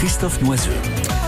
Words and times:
Christophe 0.00 0.40
Noiseux. 0.40 1.19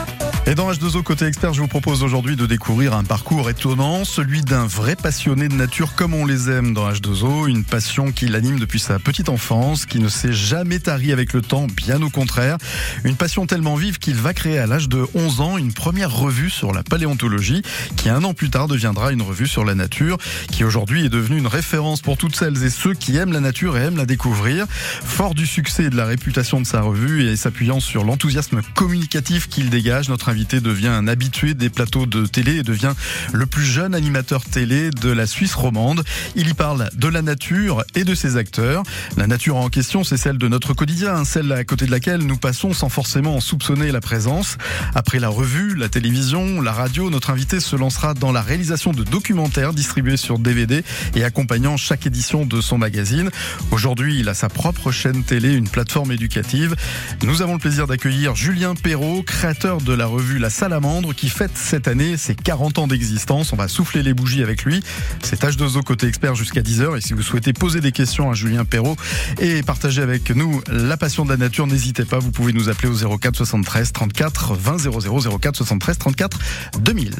Et 0.44 0.56
dans 0.56 0.72
H2O 0.72 1.04
côté 1.04 1.26
expert, 1.26 1.54
je 1.54 1.60
vous 1.60 1.68
propose 1.68 2.02
aujourd'hui 2.02 2.34
de 2.34 2.46
découvrir 2.46 2.94
un 2.94 3.04
parcours 3.04 3.48
étonnant, 3.48 4.04
celui 4.04 4.40
d'un 4.40 4.66
vrai 4.66 4.96
passionné 4.96 5.46
de 5.46 5.54
nature 5.54 5.94
comme 5.94 6.14
on 6.14 6.26
les 6.26 6.50
aime 6.50 6.74
dans 6.74 6.90
H2O, 6.90 7.48
une 7.48 7.62
passion 7.62 8.10
qui 8.10 8.26
l'anime 8.26 8.58
depuis 8.58 8.80
sa 8.80 8.98
petite 8.98 9.28
enfance, 9.28 9.86
qui 9.86 10.00
ne 10.00 10.08
s'est 10.08 10.32
jamais 10.32 10.80
tarie 10.80 11.12
avec 11.12 11.32
le 11.32 11.42
temps, 11.42 11.68
bien 11.68 12.02
au 12.02 12.10
contraire, 12.10 12.58
une 13.04 13.14
passion 13.14 13.46
tellement 13.46 13.76
vive 13.76 14.00
qu'il 14.00 14.16
va 14.16 14.34
créer 14.34 14.58
à 14.58 14.66
l'âge 14.66 14.88
de 14.88 15.06
11 15.14 15.40
ans 15.40 15.58
une 15.58 15.72
première 15.72 16.12
revue 16.12 16.50
sur 16.50 16.72
la 16.72 16.82
paléontologie, 16.82 17.62
qui 17.96 18.08
un 18.08 18.24
an 18.24 18.34
plus 18.34 18.50
tard 18.50 18.66
deviendra 18.66 19.12
une 19.12 19.22
revue 19.22 19.46
sur 19.46 19.64
la 19.64 19.76
nature, 19.76 20.18
qui 20.50 20.64
aujourd'hui 20.64 21.04
est 21.04 21.08
devenue 21.08 21.38
une 21.38 21.46
référence 21.46 22.00
pour 22.00 22.16
toutes 22.16 22.34
celles 22.34 22.64
et 22.64 22.70
ceux 22.70 22.94
qui 22.94 23.16
aiment 23.16 23.32
la 23.32 23.40
nature 23.40 23.78
et 23.78 23.82
aiment 23.82 23.96
la 23.96 24.06
découvrir. 24.06 24.66
Fort 24.68 25.34
du 25.34 25.46
succès 25.46 25.84
et 25.84 25.90
de 25.90 25.96
la 25.96 26.04
réputation 26.04 26.60
de 26.60 26.66
sa 26.66 26.80
revue 26.80 27.28
et 27.28 27.36
s'appuyant 27.36 27.78
sur 27.78 28.02
l'enthousiasme 28.02 28.60
communicatif 28.74 29.48
qu'il 29.48 29.70
dégage, 29.70 30.08
notre 30.08 30.31
invité 30.32 30.62
devient 30.62 30.88
un 30.88 31.08
habitué 31.08 31.52
des 31.52 31.68
plateaux 31.68 32.06
de 32.06 32.24
télé 32.24 32.56
et 32.56 32.62
devient 32.62 32.94
le 33.34 33.44
plus 33.44 33.66
jeune 33.66 33.94
animateur 33.94 34.42
télé 34.42 34.88
de 34.88 35.10
la 35.10 35.26
Suisse 35.26 35.54
romande. 35.54 36.04
Il 36.36 36.48
y 36.48 36.54
parle 36.54 36.88
de 36.96 37.06
la 37.06 37.20
nature 37.20 37.84
et 37.94 38.04
de 38.04 38.14
ses 38.14 38.38
acteurs. 38.38 38.82
La 39.18 39.26
nature 39.26 39.56
en 39.56 39.68
question, 39.68 40.04
c'est 40.04 40.16
celle 40.16 40.38
de 40.38 40.48
notre 40.48 40.72
quotidien, 40.72 41.26
celle 41.26 41.52
à 41.52 41.64
côté 41.64 41.84
de 41.84 41.90
laquelle 41.90 42.22
nous 42.22 42.38
passons 42.38 42.72
sans 42.72 42.88
forcément 42.88 43.36
en 43.36 43.40
soupçonner 43.40 43.92
la 43.92 44.00
présence. 44.00 44.56
Après 44.94 45.20
la 45.20 45.28
revue, 45.28 45.74
la 45.76 45.90
télévision, 45.90 46.62
la 46.62 46.72
radio, 46.72 47.10
notre 47.10 47.28
invité 47.28 47.60
se 47.60 47.76
lancera 47.76 48.14
dans 48.14 48.32
la 48.32 48.40
réalisation 48.40 48.92
de 48.92 49.04
documentaires 49.04 49.74
distribués 49.74 50.16
sur 50.16 50.38
DVD 50.38 50.82
et 51.14 51.24
accompagnant 51.24 51.76
chaque 51.76 52.06
édition 52.06 52.46
de 52.46 52.62
son 52.62 52.78
magazine. 52.78 53.28
Aujourd'hui, 53.70 54.18
il 54.18 54.30
a 54.30 54.34
sa 54.34 54.48
propre 54.48 54.92
chaîne 54.92 55.24
télé, 55.24 55.52
une 55.52 55.68
plateforme 55.68 56.10
éducative. 56.10 56.74
Nous 57.22 57.42
avons 57.42 57.52
le 57.52 57.58
plaisir 57.58 57.86
d'accueillir 57.86 58.34
Julien 58.34 58.74
Perrault, 58.74 59.22
créateur 59.22 59.82
de 59.82 59.92
la 59.92 60.06
revue 60.06 60.21
la 60.38 60.50
Salamandre 60.50 61.14
qui 61.14 61.28
fête 61.28 61.52
cette 61.54 61.88
année 61.88 62.16
ses 62.16 62.34
40 62.34 62.78
ans 62.78 62.86
d'existence. 62.86 63.52
On 63.52 63.56
va 63.56 63.68
souffler 63.68 64.02
les 64.02 64.14
bougies 64.14 64.42
avec 64.42 64.64
lui. 64.64 64.82
C'est 65.22 65.42
H2O 65.42 65.82
côté 65.82 66.06
expert 66.06 66.34
jusqu'à 66.34 66.60
10h. 66.60 66.96
Et 66.96 67.00
si 67.00 67.12
vous 67.12 67.22
souhaitez 67.22 67.52
poser 67.52 67.80
des 67.80 67.92
questions 67.92 68.30
à 68.30 68.34
Julien 68.34 68.64
Perrault 68.64 68.96
et 69.40 69.62
partager 69.62 70.02
avec 70.02 70.30
nous 70.30 70.62
la 70.68 70.96
passion 70.96 71.24
de 71.24 71.30
la 71.30 71.36
nature, 71.36 71.66
n'hésitez 71.66 72.04
pas. 72.04 72.18
Vous 72.18 72.30
pouvez 72.30 72.52
nous 72.52 72.68
appeler 72.68 72.88
au 72.88 73.18
04 73.18 73.36
73 73.36 73.92
34 73.92 74.54
20 74.54 74.78
00 74.78 75.38
04 75.38 75.56
73 75.56 75.98
34 75.98 76.38
2000. 76.78 77.10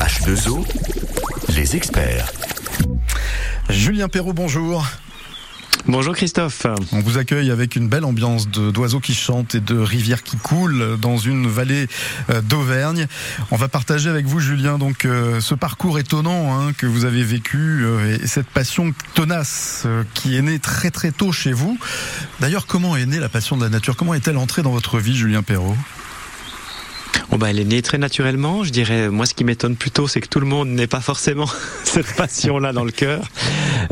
H2O, 0.00 0.66
les 1.54 1.76
experts. 1.76 2.32
Julien 3.68 4.08
Perrault, 4.08 4.32
bonjour. 4.32 4.86
Bonjour 5.88 6.16
Christophe. 6.16 6.66
On 6.90 6.98
vous 6.98 7.16
accueille 7.16 7.52
avec 7.52 7.76
une 7.76 7.88
belle 7.88 8.04
ambiance 8.04 8.48
d'oiseaux 8.48 8.98
qui 8.98 9.14
chantent 9.14 9.54
et 9.54 9.60
de 9.60 9.78
rivières 9.78 10.24
qui 10.24 10.36
coulent 10.36 10.98
dans 11.00 11.16
une 11.16 11.46
vallée 11.46 11.86
euh, 12.28 12.40
d'Auvergne. 12.40 13.06
On 13.52 13.56
va 13.56 13.68
partager 13.68 14.10
avec 14.10 14.26
vous, 14.26 14.40
Julien, 14.40 14.78
donc 14.78 15.04
euh, 15.04 15.40
ce 15.40 15.54
parcours 15.54 16.00
étonnant 16.00 16.58
hein, 16.58 16.72
que 16.72 16.86
vous 16.86 17.04
avez 17.04 17.22
vécu 17.22 17.84
euh, 17.84 18.18
et 18.20 18.26
cette 18.26 18.48
passion 18.48 18.92
tenace 19.14 19.86
qui 20.14 20.36
est 20.36 20.42
née 20.42 20.58
très 20.58 20.90
très 20.90 21.12
tôt 21.12 21.30
chez 21.30 21.52
vous. 21.52 21.78
D'ailleurs, 22.40 22.66
comment 22.66 22.96
est 22.96 23.06
née 23.06 23.20
la 23.20 23.28
passion 23.28 23.56
de 23.56 23.62
la 23.62 23.70
nature? 23.70 23.94
Comment 23.94 24.14
est-elle 24.14 24.38
entrée 24.38 24.62
dans 24.62 24.72
votre 24.72 24.98
vie, 24.98 25.14
Julien 25.14 25.44
Perrault? 25.44 25.76
Bon 27.30 27.38
bah 27.38 27.50
elle 27.50 27.60
est 27.60 27.64
née 27.64 27.82
très 27.82 27.98
naturellement, 27.98 28.64
je 28.64 28.70
dirais. 28.70 29.08
Moi, 29.08 29.24
ce 29.26 29.34
qui 29.34 29.44
m'étonne 29.44 29.76
plutôt, 29.76 30.08
c'est 30.08 30.20
que 30.20 30.28
tout 30.28 30.40
le 30.40 30.46
monde 30.46 30.68
n'ait 30.68 30.86
pas 30.88 31.00
forcément 31.00 31.48
cette 31.84 32.12
passion-là 32.16 32.72
dans 32.72 32.84
le 32.84 32.92
cœur. 32.92 33.22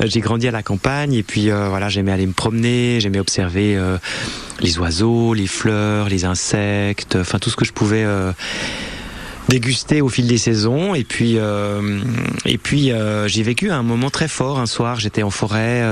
Euh, 0.01 0.07
j'ai 0.07 0.21
grandi 0.21 0.49
à 0.49 0.51
la 0.51 0.63
campagne 0.63 1.15
et 1.15 1.23
puis 1.23 1.51
euh, 1.51 1.69
voilà, 1.69 1.89
j'aimais 1.89 2.13
aller 2.13 2.27
me 2.27 2.33
promener, 2.33 2.99
j'aimais 3.01 3.19
observer 3.19 3.77
euh, 3.77 3.99
les 4.61 4.79
oiseaux, 4.79 5.35
les 5.35 5.47
fleurs, 5.47 6.09
les 6.09 6.25
insectes, 6.25 7.17
enfin 7.17 7.39
tout 7.39 7.51
ce 7.51 7.57
que 7.57 7.65
je 7.65 7.73
pouvais 7.73 8.05
déguster 9.49 10.01
au 10.01 10.09
fil 10.09 10.27
des 10.27 10.39
saisons. 10.39 10.95
Et 10.95 11.05
puis 11.05 11.39
et 12.45 12.59
puis 12.59 12.93
j'ai 13.27 13.43
vécu 13.43 13.71
un 13.71 13.83
moment 13.83 14.11
très 14.11 14.29
fort. 14.29 14.59
Un 14.59 14.67
soir 14.67 15.01
j'étais 15.01 15.23
en 15.23 15.31
forêt 15.31 15.83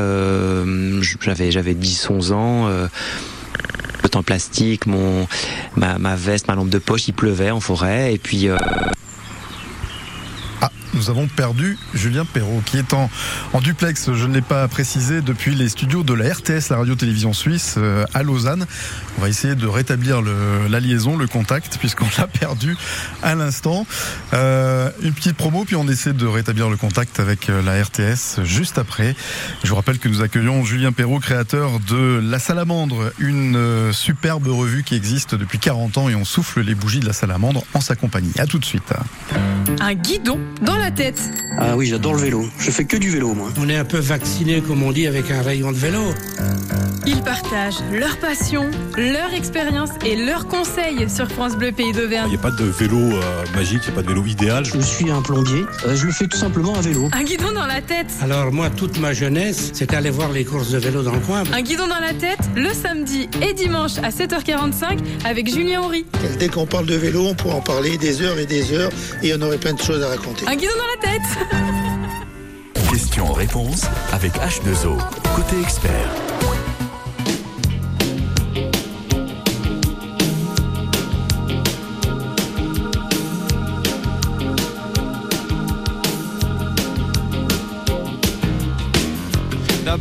j'avais 1.21 1.51
j'avais 1.51 1.75
10 1.75 2.11
11 2.11 2.33
ans 2.33 2.69
le 4.03 4.09
temps 4.09 4.23
plastique 4.23 4.87
mon 4.87 5.29
ma, 5.77 5.99
ma, 5.99 6.17
veste 6.17 6.49
ma 6.49 6.55
lampe 6.55 6.71
de 6.71 6.79
poche 6.79 7.09
il 7.09 7.13
pleuvait 7.15 7.51
en 7.51 7.61
forêt. 7.61 8.15
Et 8.15 8.19
puis 8.19 8.49
nous 10.95 11.11
avons 11.11 11.27
perdu 11.27 11.79
Julien 11.95 12.25
Perrault, 12.25 12.63
qui 12.65 12.79
est 12.79 12.93
en, 12.93 13.11
duplex, 13.61 14.13
je 14.13 14.27
ne 14.27 14.35
l'ai 14.35 14.43
pas 14.43 14.69
précisé, 14.69 15.21
depuis 15.21 15.55
les 15.55 15.69
studios 15.69 16.03
de 16.03 16.15
la 16.15 16.33
RTS, 16.33 16.71
la 16.71 16.77
radio-télévision 16.77 17.33
suisse, 17.33 17.75
euh, 17.79 18.05
à 18.15 18.23
Lausanne. 18.23 18.67
On 19.19 19.23
va 19.23 19.29
essayer 19.29 19.55
de 19.55 19.67
rétablir 19.67 20.23
le, 20.23 20.67
la 20.69 20.81
liaison, 20.81 21.17
le 21.17 21.27
contact, 21.27 21.79
puisqu'on 21.79 22.09
l'a 22.19 22.27
perdu 22.41 22.77
à 23.23 23.35
l'instant. 23.35 23.87
Euh, 24.33 24.91
une 25.03 25.13
petite 25.13 25.37
promo, 25.37 25.65
puis 25.65 25.77
on 25.77 25.89
essaie 25.89 26.13
de 26.13 26.27
rétablir 26.27 26.69
le 26.71 26.77
contact 26.77 27.21
avec 27.21 27.49
euh, 27.49 27.63
la 27.63 27.83
RTS 27.83 28.45
juste 28.45 28.79
après. 28.79 29.15
Je 29.63 29.69
vous 29.69 29.77
rappelle 29.77 29.99
que 29.99 30.09
nous 30.09 30.23
accueillons 30.23 30.65
Julien 30.65 30.93
Perrault, 30.93 31.21
créateur 31.21 31.81
de 31.81 32.21
La 32.23 32.39
Salamandre, 32.39 33.13
une 33.19 33.57
euh, 33.57 33.93
superbe 33.93 34.49
revue 34.49 34.83
qui 34.83 34.95
existe 34.95 35.35
depuis 35.35 35.59
40 35.59 35.99
ans 35.99 36.09
et 36.09 36.15
on 36.15 36.25
souffle 36.25 36.61
les 36.61 36.75
bougies 36.75 37.01
de 37.01 37.07
la 37.07 37.13
Salamandre 37.13 37.65
en 37.75 37.81
sa 37.81 37.97
compagnie. 37.97 38.33
À 38.39 38.47
tout 38.47 38.59
de 38.59 38.65
suite. 38.65 38.93
Un 39.81 39.95
guidon 39.95 40.39
dans 40.63 40.77
la 40.77 40.91
tête. 40.91 41.21
Ah 41.59 41.77
oui, 41.77 41.87
j'adore 41.87 42.15
le 42.15 42.21
vélo. 42.21 42.49
Je 42.59 42.71
fais 42.71 42.85
que 42.85 42.97
du 42.97 43.11
vélo, 43.11 43.35
moi. 43.35 43.51
On 43.59 43.69
est 43.69 43.77
un 43.77 43.85
peu 43.85 43.99
vacciné, 43.99 44.61
comme 44.61 44.83
on 44.83 44.93
dit, 44.93 45.07
avec 45.07 45.31
un 45.31 45.43
rayon 45.43 45.73
de 45.73 45.77
vélo. 45.77 46.15
Ils 47.07 47.21
partagent 47.23 47.83
leur 47.93 48.17
passion, 48.19 48.71
leur 48.97 49.02
expérience 49.35 49.91
et 50.07 50.17
leurs 50.17 50.47
conseils 50.47 51.09
sur 51.11 51.29
France 51.29 51.57
Bleu 51.57 51.73
Pays 51.73 51.93
d'Auvergne. 51.93 52.27
Il 52.29 52.31
n'y 52.31 52.39
a 52.39 52.43
pas 52.43 52.51
de 52.51 52.65
vélo 52.65 52.99
euh, 52.99 53.45
magique, 53.55 53.81
il 53.85 53.87
n'y 53.87 53.93
a 53.93 53.97
pas 53.97 54.03
de 54.03 54.09
vélo 54.09 54.25
idéal. 54.25 54.65
Je 54.65 54.79
suis 54.81 55.11
un 55.11 55.23
plombier. 55.23 55.65
Euh, 55.87 55.97
je 55.97 56.07
le 56.07 56.13
fais 56.13 56.27
tout 56.27 56.37
simplement 56.37 56.75
à 56.75 56.81
vélo. 56.81 57.09
Un 57.13 57.25
guidon 57.25 57.53
dans 57.53 57.67
la 57.67 57.81
tête. 57.81 58.07
Alors 58.23 58.53
moi, 58.53 58.71
toute 58.71 58.99
ma 58.99 59.13
jeunesse, 59.13 59.71
c'était 59.73 59.97
aller 59.97 60.11
voir 60.11 60.31
les 60.31 60.45
courses 60.45 60.71
de 60.71 60.79
vélo 60.79 61.03
dans 61.03 61.13
le 61.13 61.21
coin. 61.21 61.43
Un 61.53 61.63
guidon 61.63 61.89
dans 61.89 61.99
la 61.99 62.15
tête, 62.15 62.39
le 62.55 62.73
samedi 62.73 63.29
et 63.41 63.53
dimanche 63.53 63.99
à 63.99 64.11
7h45 64.11 64.99
avec 65.25 65.53
Julien 65.53 65.83
Henry. 65.83 66.07
Dès 66.39 66.49
qu'on 66.49 66.67
parle 66.67 66.87
de 66.87 66.95
vélo, 66.95 67.27
on 67.27 67.35
pourrait 67.35 67.55
en 67.55 67.61
parler 67.61 67.99
des 67.99 68.23
heures 68.23 68.39
et 68.39 68.47
des 68.47 68.73
heures 68.73 68.91
et 69.23 69.35
on 69.35 69.43
aurait 69.43 69.59
plein 69.59 69.75
de 69.75 69.83
choses 69.83 70.03
à 70.03 70.09
raconter. 70.09 70.47
Un 70.47 70.55
guidon 70.55 70.73
dans 70.77 71.09
la 71.09 71.13
tête. 71.13 71.23
Questions-réponses 72.91 73.85
avec 74.13 74.33
H2O, 74.35 74.99
côté 75.35 75.61
expert. 75.61 76.32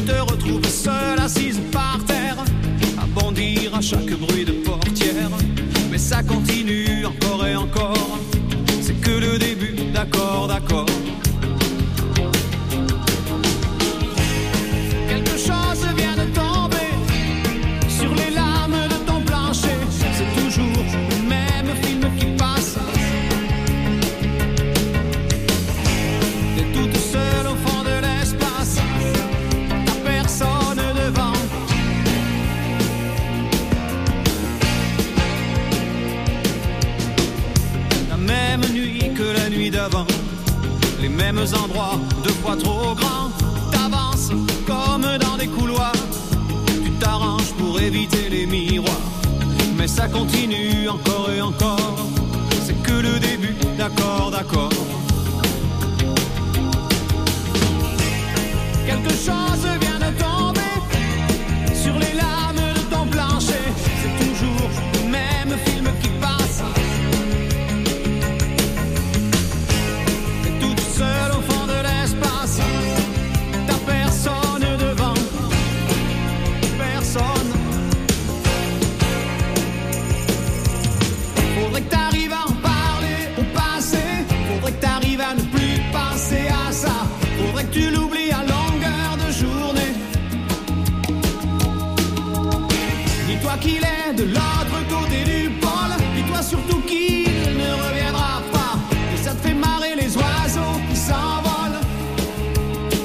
tu 0.00 0.06
te 0.06 0.20
retrouves 0.20 0.66
seule 0.66 1.18
assise 1.18 1.60
par 1.72 1.98
terre, 2.06 2.36
à 2.98 3.06
bondir 3.06 3.74
à 3.74 3.80
chaque 3.80 4.10
bruit 4.10 4.44
de 4.44 4.52
portière. 4.52 5.30
Mais 5.90 5.98
ça 5.98 6.22
continue 6.22 7.04
encore 7.04 7.46
et 7.46 7.56
encore, 7.56 8.18
c'est 8.80 8.98
que 9.00 9.10
le 9.10 9.38
début, 9.38 9.74
d'accord, 9.92 10.48
d'accord. 10.48 10.99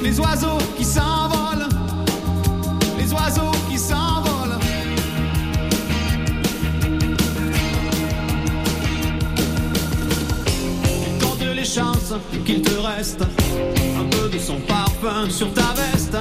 Les 0.06 0.19
oiseaux 0.19 0.60
qui 0.78 0.86
s'envolent. 0.86 1.68
Les 2.96 3.12
oiseaux 3.12 3.52
qui 3.68 3.75
s'envolent. 3.80 4.60
Compte 11.19 11.42
les 11.56 11.66
chances 11.66 12.13
qu'il 12.46 12.62
te 12.62 12.78
reste 12.80 13.24
un 14.00 14.04
peu 14.16 14.30
de 14.30 14.38
son 14.38 14.60
parfum 14.68 15.28
sur 15.28 15.52
ta 15.54 15.74
veste. 15.74 16.16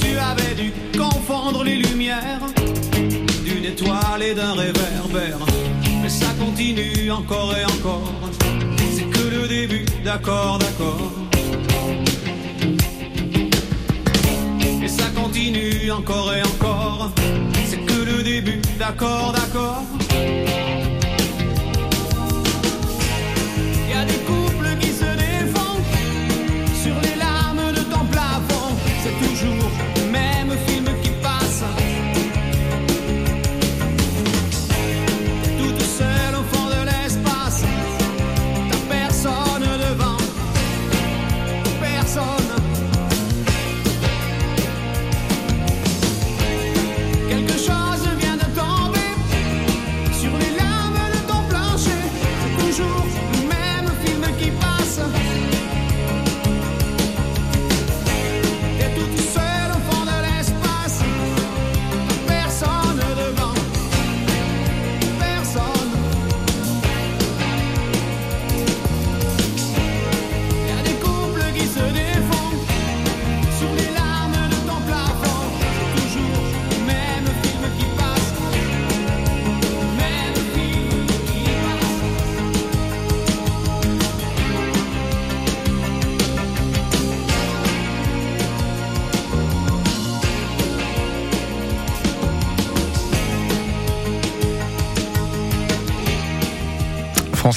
Tu 0.00 0.18
avais 0.18 0.56
dû 0.56 0.72
confondre 0.98 1.62
les 1.62 1.76
lumières 1.76 2.40
d'une 3.44 3.64
étoile 3.64 4.20
et 4.20 4.34
d'un 4.34 4.54
réverbère. 4.54 5.38
Mais 6.02 6.08
ça 6.08 6.26
continue 6.40 7.12
encore 7.12 7.54
et 7.56 7.64
encore. 7.64 8.12
C'est 8.96 9.08
que 9.08 9.28
le 9.30 9.46
début, 9.46 9.86
d'accord, 10.04 10.58
d'accord. 10.58 11.27
Continue 15.28 15.90
encore 15.90 16.32
et 16.34 16.42
encore. 16.42 17.10
C'est 17.66 17.84
que 17.84 18.16
le 18.16 18.22
début, 18.22 18.60
d'accord, 18.78 19.32
d'accord. 19.32 19.84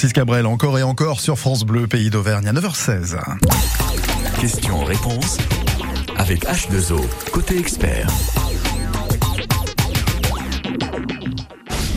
Francis 0.02 0.14
Cabrel, 0.14 0.46
encore 0.46 0.80
et 0.80 0.82
encore 0.82 1.20
sur 1.20 1.38
France 1.38 1.62
Bleu, 1.62 1.86
pays 1.86 2.10
d'Auvergne, 2.10 2.48
à 2.48 2.52
9h16. 2.52 3.20
Questions-réponses 4.40 5.38
avec 6.16 6.44
H2O, 6.44 7.00
côté 7.30 7.56
expert. 7.56 8.08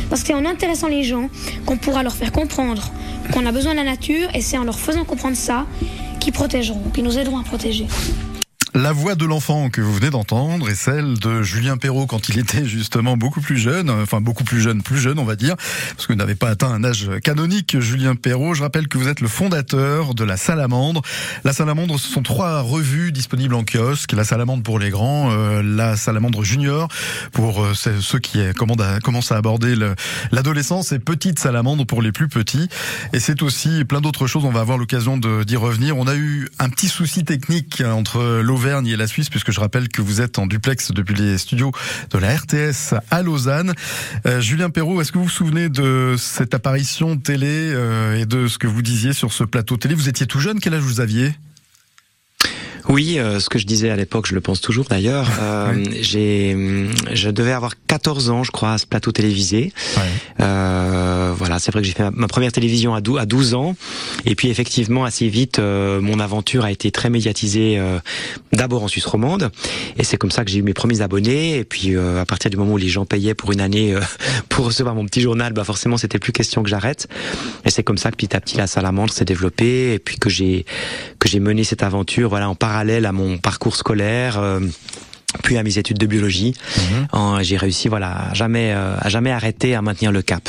Parce 0.08 0.22
que 0.22 0.28
c'est 0.28 0.34
en 0.36 0.46
intéressant 0.46 0.88
les 0.88 1.04
gens 1.04 1.32
qu'on 1.66 1.78
pourra 1.78 2.04
leur 2.04 2.14
faire 2.14 2.32
comprendre 2.32 2.92
qu'on 3.34 3.44
a 3.48 3.52
besoin 3.52 3.72
de 3.72 3.78
la 3.78 3.86
nature 3.86 4.30
et 4.36 4.42
c'est 4.42 4.60
en 4.60 4.66
leur 4.66 4.78
faisant 4.78 5.04
comprendre 5.04 5.36
ça 5.36 5.66
qu'ils 6.20 6.34
protégeront, 6.34 6.92
qu'ils 6.94 7.06
nous 7.06 7.18
aideront 7.18 7.40
à 7.40 7.44
protéger. 7.44 7.88
La 8.76 8.92
voix 8.92 9.16
de 9.16 9.24
l'enfant 9.26 9.70
que 9.70 9.80
vous 9.80 9.94
venez 9.94 10.10
d'entendre 10.10 10.70
est 10.70 10.76
celle 10.76 11.18
de 11.18 11.42
Julien 11.42 11.78
Perrault 11.78 12.08
quand 12.08 12.28
il 12.28 12.38
était 12.38 12.66
justement 12.66 13.16
beaucoup 13.16 13.40
plus 13.40 13.58
jeune, 13.58 13.90
enfin 13.90 14.20
beaucoup 14.20 14.44
plus 14.44 14.60
jeune, 14.60 14.84
plus 14.84 14.98
jeune 14.98 15.18
on 15.18 15.24
va 15.24 15.38
dire, 15.38 15.56
parce 15.96 16.06
que 16.06 16.12
vous 16.12 16.18
n'avez 16.20 16.36
pas 16.36 16.50
atteint 16.50 16.72
un 16.72 16.84
âge 16.84 17.10
canonique, 17.24 17.80
Julien 17.80 18.16
Perrault. 18.16 18.54
Je 18.54 18.64
rappelle 18.64 18.90
que 18.90 18.98
vous 18.98 19.08
êtes 19.08 19.22
le 19.22 19.30
fondateur 19.30 20.14
de 20.14 20.26
La 20.26 20.36
Salamandre. 20.36 21.02
La 21.46 21.54
Salamandre, 21.54 21.98
ce 21.98 22.10
sont 22.10 22.22
trois 22.22 22.60
revues 22.60 23.14
disponibles 23.14 23.56
en 23.56 23.64
kiosque. 23.64 24.12
La 24.12 24.26
Salamandre 24.26 24.62
pour 24.62 24.78
les 24.78 24.90
grands, 24.90 25.32
euh, 25.32 25.64
La 25.64 25.96
Salamandre 25.96 26.44
Junior 26.44 26.90
pour 27.32 27.64
euh, 27.64 27.74
ceux 27.74 28.20
qui 28.20 28.40
commencent 28.56 29.32
à 29.32 29.38
aborder 29.38 29.76
le- 29.78 29.96
l'adolescence 30.34 30.92
et 30.92 31.00
Petite 31.00 31.40
Salamandre 31.40 31.86
pour 31.86 32.02
les 32.02 32.12
plus 32.12 32.28
petits. 32.28 32.68
Et 33.14 33.22
c'est 33.22 33.42
aussi 33.42 33.86
plein 33.86 34.02
d'autres 34.02 34.28
choses, 34.28 34.44
on 34.44 34.52
va 34.52 34.60
avoir 34.60 34.78
l'occasion 34.78 35.18
d'y 35.18 35.56
revenir. 35.56 35.96
On 35.98 36.08
a 36.08 36.16
eu 36.16 36.50
un 36.60 36.68
petit 36.70 36.90
souci 36.90 37.24
technique 37.24 37.82
entre 37.86 38.42
l'Auvergne 38.66 38.88
et 38.88 38.98
la 38.98 39.06
Suisse, 39.06 39.30
puisque 39.30 39.52
je 39.52 39.60
rappelle 39.60 39.90
que 39.90 40.02
vous 40.02 40.22
êtes 40.22 40.40
en 40.40 40.48
duplex 40.48 40.92
depuis 40.92 41.14
les 41.14 41.38
studios 41.38 41.72
de 42.10 42.18
la 42.18 42.36
RTS 42.36 42.96
à 43.12 43.22
Lausanne. 43.22 43.76
Euh, 44.26 44.42
Julien 44.42 44.72
Perrault, 44.72 45.00
est-ce 45.02 45.12
que 45.12 45.20
vous 45.20 45.26
vous 45.26 45.30
souvenez 45.30 45.70
de 45.70 46.16
cette 46.18 46.56
apparition 46.56 47.16
télé 47.16 47.46
euh, 47.48 48.20
et 48.20 48.26
de 48.26 48.48
ce 48.48 48.58
que 48.58 48.66
vous 48.66 48.82
disiez 48.82 49.14
sur 49.14 49.32
ce 49.34 49.44
plateau 49.44 49.78
télé? 49.78 49.94
Vous 49.94 50.10
étiez 50.10 50.26
tout 50.26 50.40
jeune, 50.40 50.60
quel 50.60 50.74
âge 50.74 50.82
vous 50.82 51.00
aviez? 51.00 51.36
Oui, 52.88 53.18
euh, 53.18 53.40
ce 53.40 53.50
que 53.50 53.58
je 53.58 53.66
disais 53.66 53.90
à 53.90 53.96
l'époque, 53.96 54.28
je 54.28 54.36
le 54.36 54.42
pense 54.42 54.62
toujours 54.62 54.86
d'ailleurs. 54.90 55.28
Euh, 55.46 55.84
J'ai, 56.02 56.56
je 57.14 57.30
devais 57.30 57.52
avoir 57.52 57.74
14 57.88 58.30
ans, 58.30 58.44
je 58.44 58.52
crois, 58.52 58.74
à 58.74 58.78
ce 58.78 58.86
plateau 58.86 59.12
télévisé. 59.12 59.72
Euh, 60.40 61.34
voilà, 61.36 61.60
c'est 61.60 61.72
vrai 61.72 61.82
que 61.82 61.88
j'ai 61.88 61.94
fait 61.94 62.10
ma- 62.12 62.28
première 62.28 62.52
télévision 62.52 62.94
à 62.94 63.02
12, 63.02 63.20
à 63.20 63.26
12 63.26 63.54
ans, 63.54 63.76
et 64.26 64.36
puis 64.36 64.50
effectivement 64.50 65.06
assez 65.06 65.28
vite, 65.28 65.60
euh, 65.60 66.02
mon 66.02 66.20
aventure 66.20 66.64
a 66.66 66.72
été 66.72 66.92
très 66.92 67.10
médiatisée. 67.10 67.78
euh, 67.80 68.00
D'abord 68.54 68.84
en 68.84 68.88
Suisse 68.88 69.06
romande, 69.06 69.52
et 69.98 70.04
c'est 70.04 70.18
comme 70.18 70.32
ça 70.32 70.44
que 70.46 70.52
j'ai 70.52 70.60
eu 70.60 70.64
mes 70.64 70.74
premiers 70.74 71.02
abonnés. 71.02 71.58
Et 71.58 71.64
puis 71.64 71.96
euh, 71.96 72.22
à 72.22 72.26
partir 72.26 72.50
du 72.52 72.58
moment 72.58 72.74
où 72.74 72.78
les 72.78 72.90
gens 72.90 73.06
payaient 73.06 73.34
pour 73.36 73.52
une 73.52 73.62
année 73.62 73.94
euh, 73.94 74.00
pour 74.50 74.66
recevoir 74.66 74.96
mon 74.96 75.06
petit 75.06 75.22
journal, 75.22 75.54
bah 75.54 75.64
forcément 75.64 75.98
c'était 75.98 76.20
plus 76.20 76.32
question 76.32 76.64
que 76.64 76.70
j'arrête. 76.70 77.08
Et 77.66 77.70
c'est 77.70 77.84
comme 77.84 77.98
ça 77.98 78.12
que 78.12 78.16
petit 78.18 78.36
à 78.36 78.42
petit 78.42 78.58
la 78.58 78.68
salamandre 78.68 79.12
s'est 79.14 79.26
développée, 79.26 79.94
et 79.94 80.00
puis 80.00 80.18
que 80.18 80.30
j'ai 80.30 80.66
que 81.20 81.28
j'ai 81.30 81.40
mené 81.40 81.64
cette 81.64 81.84
aventure, 81.84 82.30
voilà, 82.30 82.50
en 82.50 82.56
parallèle 82.56 82.75
à 83.06 83.12
mon 83.12 83.38
parcours 83.38 83.76
scolaire. 83.76 84.40
Puis 85.44 85.58
à 85.58 85.64
mes 85.64 85.78
études 85.78 85.98
de 85.98 86.06
biologie, 86.06 86.54
En- 87.12 87.42
j'ai 87.44 87.58
réussi, 87.58 87.88
voilà, 87.88 88.30
à 88.30 88.34
jamais, 88.34 88.72
euh, 88.74 88.96
à 89.00 89.10
jamais 89.10 89.32
arrêter, 89.32 89.76
à 89.76 89.82
maintenir 89.82 90.12
le 90.12 90.22
cap. 90.22 90.48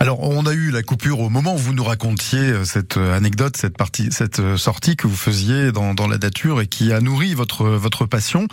Alors, 0.00 0.20
on 0.22 0.46
a 0.46 0.52
eu 0.52 0.70
la 0.70 0.82
coupure 0.82 1.20
au 1.20 1.28
moment 1.28 1.54
où 1.54 1.58
vous 1.58 1.72
nous 1.72 1.84
racontiez 1.84 2.38
euh, 2.38 2.64
cette 2.64 2.96
euh, 2.96 3.16
anecdote, 3.16 3.56
cette 3.56 3.76
partie, 3.76 4.08
cette 4.10 4.56
sortie 4.56 4.96
que 4.96 5.06
vous 5.06 5.16
faisiez 5.16 5.72
dans, 5.72 5.94
dans 5.94 6.06
la 6.06 6.18
nature 6.18 6.60
et 6.60 6.66
qui 6.66 6.92
a 6.92 7.00
nourri 7.00 7.34
votre 7.34 7.64
votre 7.68 8.06
passion. 8.06 8.46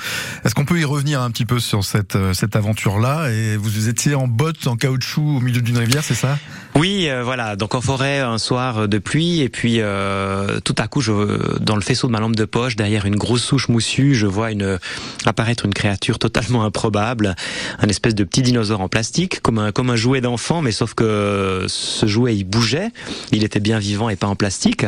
Est-ce 0.44 0.55
qu'on 0.55 0.65
peut 0.65 0.79
y 0.79 0.86
revenir 0.86 1.22
un 1.22 1.29
petit 1.32 1.46
peu 1.46 1.60
sur 1.60 1.84
cette 1.84 2.17
cette 2.34 2.55
aventure-là? 2.55 3.29
Et 3.32 3.58
vous 3.58 3.89
étiez 3.89 4.15
en 4.15 4.27
botte, 4.27 4.67
en 4.67 4.75
caoutchouc, 4.75 5.38
au 5.38 5.39
milieu 5.39 5.62
d'une 5.62 5.77
rivière, 5.77 6.03
c'est 6.03 6.15
ça? 6.15 6.38
Oui, 6.75 7.08
euh, 7.10 7.24
voilà. 7.24 7.55
Donc 7.55 7.75
en 7.75 7.82
forêt, 7.82 8.20
un 8.20 8.38
soir 8.38 8.88
de 8.88 8.98
pluie, 8.98 9.41
et 9.41 9.50
puis 9.50 9.77
euh, 9.79 10.60
tout 10.62 10.75
à 10.77 10.88
coup, 10.88 11.01
je, 11.01 11.60
dans 11.60 11.75
le 11.75 11.82
faisceau 11.82 12.08
de 12.08 12.12
ma 12.12 12.20
lampe 12.20 12.36
de 12.36 12.46
poche, 12.46 12.75
derrière 12.75 13.05
une 13.05 13.15
grosse 13.15 13.44
souche 13.44 13.70
moussue, 13.70 14.13
je 14.15 14.25
vois 14.27 14.51
une, 14.51 14.79
apparaître 15.25 15.65
une 15.66 15.74
créature 15.74 16.20
totalement 16.20 16.64
improbable, 16.64 17.36
un 17.80 17.88
espèce 17.88 18.16
de 18.16 18.24
petit 18.24 18.42
dinosaure 18.42 18.82
en 18.82 18.90
plastique, 18.90 19.42
comme 19.42 19.60
un, 19.60 19.72
comme 19.72 19.90
un 19.90 19.96
jouet 19.96 20.22
d'enfant, 20.22 20.62
mais 20.62 20.72
sauf 20.72 20.94
que 20.94 21.66
ce 21.68 22.06
jouet, 22.06 22.36
il 22.36 22.44
bougeait, 22.44 22.90
il 23.32 23.44
était 23.44 23.60
bien 23.60 23.80
vivant 23.80 24.10
et 24.10 24.16
pas 24.16 24.28
en 24.28 24.36
plastique, 24.36 24.86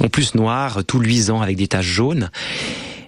en 0.00 0.08
plus 0.08 0.34
noir, 0.34 0.84
tout 0.84 1.00
luisant 1.00 1.40
avec 1.40 1.56
des 1.56 1.68
taches 1.68 1.86
jaunes. 1.86 2.30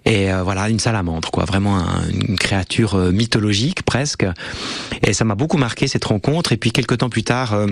Et 0.09 0.33
euh, 0.33 0.43
voilà, 0.43 0.71
une 0.71 0.79
salamandre, 0.79 1.31
quoi, 1.31 1.45
vraiment 1.45 1.85
une 2.11 2.39
créature 2.39 2.95
euh, 2.95 3.13
mythologique 3.13 3.83
presque. 3.83 4.25
Et 5.03 5.13
ça 5.13 5.25
m'a 5.25 5.35
beaucoup 5.35 5.59
marqué 5.59 5.87
cette 5.87 6.05
rencontre. 6.07 6.53
Et 6.53 6.57
puis 6.57 6.71
quelques 6.71 6.99
temps 6.99 7.11
plus 7.11 7.25
tard. 7.25 7.53
Euh, 7.53 7.67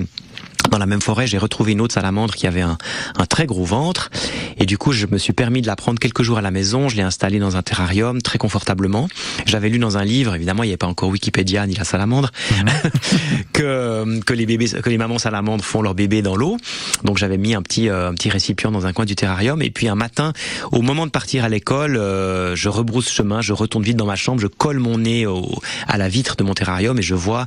dans 0.70 0.78
la 0.78 0.86
même 0.86 1.00
forêt, 1.00 1.26
j'ai 1.26 1.38
retrouvé 1.38 1.72
une 1.72 1.80
autre 1.80 1.94
salamandre 1.94 2.34
qui 2.34 2.46
avait 2.46 2.60
un, 2.60 2.78
un, 3.16 3.26
très 3.26 3.46
gros 3.46 3.64
ventre. 3.64 4.10
Et 4.58 4.66
du 4.66 4.78
coup, 4.78 4.92
je 4.92 5.06
me 5.06 5.18
suis 5.18 5.32
permis 5.32 5.62
de 5.62 5.66
la 5.66 5.76
prendre 5.76 5.98
quelques 5.98 6.22
jours 6.22 6.38
à 6.38 6.42
la 6.42 6.50
maison. 6.50 6.88
Je 6.88 6.96
l'ai 6.96 7.02
installée 7.02 7.38
dans 7.38 7.56
un 7.56 7.62
terrarium 7.62 8.22
très 8.22 8.38
confortablement. 8.38 9.08
J'avais 9.46 9.68
lu 9.68 9.78
dans 9.78 9.98
un 9.98 10.04
livre, 10.04 10.34
évidemment, 10.34 10.62
il 10.62 10.66
n'y 10.66 10.72
avait 10.72 10.78
pas 10.78 10.86
encore 10.86 11.10
Wikipédia 11.10 11.66
ni 11.66 11.74
la 11.74 11.84
salamandre, 11.84 12.30
mhm. 12.50 12.66
que, 13.52 14.20
que 14.20 14.32
les 14.32 14.46
bébés, 14.46 14.68
que 14.68 14.90
les 14.90 14.98
mamans 14.98 15.18
salamandres 15.18 15.64
font 15.64 15.82
leur 15.82 15.94
bébé 15.94 16.22
dans 16.22 16.36
l'eau. 16.36 16.56
Donc 17.04 17.18
j'avais 17.18 17.38
mis 17.38 17.54
un 17.54 17.62
petit, 17.62 17.88
euh, 17.88 18.08
un 18.08 18.14
petit 18.14 18.30
récipient 18.30 18.70
dans 18.70 18.86
un 18.86 18.92
coin 18.92 19.04
du 19.04 19.14
terrarium. 19.14 19.62
Et 19.62 19.70
puis 19.70 19.88
un 19.88 19.94
matin, 19.94 20.32
au 20.72 20.82
moment 20.82 21.06
de 21.06 21.10
partir 21.10 21.44
à 21.44 21.48
l'école, 21.48 21.96
euh, 21.96 22.56
je 22.56 22.68
rebrousse 22.68 23.10
chemin, 23.10 23.40
je 23.40 23.52
retourne 23.52 23.84
vite 23.84 23.96
dans 23.96 24.06
ma 24.06 24.16
chambre, 24.16 24.40
je 24.40 24.46
colle 24.46 24.78
mon 24.78 24.98
nez 24.98 25.26
au, 25.26 25.46
à 25.86 25.98
la 25.98 26.08
vitre 26.08 26.36
de 26.36 26.44
mon 26.44 26.54
terrarium 26.54 26.98
et 26.98 27.02
je 27.02 27.14
vois 27.14 27.46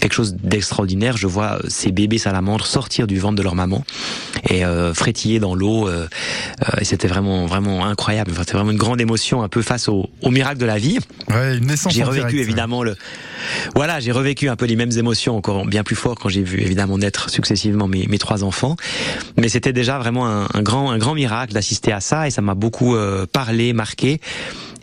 quelque 0.00 0.14
chose 0.14 0.34
d'extraordinaire. 0.34 1.16
Je 1.16 1.26
vois 1.26 1.58
ces 1.68 1.92
bébés 1.92 2.18
salamandres 2.18 2.43
sortir 2.62 3.06
du 3.06 3.18
ventre 3.18 3.36
de 3.36 3.42
leur 3.42 3.54
maman 3.54 3.84
et 4.48 4.64
euh, 4.64 4.94
frétiller 4.94 5.40
dans 5.40 5.54
l'eau. 5.54 5.88
Euh, 5.88 6.06
euh, 6.62 6.80
et 6.80 6.84
c'était 6.84 7.08
vraiment 7.08 7.46
vraiment 7.46 7.86
incroyable. 7.86 8.30
Enfin, 8.32 8.42
c'était 8.42 8.54
vraiment 8.54 8.70
une 8.70 8.78
grande 8.78 9.00
émotion, 9.00 9.42
un 9.42 9.48
peu 9.48 9.62
face 9.62 9.88
au, 9.88 10.10
au 10.22 10.30
miracle 10.30 10.58
de 10.58 10.66
la 10.66 10.78
vie. 10.78 10.98
Ouais, 11.28 11.56
une 11.56 11.66
naissance. 11.66 11.94
J'ai 11.94 12.04
revécu 12.04 12.40
évidemment 12.40 12.82
le. 12.82 12.96
Voilà, 13.74 14.00
j'ai 14.00 14.12
revécu 14.12 14.48
un 14.48 14.56
peu 14.56 14.66
les 14.66 14.76
mêmes 14.76 14.96
émotions, 14.96 15.36
encore 15.36 15.66
bien 15.66 15.82
plus 15.82 15.96
fort 15.96 16.18
quand 16.18 16.28
j'ai 16.28 16.42
vu 16.42 16.60
évidemment 16.60 16.98
naître 16.98 17.30
successivement 17.30 17.88
mes, 17.88 18.06
mes 18.06 18.18
trois 18.18 18.44
enfants. 18.44 18.76
Mais 19.36 19.48
c'était 19.48 19.72
déjà 19.72 19.98
vraiment 19.98 20.26
un, 20.26 20.48
un, 20.52 20.62
grand 20.62 20.90
un 20.90 20.98
grand 20.98 21.14
miracle 21.14 21.52
d'assister 21.52 21.92
à 21.92 22.00
ça 22.00 22.26
et 22.26 22.30
ça 22.30 22.42
m'a 22.42 22.54
beaucoup 22.54 22.96
parlé, 23.32 23.72
marqué. 23.72 24.20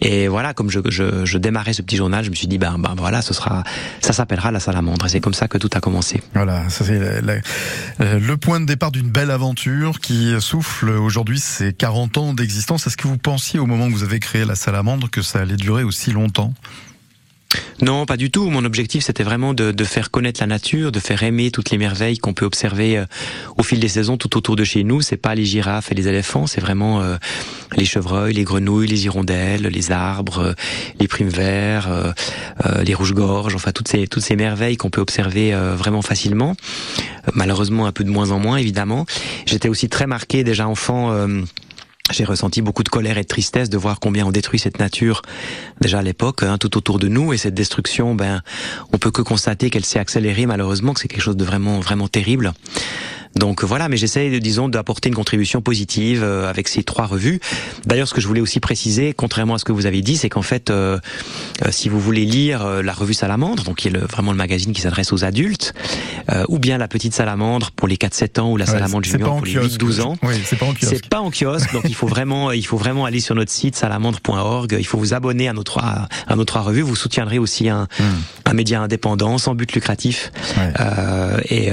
Et 0.01 0.27
voilà, 0.27 0.53
comme 0.53 0.71
je, 0.71 0.79
je, 0.89 1.25
je, 1.25 1.37
démarrais 1.37 1.73
ce 1.73 1.83
petit 1.83 1.95
journal, 1.95 2.25
je 2.25 2.31
me 2.31 2.35
suis 2.35 2.47
dit, 2.47 2.57
ben, 2.57 2.77
ben 2.79 2.95
voilà, 2.97 3.21
ce 3.21 3.33
sera, 3.33 3.63
ça 4.01 4.13
s'appellera 4.13 4.51
la 4.51 4.59
salamandre. 4.59 5.05
Et 5.05 5.09
c'est 5.09 5.19
comme 5.19 5.35
ça 5.35 5.47
que 5.47 5.59
tout 5.59 5.69
a 5.73 5.79
commencé. 5.79 6.21
Voilà, 6.33 6.67
ça 6.69 6.83
c'est 6.83 6.99
euh, 6.99 7.39
le 8.19 8.37
point 8.37 8.59
de 8.59 8.65
départ 8.65 8.91
d'une 8.91 9.09
belle 9.09 9.29
aventure 9.29 9.99
qui 9.99 10.33
souffle 10.39 10.89
aujourd'hui 10.89 11.39
ses 11.39 11.71
40 11.73 12.17
ans 12.17 12.33
d'existence. 12.33 12.87
Est-ce 12.87 12.97
que 12.97 13.07
vous 13.07 13.17
pensiez 13.17 13.59
au 13.59 13.67
moment 13.67 13.85
où 13.85 13.91
vous 13.91 14.03
avez 14.03 14.19
créé 14.19 14.43
la 14.43 14.55
salamandre 14.55 15.09
que 15.09 15.21
ça 15.21 15.39
allait 15.39 15.55
durer 15.55 15.83
aussi 15.83 16.11
longtemps? 16.11 16.53
Non, 17.81 18.05
pas 18.05 18.17
du 18.17 18.29
tout. 18.29 18.49
Mon 18.49 18.63
objectif, 18.63 19.03
c'était 19.03 19.23
vraiment 19.23 19.53
de, 19.53 19.71
de, 19.71 19.83
faire 19.83 20.11
connaître 20.11 20.39
la 20.39 20.47
nature, 20.47 20.91
de 20.91 20.99
faire 20.99 21.23
aimer 21.23 21.51
toutes 21.51 21.71
les 21.71 21.77
merveilles 21.77 22.19
qu'on 22.19 22.33
peut 22.33 22.45
observer 22.45 22.97
euh, 22.97 23.05
au 23.57 23.63
fil 23.63 23.79
des 23.79 23.87
saisons 23.87 24.17
tout 24.17 24.37
autour 24.37 24.55
de 24.55 24.63
chez 24.63 24.83
nous. 24.83 25.01
C'est 25.01 25.17
pas 25.17 25.33
les 25.33 25.45
girafes 25.45 25.91
et 25.91 25.95
les 25.95 26.07
éléphants, 26.07 26.45
c'est 26.47 26.61
vraiment 26.61 27.01
euh, 27.01 27.17
les 27.75 27.85
chevreuils, 27.85 28.33
les 28.33 28.43
grenouilles, 28.43 28.87
les 28.87 29.05
hirondelles, 29.05 29.63
les 29.63 29.91
arbres, 29.91 30.39
euh, 30.39 30.53
les 30.99 31.07
primes 31.07 31.29
verts, 31.29 32.13
les 32.83 32.93
rouges-gorges, 32.93 33.55
enfin 33.55 33.71
toutes 33.71 33.87
ces 33.87 34.07
toutes 34.07 34.23
ces 34.23 34.35
merveilles 34.35 34.77
qu'on 34.77 34.89
peut 34.89 35.01
observer 35.01 35.53
vraiment 35.75 36.01
facilement. 36.01 36.55
Malheureusement, 37.33 37.85
un 37.85 37.91
peu 37.91 38.03
de 38.03 38.09
moins 38.09 38.31
en 38.31 38.39
moins, 38.39 38.57
évidemment. 38.57 39.05
J'étais 39.45 39.69
aussi 39.69 39.89
très 39.89 40.07
marqué 40.07 40.43
déjà 40.43 40.67
enfant 40.67 41.27
j'ai 42.11 42.23
ressenti 42.23 42.61
beaucoup 42.61 42.83
de 42.83 42.89
colère 42.89 43.17
et 43.17 43.23
de 43.23 43.27
tristesse 43.27 43.69
de 43.69 43.77
voir 43.77 43.99
combien 43.99 44.25
on 44.25 44.31
détruit 44.31 44.59
cette 44.59 44.79
nature 44.79 45.21
déjà 45.81 45.99
à 45.99 46.01
l'époque, 46.01 46.43
hein, 46.43 46.57
tout 46.57 46.77
autour 46.77 46.99
de 46.99 47.07
nous, 47.07 47.33
et 47.33 47.37
cette 47.37 47.53
destruction, 47.53 48.15
ben, 48.15 48.41
on 48.93 48.97
peut 48.97 49.11
que 49.11 49.21
constater 49.21 49.69
qu'elle 49.69 49.85
s'est 49.85 49.99
accélérée 49.99 50.45
malheureusement, 50.45 50.93
que 50.93 50.99
c'est 50.99 51.07
quelque 51.07 51.21
chose 51.21 51.37
de 51.37 51.45
vraiment, 51.45 51.79
vraiment 51.79 52.07
terrible. 52.07 52.53
Donc 53.35 53.63
voilà, 53.63 53.87
mais 53.89 53.97
j'essaie, 53.97 54.39
disons, 54.39 54.67
d'apporter 54.67 55.09
une 55.09 55.15
contribution 55.15 55.61
positive 55.61 56.21
euh, 56.23 56.49
avec 56.49 56.67
ces 56.67 56.83
trois 56.83 57.05
revues. 57.05 57.39
D'ailleurs, 57.85 58.07
ce 58.07 58.13
que 58.13 58.21
je 58.21 58.27
voulais 58.27 58.41
aussi 58.41 58.59
préciser, 58.59 59.13
contrairement 59.13 59.55
à 59.55 59.57
ce 59.57 59.65
que 59.65 59.71
vous 59.71 59.85
avez 59.85 60.01
dit, 60.01 60.17
c'est 60.17 60.29
qu'en 60.29 60.41
fait, 60.41 60.69
euh, 60.69 60.99
euh 61.65 61.69
si 61.71 61.87
vous 61.89 61.99
voulez 61.99 62.25
lire 62.25 62.65
euh, 62.65 62.81
la 62.81 62.93
revue 62.93 63.13
Salamandre, 63.13 63.63
donc 63.63 63.77
qui 63.77 63.87
est 63.87 63.91
le, 63.91 64.01
vraiment 64.01 64.31
le 64.31 64.37
magazine 64.37 64.73
qui 64.73 64.81
s'adresse 64.81 65.13
aux 65.13 65.23
adultes, 65.23 65.73
ou 66.47 66.59
bien 66.59 66.77
la 66.77 66.87
petite 66.87 67.13
Salamandre 67.13 67.71
pour 67.71 67.87
les 67.87 67.97
4-7 67.97 68.39
ans 68.39 68.51
ou 68.51 68.57
la 68.57 68.65
Salamandre 68.65 69.03
junior 69.03 69.37
pour 69.37 69.45
les 69.45 69.55
8-12 69.55 70.01
ans, 70.01 70.15
oui, 70.23 70.35
c'est 70.45 70.57
pas 70.57 70.65
en 70.65 70.73
kiosque. 70.73 70.87
C'est 70.89 71.09
pas 71.09 71.19
en 71.19 71.29
kiosque, 71.29 71.73
donc 71.73 71.83
il 71.85 71.95
faut 71.95 72.07
vraiment, 72.07 72.51
il 72.51 72.65
faut 72.65 72.77
vraiment 72.77 73.05
aller 73.05 73.19
sur 73.19 73.35
notre 73.35 73.51
site 73.51 73.75
salamandre.org. 73.75 74.75
Il 74.79 74.85
faut 74.85 74.97
vous 74.97 75.13
abonner 75.13 75.49
à 75.49 75.53
nos 75.53 75.63
trois, 75.63 76.07
à 76.27 76.35
nos 76.35 76.45
trois 76.45 76.61
revues. 76.61 76.81
Vous 76.81 76.95
soutiendrez 76.95 77.37
aussi 77.37 77.67
un, 77.67 77.87
hmm. 77.99 78.03
un 78.45 78.53
média 78.53 78.81
indépendant, 78.81 79.37
sans 79.37 79.55
but 79.55 79.73
lucratif, 79.73 80.31
ouais. 80.57 80.73
et, 81.49 81.69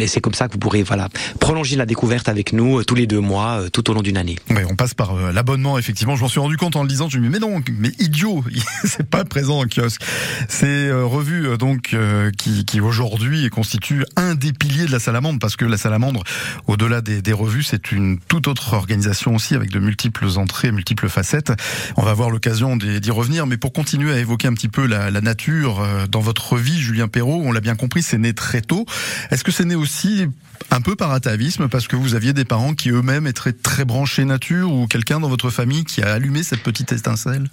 et 0.00 0.06
c'est 0.06 0.20
comme 0.20 0.34
ça 0.34 0.48
que 0.48 0.52
vous 0.52 0.58
pourrez, 0.58 0.82
voilà 0.82 1.01
prolonger 1.40 1.76
la 1.76 1.86
découverte 1.86 2.28
avec 2.28 2.52
nous 2.52 2.80
euh, 2.80 2.84
tous 2.84 2.94
les 2.94 3.06
deux 3.06 3.20
mois, 3.20 3.62
euh, 3.62 3.68
tout 3.68 3.90
au 3.90 3.94
long 3.94 4.02
d'une 4.02 4.16
année. 4.16 4.36
On 4.70 4.76
passe 4.76 4.94
par 4.94 5.14
euh, 5.14 5.32
l'abonnement, 5.32 5.78
effectivement. 5.78 6.16
Je 6.16 6.22
m'en 6.22 6.28
suis 6.28 6.40
rendu 6.40 6.56
compte 6.56 6.76
en 6.76 6.82
le 6.82 6.88
lisant. 6.88 7.08
Je 7.08 7.18
me 7.18 7.24
dis, 7.24 7.28
mais 7.28 7.38
non, 7.38 7.62
mais 7.78 7.90
idiot, 7.98 8.44
c'est 8.84 9.08
pas 9.08 9.24
présent 9.24 9.60
en 9.60 9.66
kiosque. 9.66 10.02
C'est 10.48 10.90
revue 10.92 11.56
donc 11.58 11.96
qui, 12.36 12.80
aujourd'hui 12.80 13.48
constitue 13.50 14.04
un 14.16 14.34
des 14.34 14.52
piliers 14.52 14.86
de 14.86 14.92
la 14.92 14.98
salamandre, 14.98 15.38
parce 15.38 15.56
que 15.56 15.64
la 15.64 15.76
salamandre, 15.76 16.22
au-delà 16.66 17.00
des, 17.00 17.22
des, 17.22 17.32
revues, 17.32 17.62
c'est 17.62 17.92
une 17.92 18.18
toute 18.28 18.48
autre 18.48 18.74
organisation 18.74 19.34
aussi, 19.34 19.54
avec 19.54 19.70
de 19.70 19.78
multiples 19.78 20.26
entrées, 20.36 20.72
multiples 20.72 21.08
facettes. 21.08 21.52
On 21.96 22.02
va 22.02 22.10
avoir 22.10 22.30
l'occasion 22.30 22.76
d'y 22.76 23.10
revenir, 23.10 23.46
mais 23.46 23.56
pour 23.56 23.72
continuer 23.72 24.12
à 24.12 24.18
évoquer 24.18 24.48
un 24.48 24.54
petit 24.54 24.68
peu 24.68 24.86
la, 24.86 25.10
la 25.10 25.20
nature 25.20 25.86
dans 26.10 26.20
votre 26.20 26.56
vie, 26.56 26.80
Julien 26.80 27.08
Perrault, 27.08 27.42
on 27.44 27.52
l'a 27.52 27.60
bien 27.60 27.76
compris, 27.76 28.02
c'est 28.02 28.18
né 28.18 28.32
très 28.32 28.60
tôt. 28.60 28.86
Est-ce 29.30 29.44
que 29.44 29.52
c'est 29.52 29.64
né 29.64 29.74
aussi 29.74 30.26
un 30.70 30.80
peu 30.80 30.96
par 30.96 31.12
atavisme 31.12 31.68
parce 31.68 31.88
que 31.88 31.96
vous 31.96 32.14
aviez 32.14 32.32
des 32.32 32.44
parents 32.44 32.74
qui 32.74 32.90
eux-mêmes 32.90 33.26
étaient 33.26 33.52
très 33.52 33.84
branchés 33.84 34.24
nature 34.24 34.72
ou 34.72 34.86
quelqu'un 34.86 35.20
dans 35.20 35.28
votre 35.28 35.50
famille 35.50 35.84
qui 35.84 36.02
a 36.02 36.12
allumé 36.12 36.42
cette 36.42 36.62
petite 36.62 36.92
étincelle? 36.92 37.48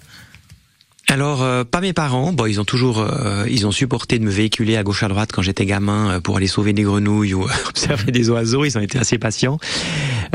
Alors, 1.10 1.42
euh, 1.42 1.64
pas 1.64 1.80
mes 1.80 1.92
parents. 1.92 2.32
Bon, 2.32 2.46
ils 2.46 2.60
ont 2.60 2.64
toujours, 2.64 3.00
euh, 3.00 3.44
ils 3.50 3.66
ont 3.66 3.72
supporté 3.72 4.20
de 4.20 4.24
me 4.24 4.30
véhiculer 4.30 4.76
à 4.76 4.84
gauche 4.84 5.02
à 5.02 5.08
droite 5.08 5.30
quand 5.32 5.42
j'étais 5.42 5.66
gamin 5.66 6.08
euh, 6.08 6.20
pour 6.20 6.36
aller 6.36 6.46
sauver 6.46 6.72
des 6.72 6.84
grenouilles 6.84 7.34
ou 7.34 7.48
observer 7.68 8.12
des 8.12 8.30
oiseaux. 8.30 8.64
Ils 8.64 8.78
ont 8.78 8.80
été 8.80 8.96
assez 8.96 9.18
patients. 9.18 9.58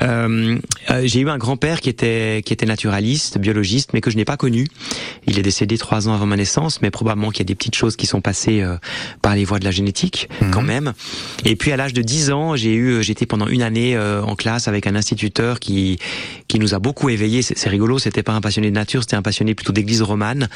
j'ai 0.01 1.19
eu 1.21 1.29
un 1.29 1.37
grand-père 1.37 1.79
qui 1.79 1.87
était 1.87 2.41
qui 2.45 2.51
était 2.51 2.65
naturaliste, 2.65 3.37
biologiste, 3.37 3.91
mais 3.93 4.01
que 4.01 4.11
je 4.11 4.17
n'ai 4.17 4.25
pas 4.25 4.35
connu. 4.35 4.67
Il 5.27 5.39
est 5.39 5.43
décédé 5.43 5.77
trois 5.77 6.09
ans 6.09 6.13
avant 6.13 6.25
ma 6.25 6.35
naissance, 6.35 6.81
mais 6.81 6.91
probablement 6.91 7.31
qu'il 7.31 7.39
y 7.39 7.43
a 7.43 7.45
des 7.45 7.55
petites 7.55 7.75
choses 7.75 7.95
qui 7.95 8.05
sont 8.05 8.19
passées 8.19 8.61
par 9.21 9.33
les 9.33 9.45
voies 9.45 9.59
de 9.59 9.65
la 9.65 9.71
génétique, 9.71 10.27
mhm. 10.41 10.51
quand 10.51 10.61
même. 10.61 10.93
Et 11.45 11.55
puis 11.55 11.71
à 11.71 11.77
l'âge 11.77 11.93
de 11.93 12.01
10 12.01 12.31
ans, 12.31 12.55
j'ai 12.57 12.75
eu, 12.75 13.01
j'étais 13.01 13.25
pendant 13.25 13.47
une 13.47 13.61
année 13.61 13.97
en 13.97 14.35
classe 14.35 14.67
avec 14.67 14.87
un 14.87 14.95
instituteur 14.95 15.61
qui 15.61 15.99
qui 16.49 16.59
nous 16.59 16.73
a 16.73 16.79
beaucoup 16.79 17.09
éveillés. 17.09 17.41
C'est 17.41 17.69
rigolo. 17.69 17.97
C'était 17.97 18.23
pas 18.23 18.33
un 18.33 18.41
passionné 18.41 18.69
de 18.69 18.75
nature, 18.75 19.03
c'était 19.03 19.15
un 19.15 19.21
passionné 19.21 19.55
plutôt 19.55 19.71
d'église 19.71 20.01
romane 20.01 20.49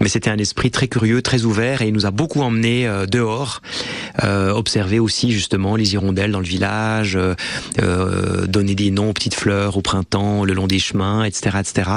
mais 0.00 0.08
c'était 0.08 0.30
un 0.30 0.38
esprit 0.38 0.70
très 0.70 0.88
curieux, 0.88 1.22
très 1.22 1.44
ouvert, 1.44 1.82
et 1.82 1.88
il 1.88 1.94
nous 1.94 2.06
a 2.06 2.10
beaucoup 2.10 2.42
emmenés 2.42 2.86
euh, 2.86 3.06
dehors, 3.06 3.62
euh, 4.24 4.52
observer 4.52 4.98
aussi 4.98 5.32
justement 5.32 5.76
les 5.76 5.94
hirondelles 5.94 6.32
dans 6.32 6.40
le 6.40 6.46
village, 6.46 7.16
euh, 7.16 7.34
euh, 7.80 8.46
donner 8.46 8.74
des 8.74 8.90
noms 8.90 9.10
aux 9.10 9.12
petites 9.12 9.34
fleurs 9.34 9.76
au 9.76 9.82
printemps, 9.82 10.44
le 10.44 10.54
long 10.54 10.66
des 10.66 10.78
chemins, 10.78 11.24
etc., 11.24 11.58
etc. 11.60 11.90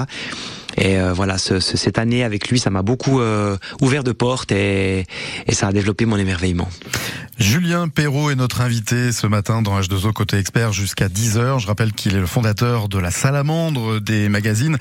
Et 0.77 0.97
euh, 0.99 1.13
voilà, 1.13 1.37
ce, 1.37 1.59
ce, 1.59 1.77
cette 1.77 1.97
année 1.97 2.23
avec 2.23 2.47
lui, 2.49 2.59
ça 2.59 2.69
m'a 2.69 2.81
beaucoup 2.81 3.19
euh, 3.19 3.57
ouvert 3.81 4.03
de 4.03 4.11
portes 4.11 4.51
et, 4.51 5.05
et, 5.47 5.53
ça 5.53 5.67
a 5.67 5.71
développé 5.73 6.05
mon 6.05 6.17
émerveillement. 6.17 6.69
Julien 7.41 7.87
Perrault 7.87 8.29
est 8.29 8.35
notre 8.35 8.61
invité 8.61 9.11
ce 9.11 9.25
matin 9.25 9.63
dans 9.63 9.79
H2O 9.81 10.13
Côté 10.13 10.37
Expert 10.37 10.73
jusqu'à 10.73 11.07
10h. 11.07 11.59
Je 11.59 11.65
rappelle 11.65 11.91
qu'il 11.91 12.13
est 12.13 12.19
le 12.19 12.27
fondateur 12.27 12.87
de 12.87 12.99
la 12.99 13.09
Salamandre 13.09 13.99
des 13.99 14.29
magazines 14.29 14.77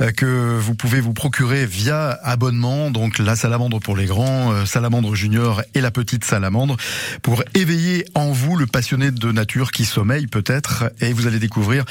euh, 0.00 0.10
que 0.10 0.58
vous 0.58 0.74
pouvez 0.74 1.00
vous 1.00 1.12
procurer 1.12 1.66
via 1.66 2.18
abonnement. 2.24 2.90
Donc 2.90 3.20
la 3.20 3.36
Salamandre 3.36 3.78
pour 3.78 3.96
les 3.96 4.06
grands, 4.06 4.66
Salamandre 4.66 5.14
Junior 5.14 5.62
et 5.74 5.80
la 5.80 5.92
petite 5.92 6.24
Salamandre 6.24 6.76
pour 7.22 7.44
éveiller 7.54 8.04
en 8.16 8.32
vous 8.32 8.56
le 8.56 8.66
passionné 8.66 9.12
de 9.12 9.30
nature 9.30 9.70
qui 9.70 9.84
sommeille 9.84 10.26
peut-être. 10.26 10.90
Et 11.00 11.12
vous 11.12 11.28
allez 11.28 11.38
découvrir 11.38 11.84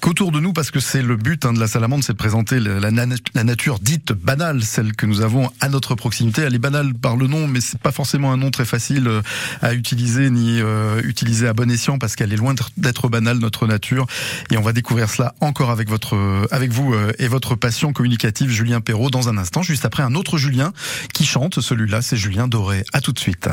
qu'autour 0.00 0.30
de 0.30 0.38
nous, 0.38 0.52
parce 0.52 0.70
que 0.70 0.78
c'est 0.78 1.02
le 1.02 1.16
but 1.16 1.44
hein, 1.44 1.52
de 1.52 1.58
la 1.58 1.66
Salamandre, 1.66 2.04
c'est 2.04 2.12
de 2.12 2.18
présenter 2.18 2.60
la 2.60 2.92
la 3.34 3.44
nature 3.44 3.80
dite 3.80 4.12
banale, 4.12 4.62
celle 4.62 4.94
que 4.94 5.06
nous 5.06 5.20
avons 5.20 5.50
à 5.60 5.68
notre 5.68 5.96
proximité. 5.96 6.42
Elle 6.42 6.54
est 6.54 6.60
banale 6.60 6.94
par 6.94 7.16
le 7.16 7.26
nom, 7.26 7.48
mais 7.48 7.60
c'est 7.60 7.80
pas 7.80 7.90
forcément 7.90 8.32
un 8.32 8.36
nom 8.36 8.52
très 8.52 8.64
facile 8.64 9.08
euh, 9.08 9.20
à 9.64 9.72
utiliser 9.72 10.28
ni 10.28 10.60
euh, 10.60 11.00
utiliser 11.02 11.48
à 11.48 11.54
bon 11.54 11.70
escient 11.70 11.98
parce 11.98 12.16
qu'elle 12.16 12.32
est 12.32 12.36
loin 12.36 12.54
d'être 12.76 13.08
banale 13.08 13.38
notre 13.38 13.66
nature. 13.66 14.06
Et 14.50 14.58
on 14.58 14.62
va 14.62 14.72
découvrir 14.72 15.08
cela 15.08 15.34
encore 15.40 15.70
avec 15.70 15.88
votre, 15.88 16.46
avec 16.50 16.70
vous 16.70 16.92
euh, 16.92 17.12
et 17.18 17.28
votre 17.28 17.54
passion 17.54 17.92
communicative, 17.94 18.50
Julien 18.50 18.82
Perrault, 18.82 19.10
dans 19.10 19.30
un 19.30 19.38
instant, 19.38 19.62
juste 19.62 19.86
après 19.86 20.02
un 20.02 20.14
autre 20.14 20.36
Julien 20.36 20.72
qui 21.14 21.24
chante. 21.24 21.60
Celui-là, 21.60 22.02
c'est 22.02 22.16
Julien 22.16 22.46
Doré. 22.46 22.84
À 22.92 23.00
tout 23.00 23.12
de 23.12 23.18
suite. 23.18 23.48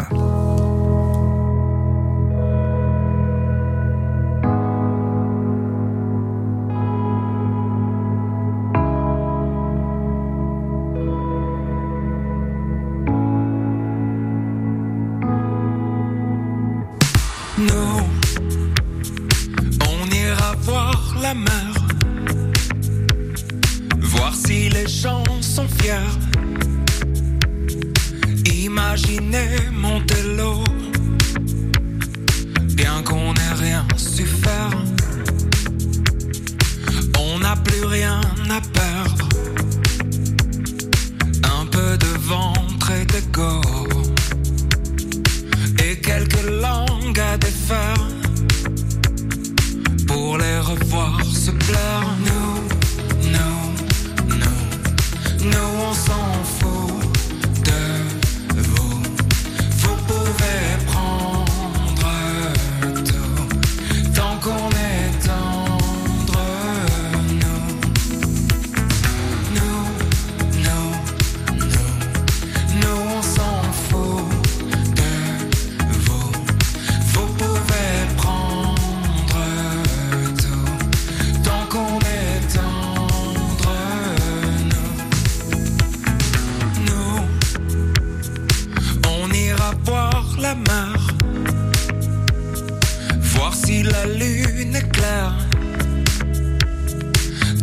Voir 93.21 93.53
si 93.53 93.83
la 93.83 94.05
lune 94.05 94.75
est 94.75 94.91
claire. 94.91 95.35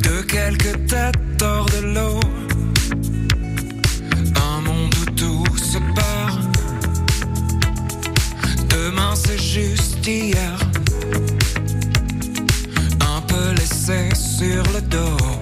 De 0.02 0.23
quelques 0.23 0.87
têtes 0.87 1.42
hors 1.42 1.66
de 1.66 1.87
l'eau, 1.95 2.21
un 4.37 4.61
monde 4.62 4.95
où 5.00 5.04
tout 5.11 5.57
se 5.57 5.78
perd. 5.97 6.57
Demain 8.68 9.14
c'est 9.14 9.38
juste 9.38 10.07
hier, 10.07 10.59
un 13.00 13.21
peu 13.23 13.52
laissé 13.52 14.09
sur 14.14 14.62
le 14.75 14.80
dos, 14.80 15.38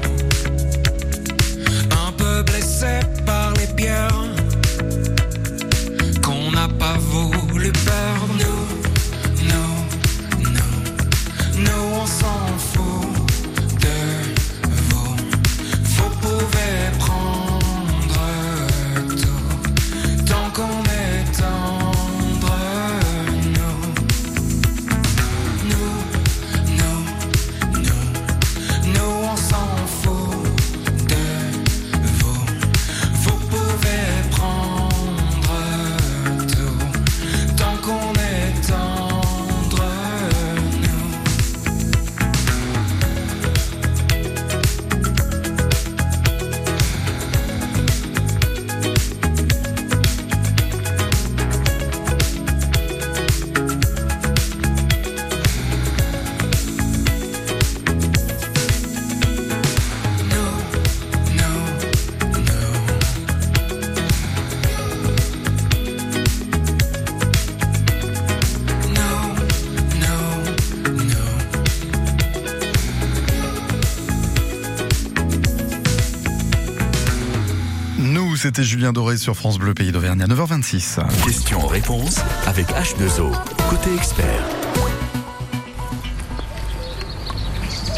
c'était 78.56 78.68
Julien 78.68 78.94
Doré 78.94 79.18
sur 79.18 79.36
France 79.36 79.58
Bleu 79.58 79.74
Pays 79.74 79.92
d'Auvergne 79.92 80.22
à 80.22 80.26
9h26. 80.26 81.06
Question-réponse 81.26 82.20
avec 82.46 82.66
H2O, 82.68 83.30
côté 83.68 83.94
expert. 83.94 84.24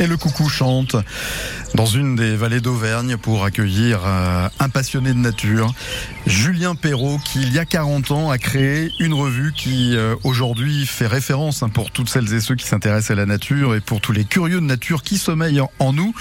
Et 0.01 0.09
le 0.09 0.17
coucou 0.17 0.49
chante 0.49 0.97
dans 1.75 1.87
une 1.87 2.17
des 2.17 2.35
vallées 2.35 2.61
d'Auvergne 2.61 3.17
pour 3.17 3.45
accueillir 3.45 4.01
euh, 4.05 4.49
un 4.61 4.69
passionné 4.69 5.13
de 5.13 5.19
nature, 5.19 5.73
Julien 6.27 6.75
Perrault, 6.75 7.19
qui 7.25 7.41
il 7.43 7.53
y 7.53 7.59
a 7.59 7.65
40 7.65 8.11
ans 8.11 8.31
a 8.31 8.39
créé 8.39 8.91
une 8.99 9.15
revue 9.15 9.53
qui 9.53 9.97
euh, 9.97 10.17
aujourd'hui 10.25 10.85
fait 10.85 11.07
référence 11.07 11.63
hein, 11.63 11.69
pour 11.69 11.91
toutes 11.91 12.09
celles 12.09 12.33
et 12.35 12.41
ceux 12.41 12.57
qui 12.57 12.67
s'intéressent 12.67 13.13
à 13.13 13.15
la 13.15 13.27
nature 13.27 13.75
et 13.75 13.81
pour 13.81 14.01
tous 14.01 14.13
les 14.13 14.25
curieux 14.25 14.61
de 14.61 14.67
nature 14.67 15.03
qui 15.03 15.17
sommeillent 15.17 15.63
en, 15.79 15.93
nous. 15.93 16.13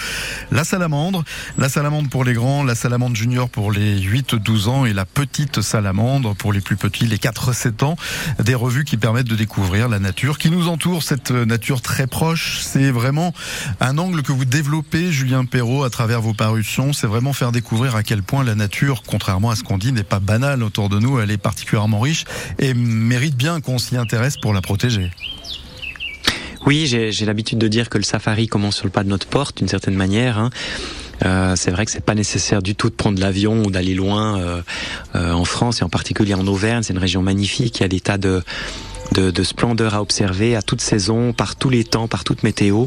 La 0.52 0.64
salamandre, 0.64 1.24
la 1.58 1.68
salamandre 1.68 2.10
pour 2.10 2.24
les 2.24 2.34
grands, 2.34 2.64
la 2.64 2.76
salamandre 2.76 3.16
junior 3.16 3.50
pour 3.50 3.72
les 3.72 4.00
8-12 4.00 4.68
ans 4.68 4.86
et 4.86 4.94
la 4.94 5.06
petite 5.06 5.62
salamandre 5.62 6.36
pour 6.36 6.54
les 6.54 6.62
plus 6.62 6.78
petits, 6.78 7.08
les 7.08 7.18
4-7 7.18 7.84
ans. 7.84 7.96
Des 8.40 8.56
revues 8.56 8.86
qui 8.86 8.98
permettent 8.98 9.28
de 9.28 9.36
découvrir 9.36 9.90
la 9.90 10.00
nature 10.00 10.38
qui 10.38 10.52
nous 10.52 10.68
entoure, 10.68 11.04
cette 11.04 11.32
nature 11.32 11.82
très 11.82 12.08
proche. 12.08 12.60
C'est 12.62 12.92
vraiment 12.92 13.34
un 13.80 13.98
angle 13.98 14.22
que 14.22 14.32
vous 14.32 14.46
développez, 14.46 15.12
Julien 15.12 15.46
Perrault, 15.46 15.84
à 15.84 15.90
travers 15.90 16.22
vos 16.22 16.34
parutions. 16.34 16.94
C'est 16.94 17.08
vraiment 17.08 17.34
faire 17.34 17.52
découvrir 17.52 17.96
à 17.96 18.04
quel 18.04 18.22
point 18.22 18.27
la 18.44 18.56
nature, 18.56 19.04
contrairement 19.06 19.50
à 19.50 19.56
ce 19.56 19.64
qu'on 19.64 19.78
dit, 19.78 19.92
n'est 19.92 20.04
pas 20.04 20.20
banale 20.20 20.64
autour 20.64 20.90
de 20.90 21.00
nous. 21.00 21.20
Elle 21.20 21.32
est 21.32 21.38
particulièrement 21.38 22.00
riche 22.00 22.26
et 22.60 22.74
mérite 22.74 23.36
bien 23.36 23.62
qu'on 23.62 23.78
s'y 23.78 23.98
intéresse 23.98 24.38
pour 24.38 24.54
la 24.54 24.62
protéger. 24.62 25.12
Oui, 26.66 26.86
j'ai 26.86 27.26
l'habitude 27.26 27.60
de 27.60 27.68
dire 27.68 27.90
que 27.90 27.98
le 27.98 28.04
safari 28.04 28.48
commence 28.48 28.76
sur 28.76 28.86
le 28.86 28.92
pas 28.92 29.04
de 29.04 29.10
notre 29.10 29.28
porte, 29.28 29.58
d'une 29.58 29.70
certaine 29.70 29.96
manière. 29.96 30.38
hein. 30.38 30.50
Euh, 31.26 31.56
c'est 31.56 31.72
vrai 31.72 31.86
que 31.86 31.92
c'est 31.92 32.04
pas 32.04 32.14
nécessaire 32.14 32.62
du 32.62 32.76
tout 32.76 32.90
de 32.90 32.96
prendre 32.96 33.20
l'avion 33.20 33.64
ou 33.64 33.72
d'aller 33.72 33.96
loin 33.96 34.40
euh, 34.40 34.62
euh, 35.16 35.32
en 35.32 35.46
France 35.46 35.82
et 35.82 35.84
en 35.84 35.90
particulier 35.90 36.34
en 36.34 36.46
Auvergne. 36.46 36.84
C'est 36.84 36.94
une 36.94 37.00
région 37.00 37.22
magnifique. 37.24 37.80
Il 37.80 37.82
y 37.82 37.86
a 37.86 37.88
des 37.88 38.02
tas 38.02 38.18
de, 38.18 38.44
de, 39.14 39.32
de 39.32 39.44
splendeur 39.44 39.96
à 39.96 40.02
observer 40.02 40.56
à 40.56 40.62
toute 40.62 40.82
saison, 40.82 41.34
par 41.34 41.56
tous 41.56 41.70
les 41.70 41.84
temps, 41.84 42.08
par 42.08 42.24
toute 42.24 42.44
météo. 42.44 42.86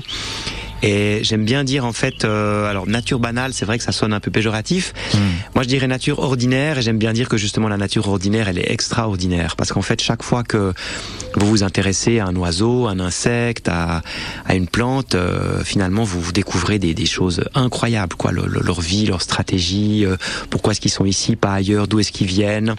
Et 0.83 1.21
j'aime 1.23 1.45
bien 1.45 1.63
dire 1.65 1.85
en 1.85 1.93
fait, 1.93 2.25
euh, 2.25 2.69
alors 2.71 2.87
nature 2.87 3.19
banale, 3.19 3.53
c'est 3.53 3.65
vrai 3.67 3.77
que 3.79 3.85
ça 3.85 3.93
sonne 3.93 4.13
un 4.13 4.21
peu 4.21 4.31
péjoratif. 4.31 4.93
Moi, 5.55 5.65
je 5.65 5.69
dirais 5.69 5.87
nature 5.87 6.19
ordinaire, 6.21 6.79
et 6.79 6.83
j'aime 6.83 6.99
bien 6.99 7.13
dire 7.13 7.29
que 7.29 7.37
justement 7.37 7.69
la 7.69 7.77
nature 7.77 8.09
ordinaire, 8.09 8.49
elle 8.49 8.59
est 8.59 8.71
extraordinaire, 8.71 9.57
parce 9.57 9.73
qu'en 9.73 9.83
fait, 9.83 10.01
chaque 10.01 10.23
fois 10.23 10.43
que 10.43 10.73
vous 11.37 11.47
vous 11.47 11.63
intéressez 11.63 12.19
à 12.19 12.27
un 12.27 12.37
oiseau, 12.37 12.87
un 12.87 12.99
insecte, 13.01 13.69
à, 13.69 14.03
à 14.47 14.55
une 14.55 14.67
plante, 14.69 15.15
euh, 15.15 15.63
finalement, 15.65 16.05
vous, 16.05 16.21
vous 16.21 16.33
découvrez 16.33 16.79
des, 16.79 16.95
des 16.95 17.07
choses 17.07 17.43
incroyables, 17.55 18.17
quoi, 18.17 18.33
le- 18.33 18.47
le- 18.47 18.61
leur 18.61 18.81
vie, 18.81 19.07
leur 19.07 19.21
stratégie, 19.23 20.05
euh, 20.07 20.17
pourquoi 20.49 20.73
est-ce 20.73 20.81
qu'ils 20.81 20.91
sont 20.91 21.05
ici, 21.05 21.37
pas 21.37 21.53
ailleurs, 21.53 21.89
d'où 21.89 22.01
est-ce 22.01 22.13
qu'ils 22.13 22.27
viennent 22.27 22.75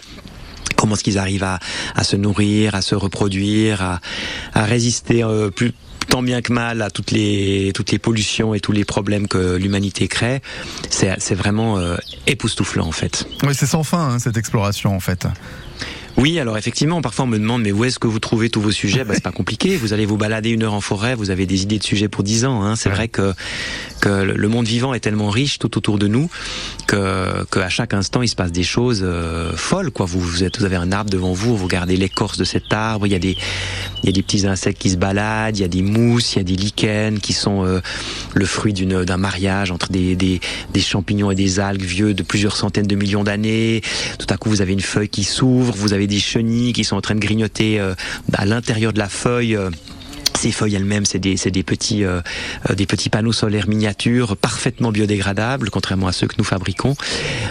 comment 0.76 0.94
est-ce 0.96 1.04
qu'ils 1.04 1.18
arrivent 1.18 1.44
à, 1.44 1.60
à 1.94 2.02
se 2.02 2.16
nourrir, 2.16 2.74
à 2.74 2.82
se 2.82 2.96
reproduire, 2.96 3.82
à, 3.82 4.00
à 4.52 4.64
résister 4.64 5.22
euh, 5.22 5.48
plus 5.48 5.72
tant 6.08 6.22
bien 6.22 6.42
que 6.42 6.52
mal 6.52 6.82
à 6.82 6.90
toutes 6.90 7.10
les 7.10 7.72
toutes 7.74 7.90
les 7.90 7.98
pollutions 7.98 8.54
et 8.54 8.60
tous 8.60 8.72
les 8.72 8.84
problèmes 8.84 9.28
que 9.28 9.56
l'humanité 9.56 10.08
crée. 10.08 10.42
C'est 10.90 11.34
vraiment 11.34 11.78
euh, 11.78 11.96
époustouflant 12.26 12.86
en 12.86 12.92
fait. 12.92 13.26
Oui, 13.42 13.54
c'est 13.54 13.66
sans 13.66 13.82
fin 13.82 14.10
hein, 14.10 14.18
cette 14.18 14.36
exploration 14.36 14.94
en 14.94 15.00
fait. 15.00 15.26
Oui, 16.16 16.38
alors 16.38 16.58
effectivement, 16.58 17.00
parfois 17.00 17.24
on 17.24 17.28
me 17.28 17.38
demande 17.38 17.62
mais 17.62 17.72
où 17.72 17.84
est-ce 17.84 17.98
que 17.98 18.06
vous 18.06 18.18
trouvez 18.18 18.50
tous 18.50 18.60
vos 18.60 18.70
sujets? 18.70 19.04
Bah, 19.04 19.14
C'est 19.14 19.22
pas 19.22 19.32
compliqué. 19.32 19.76
Vous 19.76 19.92
allez 19.92 20.06
vous 20.06 20.16
balader 20.16 20.50
une 20.50 20.62
heure 20.62 20.74
en 20.74 20.80
forêt, 20.80 21.14
vous 21.14 21.30
avez 21.30 21.46
des 21.46 21.62
idées 21.62 21.78
de 21.78 21.84
sujets 21.84 22.08
pour 22.08 22.22
dix 22.22 22.44
ans. 22.44 22.62
Hein. 22.62 22.76
C'est 22.76 22.90
vrai 22.90 23.08
que 23.08 23.32
que 24.00 24.08
le 24.08 24.48
monde 24.48 24.66
vivant 24.66 24.94
est 24.94 25.00
tellement 25.00 25.30
riche 25.30 25.58
tout 25.60 25.76
autour 25.78 25.96
de 25.96 26.08
nous 26.08 26.28
que 26.88 27.44
qu'à 27.52 27.68
chaque 27.68 27.94
instant 27.94 28.20
il 28.20 28.28
se 28.28 28.34
passe 28.34 28.52
des 28.52 28.64
choses 28.64 29.00
euh, 29.04 29.52
folles. 29.56 29.90
Quoi, 29.90 30.06
vous 30.06 30.20
vous, 30.20 30.44
êtes, 30.44 30.58
vous 30.58 30.64
avez 30.64 30.76
un 30.76 30.90
arbre 30.92 31.10
devant 31.10 31.32
vous, 31.32 31.56
vous 31.56 31.64
regardez 31.64 31.96
l'écorce 31.96 32.36
de 32.36 32.44
cet 32.44 32.72
arbre, 32.72 33.06
il 33.06 33.12
y 33.12 33.16
a 33.16 33.20
des 33.20 33.36
il 34.02 34.06
y 34.06 34.08
a 34.08 34.12
des 34.12 34.22
petits 34.22 34.46
insectes 34.46 34.80
qui 34.80 34.90
se 34.90 34.96
baladent, 34.96 35.56
il 35.56 35.62
y 35.62 35.64
a 35.64 35.68
des 35.68 35.82
mousses, 35.82 36.34
il 36.34 36.38
y 36.38 36.40
a 36.40 36.44
des 36.44 36.56
lichens 36.56 37.20
qui 37.20 37.32
sont 37.32 37.64
euh, 37.64 37.80
le 38.34 38.44
fruit 38.44 38.72
d'une 38.72 39.04
d'un 39.04 39.16
mariage 39.16 39.70
entre 39.70 39.90
des, 39.90 40.16
des 40.16 40.40
des 40.72 40.80
champignons 40.80 41.30
et 41.30 41.36
des 41.36 41.60
algues 41.60 41.82
vieux 41.82 42.12
de 42.12 42.22
plusieurs 42.22 42.56
centaines 42.56 42.86
de 42.86 42.96
millions 42.96 43.24
d'années. 43.24 43.82
Tout 44.18 44.26
à 44.28 44.36
coup, 44.36 44.50
vous 44.50 44.60
avez 44.60 44.72
une 44.72 44.80
feuille 44.80 45.08
qui 45.08 45.24
s'ouvre, 45.24 45.74
vous 45.76 45.92
avez 45.92 46.01
des 46.06 46.18
chenilles 46.18 46.72
qui 46.72 46.84
sont 46.84 46.96
en 46.96 47.00
train 47.00 47.14
de 47.14 47.20
grignoter 47.20 47.80
euh, 47.80 47.94
à 48.32 48.46
l'intérieur 48.46 48.92
de 48.92 48.98
la 48.98 49.08
feuille. 49.08 49.56
euh, 49.56 49.70
ces 50.34 50.50
feuilles 50.50 50.74
elles-mêmes, 50.74 51.04
c'est 51.04 51.18
des, 51.18 51.34
des 51.34 51.62
petits, 51.62 52.04
euh, 52.04 52.20
des 52.74 52.86
petits 52.86 53.10
panneaux 53.10 53.32
solaires 53.32 53.68
miniatures, 53.68 54.36
parfaitement 54.36 54.90
biodégradables, 54.90 55.70
contrairement 55.70 56.08
à 56.08 56.12
ceux 56.12 56.26
que 56.26 56.34
nous 56.38 56.44
fabriquons. 56.44 56.96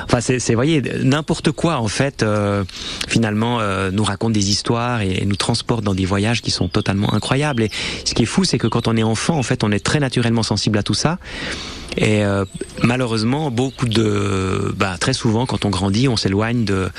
Enfin, 0.06 0.20
c'est, 0.20 0.56
voyez, 0.56 0.82
n'importe 1.02 1.52
quoi 1.52 1.78
en 1.78 1.88
fait, 1.88 2.26
finalement, 3.08 3.62
nous 3.92 4.04
raconte 4.04 4.34
des 4.34 4.50
histoires 4.50 5.02
et, 5.02 5.20
et 5.22 5.26
nous 5.26 5.38
transporte 5.38 5.84
dans 5.84 5.94
des 5.94 6.06
voyages 6.06 6.42
qui 6.42 6.52
sont 6.52 6.68
totalement 6.68 7.14
incroyables. 7.14 7.64
Et 7.64 7.72
ce 8.04 8.14
qui 8.14 8.24
est 8.24 8.26
fou, 8.26 8.44
c'est 8.44 8.58
que 8.58 8.68
quand 8.68 8.88
on 8.88 8.98
est 8.98 9.04
enfant, 9.04 9.38
en 9.38 9.44
fait, 9.44 9.64
on 9.64 9.72
est 9.72 9.86
très 9.86 10.00
naturellement 10.00 10.44
sensible 10.44 10.80
à 10.80 10.84
tout 10.84 10.96
ça. 10.96 11.20
Et 11.98 12.24
euh, 12.24 12.46
malheureusement, 12.84 13.52
beaucoup 13.52 13.88
de, 13.88 14.74
bah, 14.78 14.96
très 15.00 15.14
souvent, 15.14 15.46
quand 15.46 15.66
on 15.66 15.70
grandit, 15.70 16.08
on 16.08 16.16
s'éloigne 16.16 16.64
de, 16.64 16.90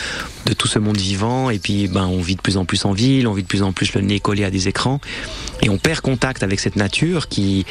de 0.47 0.53
tout 0.53 0.69
ce 0.69 0.79
monde 0.79 0.99
vivant. 0.99 1.51
Et 1.51 1.59
puis, 1.59 1.89
ben, 1.89 2.07
on 2.07 2.21
vit 2.21 2.37
de 2.37 2.43
plus 2.43 2.57
en 2.57 2.65
plus 2.65 2.85
en 2.85 2.93
ville, 2.93 3.27
on 3.27 3.33
vit 3.33 3.43
de 3.43 3.49
plus 3.49 3.63
en 3.63 3.73
plus 3.73 3.95
le 3.95 4.03
nez 4.03 4.21
collé 4.21 4.45
à 4.45 4.51
des 4.51 4.69
écrans, 4.69 5.01
et 5.63 5.71
on 5.71 5.79
perd 5.79 6.01
contact 6.01 6.43
avec 6.43 6.61
cette 6.61 6.77
nature 6.77 7.29
qui, 7.29 7.65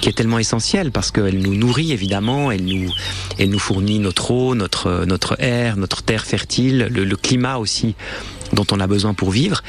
qui 0.00 0.08
est 0.08 0.12
tellement 0.12 0.38
essentielle 0.38 0.92
parce 0.92 1.10
qu'elle 1.10 1.38
nous 1.38 1.54
nourrit 1.54 1.92
évidemment, 1.92 2.50
elle 2.50 2.64
nous, 2.64 2.90
elle 3.38 3.50
nous 3.50 3.58
fournit 3.58 3.98
notre 3.98 4.30
eau, 4.30 4.54
notre, 4.54 5.04
notre 5.06 5.36
air, 5.40 5.76
notre 5.76 6.02
terre 6.02 6.24
fertile, 6.24 6.88
le, 6.90 7.04
le 7.04 7.16
climat 7.16 7.56
aussi 7.56 7.94
dont 8.52 8.66
on 8.72 8.80
a 8.80 8.86
besoin 8.86 9.14
pour 9.14 9.30
vivre, 9.30 9.62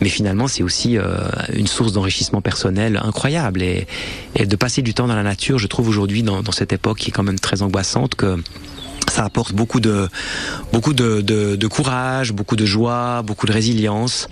mais 0.00 0.08
finalement 0.08 0.48
c'est 0.48 0.62
aussi 0.62 0.98
euh, 0.98 1.16
une 1.52 1.66
source 1.66 1.92
d'enrichissement 1.92 2.40
personnel 2.40 3.00
incroyable 3.02 3.62
et, 3.62 3.86
et 4.34 4.46
de 4.46 4.56
passer 4.56 4.82
du 4.82 4.94
temps 4.94 5.06
dans 5.06 5.16
la 5.16 5.22
nature, 5.22 5.58
je 5.58 5.66
trouve 5.66 5.88
aujourd'hui 5.88 6.22
dans, 6.22 6.42
dans 6.42 6.52
cette 6.52 6.72
époque 6.72 6.98
qui 6.98 7.10
est 7.10 7.12
quand 7.12 7.22
même 7.22 7.38
très 7.38 7.62
angoissante 7.62 8.14
que 8.14 8.36
ça 9.10 9.24
apporte 9.24 9.52
beaucoup 9.52 9.80
de 9.80 10.08
beaucoup 10.72 10.94
de, 10.94 11.20
de, 11.20 11.56
de 11.56 11.66
courage, 11.66 12.32
beaucoup 12.32 12.56
de 12.56 12.66
joie, 12.66 13.22
beaucoup 13.22 13.46
de 13.46 13.52
résilience. 13.52 14.28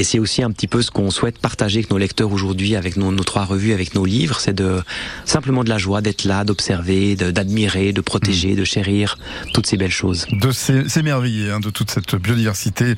Et 0.00 0.02
c'est 0.02 0.18
aussi 0.18 0.42
un 0.42 0.50
petit 0.50 0.66
peu 0.66 0.80
ce 0.80 0.90
qu'on 0.90 1.10
souhaite 1.10 1.38
partager 1.38 1.80
avec 1.80 1.90
nos 1.90 1.98
lecteurs 1.98 2.32
aujourd'hui, 2.32 2.74
avec 2.74 2.96
nos, 2.96 3.12
trois 3.22 3.44
revues, 3.44 3.74
avec 3.74 3.94
nos 3.94 4.06
livres, 4.06 4.40
c'est 4.40 4.54
de 4.54 4.80
simplement 5.26 5.62
de 5.62 5.68
la 5.68 5.76
joie 5.76 6.00
d'être 6.00 6.24
là, 6.24 6.42
d'observer, 6.42 7.16
d'admirer, 7.16 7.92
de, 7.92 8.00
protéger, 8.00 8.54
de 8.54 8.64
chérir 8.64 9.18
toutes 9.52 9.66
ces 9.66 9.76
belles 9.76 9.90
choses. 9.90 10.26
De 10.32 10.52
s'émerveiller 10.52 11.50
hein, 11.50 11.60
de 11.60 11.68
toute 11.68 11.90
cette 11.90 12.14
biodiversité 12.14 12.94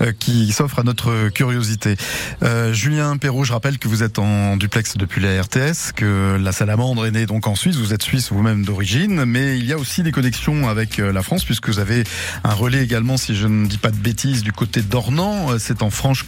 euh, 0.00 0.10
qui 0.18 0.50
s'offre 0.50 0.80
à 0.80 0.82
notre 0.82 1.28
curiosité. 1.28 1.94
Euh, 2.42 2.72
Julien 2.72 3.16
Perrault, 3.16 3.44
je 3.44 3.52
rappelle 3.52 3.78
que 3.78 3.86
vous 3.86 4.02
êtes 4.02 4.18
en 4.18 4.56
duplex 4.56 4.96
depuis 4.96 5.20
la 5.20 5.40
RTS, 5.42 5.92
que 5.94 6.36
la 6.36 6.50
salamandre 6.50 7.06
est 7.06 7.12
née 7.12 7.26
donc 7.26 7.46
en 7.46 7.54
Suisse, 7.54 7.76
vous 7.76 7.94
êtes 7.94 8.02
suisse 8.02 8.32
vous-même 8.32 8.64
d'origine, 8.64 9.24
mais 9.24 9.56
il 9.56 9.66
y 9.66 9.72
a 9.72 9.78
aussi 9.78 10.02
des 10.02 10.10
connexions 10.10 10.68
avec 10.68 10.98
euh, 10.98 11.12
la 11.12 11.22
France 11.22 11.44
puisque 11.44 11.68
vous 11.68 11.78
avez 11.78 12.02
un 12.42 12.54
relais 12.54 12.82
également, 12.82 13.16
si 13.18 13.36
je 13.36 13.46
ne 13.46 13.68
dis 13.68 13.78
pas 13.78 13.92
de 13.92 13.98
bêtises, 13.98 14.42
du 14.42 14.50
côté 14.50 14.82
d'Ornans, 14.82 15.56
c'est 15.60 15.84
en 15.84 15.90
Franche 15.90 16.24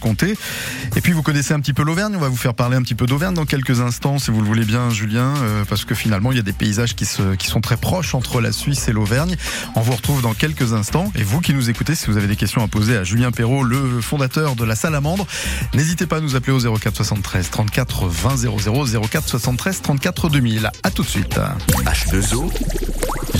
Et 0.95 1.01
puis 1.01 1.13
vous 1.13 1.23
connaissez 1.23 1.53
un 1.53 1.59
petit 1.59 1.73
peu 1.73 1.83
l'Auvergne, 1.83 2.15
on 2.15 2.19
va 2.19 2.29
vous 2.29 2.37
faire 2.37 2.53
parler 2.53 2.77
un 2.77 2.81
petit 2.81 2.95
peu 2.95 3.05
d'Auvergne 3.05 3.33
dans 3.33 3.45
quelques 3.45 3.81
instants, 3.81 4.19
si 4.19 4.31
vous 4.31 4.41
le 4.41 4.47
voulez 4.47 4.65
bien, 4.65 4.89
Julien, 4.89 5.33
euh, 5.41 5.63
parce 5.67 5.85
que 5.85 5.95
finalement 5.95 6.31
il 6.31 6.35
y 6.35 6.39
a 6.39 6.43
des 6.43 6.53
paysages 6.53 6.95
qui 6.95 7.05
sont 7.05 7.61
très 7.61 7.77
proches 7.77 8.15
entre 8.15 8.41
la 8.41 8.51
Suisse 8.51 8.87
et 8.87 8.93
l'Auvergne. 8.93 9.35
On 9.75 9.81
vous 9.81 9.93
retrouve 9.93 10.21
dans 10.21 10.33
quelques 10.33 10.73
instants. 10.73 11.11
Et 11.15 11.23
vous 11.23 11.41
qui 11.41 11.53
nous 11.53 11.69
écoutez, 11.69 11.95
si 11.95 12.07
vous 12.07 12.17
avez 12.17 12.27
des 12.27 12.35
questions 12.35 12.63
à 12.63 12.67
poser 12.67 12.97
à 12.97 13.03
Julien 13.03 13.31
Perrault, 13.31 13.63
le 13.63 14.01
fondateur 14.01 14.55
de 14.55 14.63
la 14.63 14.75
Salamandre, 14.75 15.27
n'hésitez 15.73 16.05
pas 16.05 16.17
à 16.17 16.21
nous 16.21 16.35
appeler 16.35 16.53
au 16.53 16.77
04 16.77 16.95
73 16.95 17.49
34 17.49 18.07
20 18.07 18.37
00 18.37 18.85
04 19.09 19.27
73 19.27 19.81
34 19.81 20.29
2000. 20.29 20.69
À 20.83 20.91
tout 20.91 21.03
de 21.03 21.07
suite. 21.07 21.39
H2O, 21.85 22.51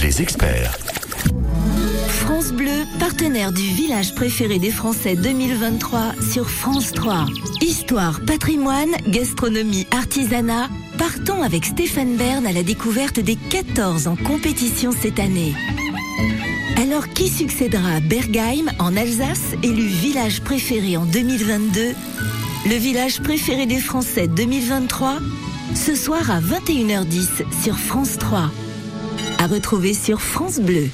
les 0.02 0.22
experts. 0.22 0.78
France 2.26 2.54
Bleu, 2.54 2.86
partenaire 3.00 3.52
du 3.52 3.64
village 3.64 4.16
préféré 4.16 4.58
des 4.58 4.72
Français 4.72 5.18
2023 5.18 6.14
sur 6.22 6.50
France 6.50 6.94
3. 6.94 7.26
Histoire, 7.62 8.22
patrimoine, 8.26 8.92
gastronomie, 9.08 9.86
artisanat. 9.92 10.70
Partons 10.98 11.42
avec 11.42 11.66
Stéphane 11.66 12.16
Bern 12.16 12.48
à 12.48 12.54
la 12.54 12.64
découverte 12.64 13.20
des 13.20 13.36
14 13.36 14.08
en 14.08 14.16
compétition 14.16 14.92
cette 14.94 15.20
année. 15.20 15.54
Alors 16.82 17.10
qui 17.10 17.28
succédera 17.28 17.96
à 17.96 18.00
Bergheim 18.00 18.72
en 18.80 18.96
Alsace, 18.96 19.56
élu 19.62 19.86
village 19.86 20.42
préféré 20.42 20.96
en 20.96 21.06
2022 21.06 21.94
Le 22.68 22.76
village 22.76 23.22
préféré 23.22 23.66
des 23.66 23.80
Français 23.80 24.30
2023 24.30 25.18
Ce 25.76 25.94
soir 25.94 26.32
à 26.32 26.40
21h10 26.40 27.44
sur 27.62 27.78
France 27.78 28.18
3. 28.18 28.50
À 29.40 29.48
retrouver 29.48 29.94
sur 29.94 30.22
France 30.22 30.60
Bleu. 30.60 30.88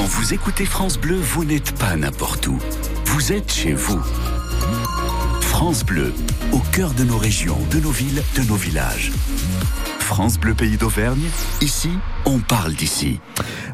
Quand 0.00 0.06
vous 0.06 0.32
écoutez 0.32 0.64
France 0.64 0.98
Bleu, 0.98 1.16
vous 1.16 1.44
n'êtes 1.44 1.72
pas 1.72 1.94
n'importe 1.94 2.46
où. 2.46 2.58
Vous 3.04 3.32
êtes 3.32 3.52
chez 3.52 3.74
vous. 3.74 4.00
France 5.42 5.84
Bleu, 5.84 6.14
au 6.52 6.60
cœur 6.72 6.94
de 6.94 7.04
nos 7.04 7.18
régions, 7.18 7.58
de 7.70 7.80
nos 7.80 7.90
villes, 7.90 8.22
de 8.34 8.40
nos 8.44 8.54
villages. 8.54 9.12
France 9.98 10.38
Bleu 10.38 10.54
Pays 10.54 10.78
d'Auvergne, 10.78 11.28
ici, 11.60 11.90
on 12.24 12.38
parle 12.38 12.72
d'ici. 12.72 13.20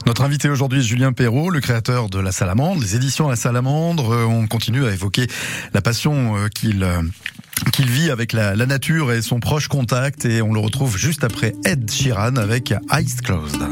Notre 0.04 0.22
invité 0.22 0.48
aujourd'hui 0.48 0.80
est 0.80 0.82
Julien 0.82 1.12
Perrault, 1.12 1.50
le 1.50 1.60
créateur 1.60 2.08
de 2.08 2.18
La 2.18 2.32
Salamandre, 2.32 2.80
les 2.80 2.96
éditions 2.96 3.28
La 3.28 3.36
Salamandre. 3.36 4.26
On 4.28 4.48
continue 4.48 4.84
à 4.84 4.90
évoquer 4.90 5.28
la 5.74 5.80
passion 5.80 6.34
qu'il 6.52 6.84
qu'il 7.72 7.88
vit 7.88 8.10
avec 8.10 8.32
la, 8.32 8.56
la, 8.56 8.66
nature 8.66 9.12
et 9.12 9.22
son 9.22 9.38
proche 9.38 9.68
contact 9.68 10.24
et 10.24 10.42
on 10.42 10.52
le 10.52 10.60
retrouve 10.60 10.98
juste 10.98 11.22
après 11.22 11.54
Ed 11.64 11.88
Sheeran 11.88 12.34
avec 12.34 12.74
Eyes 12.92 13.16
Closed. 13.22 13.62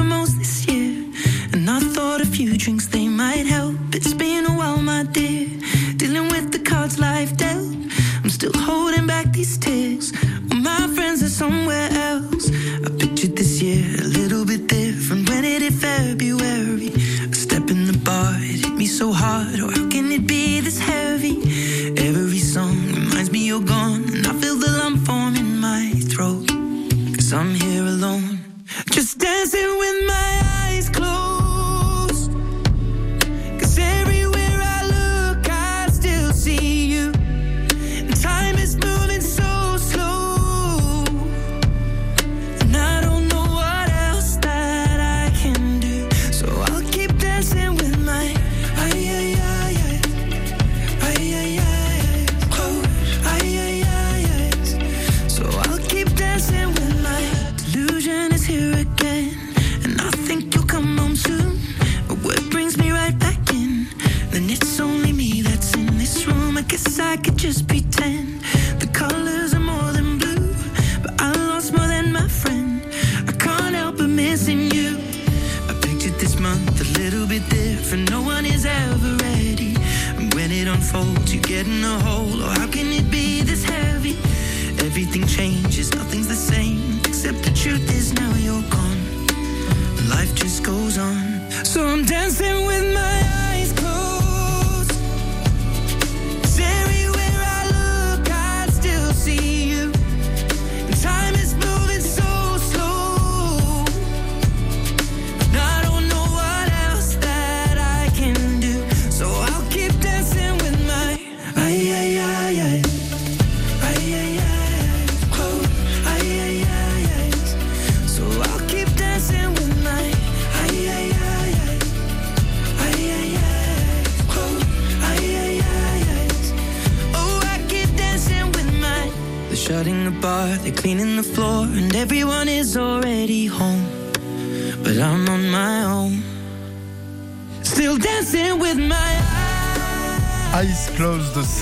Most 0.00 0.38
this 0.38 0.66
year, 0.66 1.04
and 1.52 1.68
I 1.68 1.80
thought 1.80 2.20
a 2.20 2.26
few 2.26 2.56
drinks 2.56 2.86
they 2.86 3.08
might 3.08 3.46
help. 3.46 3.76
It's 3.92 4.14
been 4.14 4.46
a 4.46 4.52
while, 4.56 4.80
my 4.80 5.02
dear, 5.04 5.48
dealing 5.96 6.28
with 6.28 6.52
the 6.52 6.58
cards 6.58 6.98
life 6.98 7.36
dealt. 7.36 7.74
I'm 8.22 8.30
still 8.30 8.52
holding 8.54 9.06
back 9.06 9.32
these 9.32 9.58
tears. 9.58 10.12
Well, 10.48 10.60
my 10.60 10.86
friends 10.94 11.22
are 11.22 11.28
somewhere 11.28 11.88
else. 11.90 12.50
I 12.86 12.88
pictured 12.98 13.31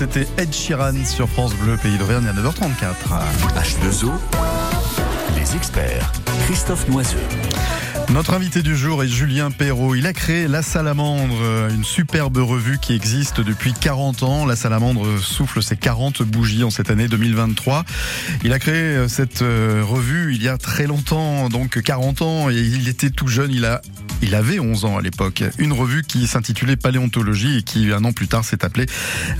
c'était 0.01 0.27
Ed 0.37 0.51
Sheeran 0.51 1.05
sur 1.05 1.29
France 1.29 1.53
Bleu, 1.53 1.77
Pays 1.77 1.95
d'Auvergne 1.99 2.25
à 2.25 2.33
9h34. 2.33 2.95
H2O, 3.53 4.09
les 5.37 5.55
experts, 5.55 6.11
Christophe 6.45 6.87
Noiseux. 6.87 7.19
Notre 8.09 8.33
invité 8.33 8.63
du 8.63 8.75
jour 8.75 9.03
est 9.03 9.07
Julien 9.07 9.51
Perrault. 9.51 9.93
Il 9.93 10.07
a 10.07 10.13
créé 10.13 10.47
La 10.47 10.63
Salamandre, 10.63 11.37
une 11.69 11.83
superbe 11.83 12.37
revue 12.37 12.79
qui 12.79 12.95
existe 12.95 13.41
depuis 13.41 13.73
40 13.73 14.23
ans. 14.23 14.45
La 14.47 14.55
Salamandre 14.55 15.19
souffle 15.19 15.61
ses 15.61 15.77
40 15.77 16.23
bougies 16.23 16.63
en 16.63 16.71
cette 16.71 16.89
année 16.89 17.07
2023. 17.07 17.85
Il 18.43 18.53
a 18.53 18.59
créé 18.59 19.07
cette 19.07 19.43
euh, 19.43 19.83
revue 19.85 20.33
il 20.33 20.41
y 20.41 20.49
a 20.49 20.57
très 20.57 20.87
longtemps, 20.87 21.47
donc 21.49 21.79
40 21.79 22.23
ans, 22.23 22.49
et 22.49 22.55
il 22.55 22.89
était 22.89 23.11
tout 23.11 23.27
jeune. 23.27 23.51
Il 23.51 23.65
a 23.65 23.81
il 24.21 24.35
avait 24.35 24.59
11 24.59 24.85
ans 24.85 24.97
à 24.97 25.01
l'époque. 25.01 25.43
Une 25.57 25.73
revue 25.73 26.03
qui 26.03 26.27
s'intitulait 26.27 26.75
Paléontologie 26.75 27.57
et 27.57 27.63
qui, 27.63 27.91
un 27.91 28.03
an 28.03 28.11
plus 28.11 28.27
tard, 28.27 28.45
s'est 28.45 28.63
appelée 28.63 28.85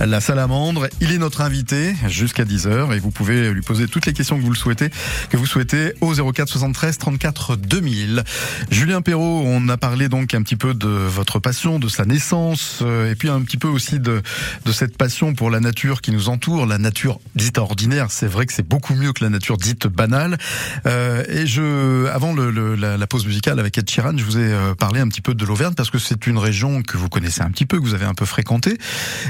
La 0.00 0.20
Salamandre. 0.20 0.88
Il 1.00 1.12
est 1.12 1.18
notre 1.18 1.40
invité 1.40 1.94
jusqu'à 2.08 2.44
10h 2.44 2.94
et 2.94 2.98
vous 2.98 3.10
pouvez 3.10 3.52
lui 3.52 3.62
poser 3.62 3.86
toutes 3.88 4.06
les 4.06 4.12
questions 4.12 4.36
que 4.38 4.42
vous 4.42 4.50
le 4.50 4.56
souhaitez, 4.56 4.90
que 5.30 5.36
vous 5.36 5.46
souhaitez 5.46 5.94
au 6.00 6.12
04 6.14 6.48
73 6.48 6.98
34 6.98 7.56
2000. 7.56 8.24
Julien 8.70 9.02
Perrault, 9.02 9.42
on 9.44 9.68
a 9.68 9.76
parlé 9.76 10.08
donc 10.08 10.34
un 10.34 10.42
petit 10.42 10.56
peu 10.56 10.74
de 10.74 10.88
votre 10.88 11.38
passion, 11.38 11.78
de 11.78 11.88
sa 11.88 12.04
naissance, 12.04 12.80
euh, 12.82 13.10
et 13.10 13.14
puis 13.14 13.28
un 13.28 13.40
petit 13.42 13.56
peu 13.56 13.68
aussi 13.68 14.00
de, 14.00 14.22
de 14.64 14.72
cette 14.72 14.96
passion 14.96 15.34
pour 15.34 15.50
la 15.50 15.60
nature 15.60 16.00
qui 16.00 16.12
nous 16.12 16.28
entoure, 16.28 16.66
la 16.66 16.78
nature 16.78 17.20
dite 17.34 17.58
ordinaire. 17.58 18.10
C'est 18.10 18.26
vrai 18.26 18.46
que 18.46 18.52
c'est 18.52 18.66
beaucoup 18.66 18.94
mieux 18.94 19.12
que 19.12 19.24
la 19.24 19.30
nature 19.30 19.56
dite 19.56 19.86
banale. 19.86 20.38
Euh, 20.86 21.24
et 21.28 21.46
je, 21.46 22.06
avant 22.06 22.32
le, 22.32 22.50
le, 22.50 22.74
la, 22.74 22.96
la, 22.96 23.06
pause 23.06 23.26
musicale 23.26 23.60
avec 23.60 23.76
Ed 23.78 23.88
Sheeran, 23.88 24.16
je 24.16 24.24
vous 24.24 24.38
ai 24.38 24.52
euh, 24.72 24.74
parlé 24.74 25.00
un 25.00 25.08
petit 25.08 25.20
peu 25.20 25.34
de 25.34 25.44
l'Auvergne 25.44 25.74
parce 25.74 25.90
que 25.90 25.98
c'est 25.98 26.26
une 26.26 26.38
région 26.38 26.82
que 26.82 26.96
vous 26.96 27.08
connaissez 27.08 27.42
un 27.42 27.50
petit 27.50 27.66
peu, 27.66 27.78
que 27.78 27.84
vous 27.84 27.94
avez 27.94 28.04
un 28.04 28.14
peu 28.14 28.24
fréquenté, 28.24 28.78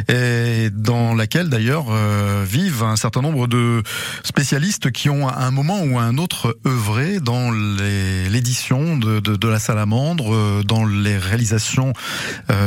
et 0.09 0.71
dans 0.71 1.15
laquelle 1.15 1.49
d'ailleurs 1.49 1.87
euh, 1.91 2.45
vivent 2.49 2.83
un 2.83 2.97
certain 2.97 3.21
nombre 3.21 3.47
de 3.47 3.83
spécialistes 4.25 4.91
qui 4.91 5.11
ont 5.11 5.29
à 5.29 5.45
un 5.45 5.51
moment 5.51 5.83
ou 5.83 5.99
à 5.99 6.03
un 6.03 6.19
autre 6.19 6.59
œuvré 6.67 7.21
dans 7.21 7.51
l'édition 7.51 8.97
de, 8.97 9.49
la 9.49 9.59
salamandre, 9.59 10.35
euh, 10.35 10.63
dans 10.65 10.85
les 10.85 11.19
réalisations 11.19 11.93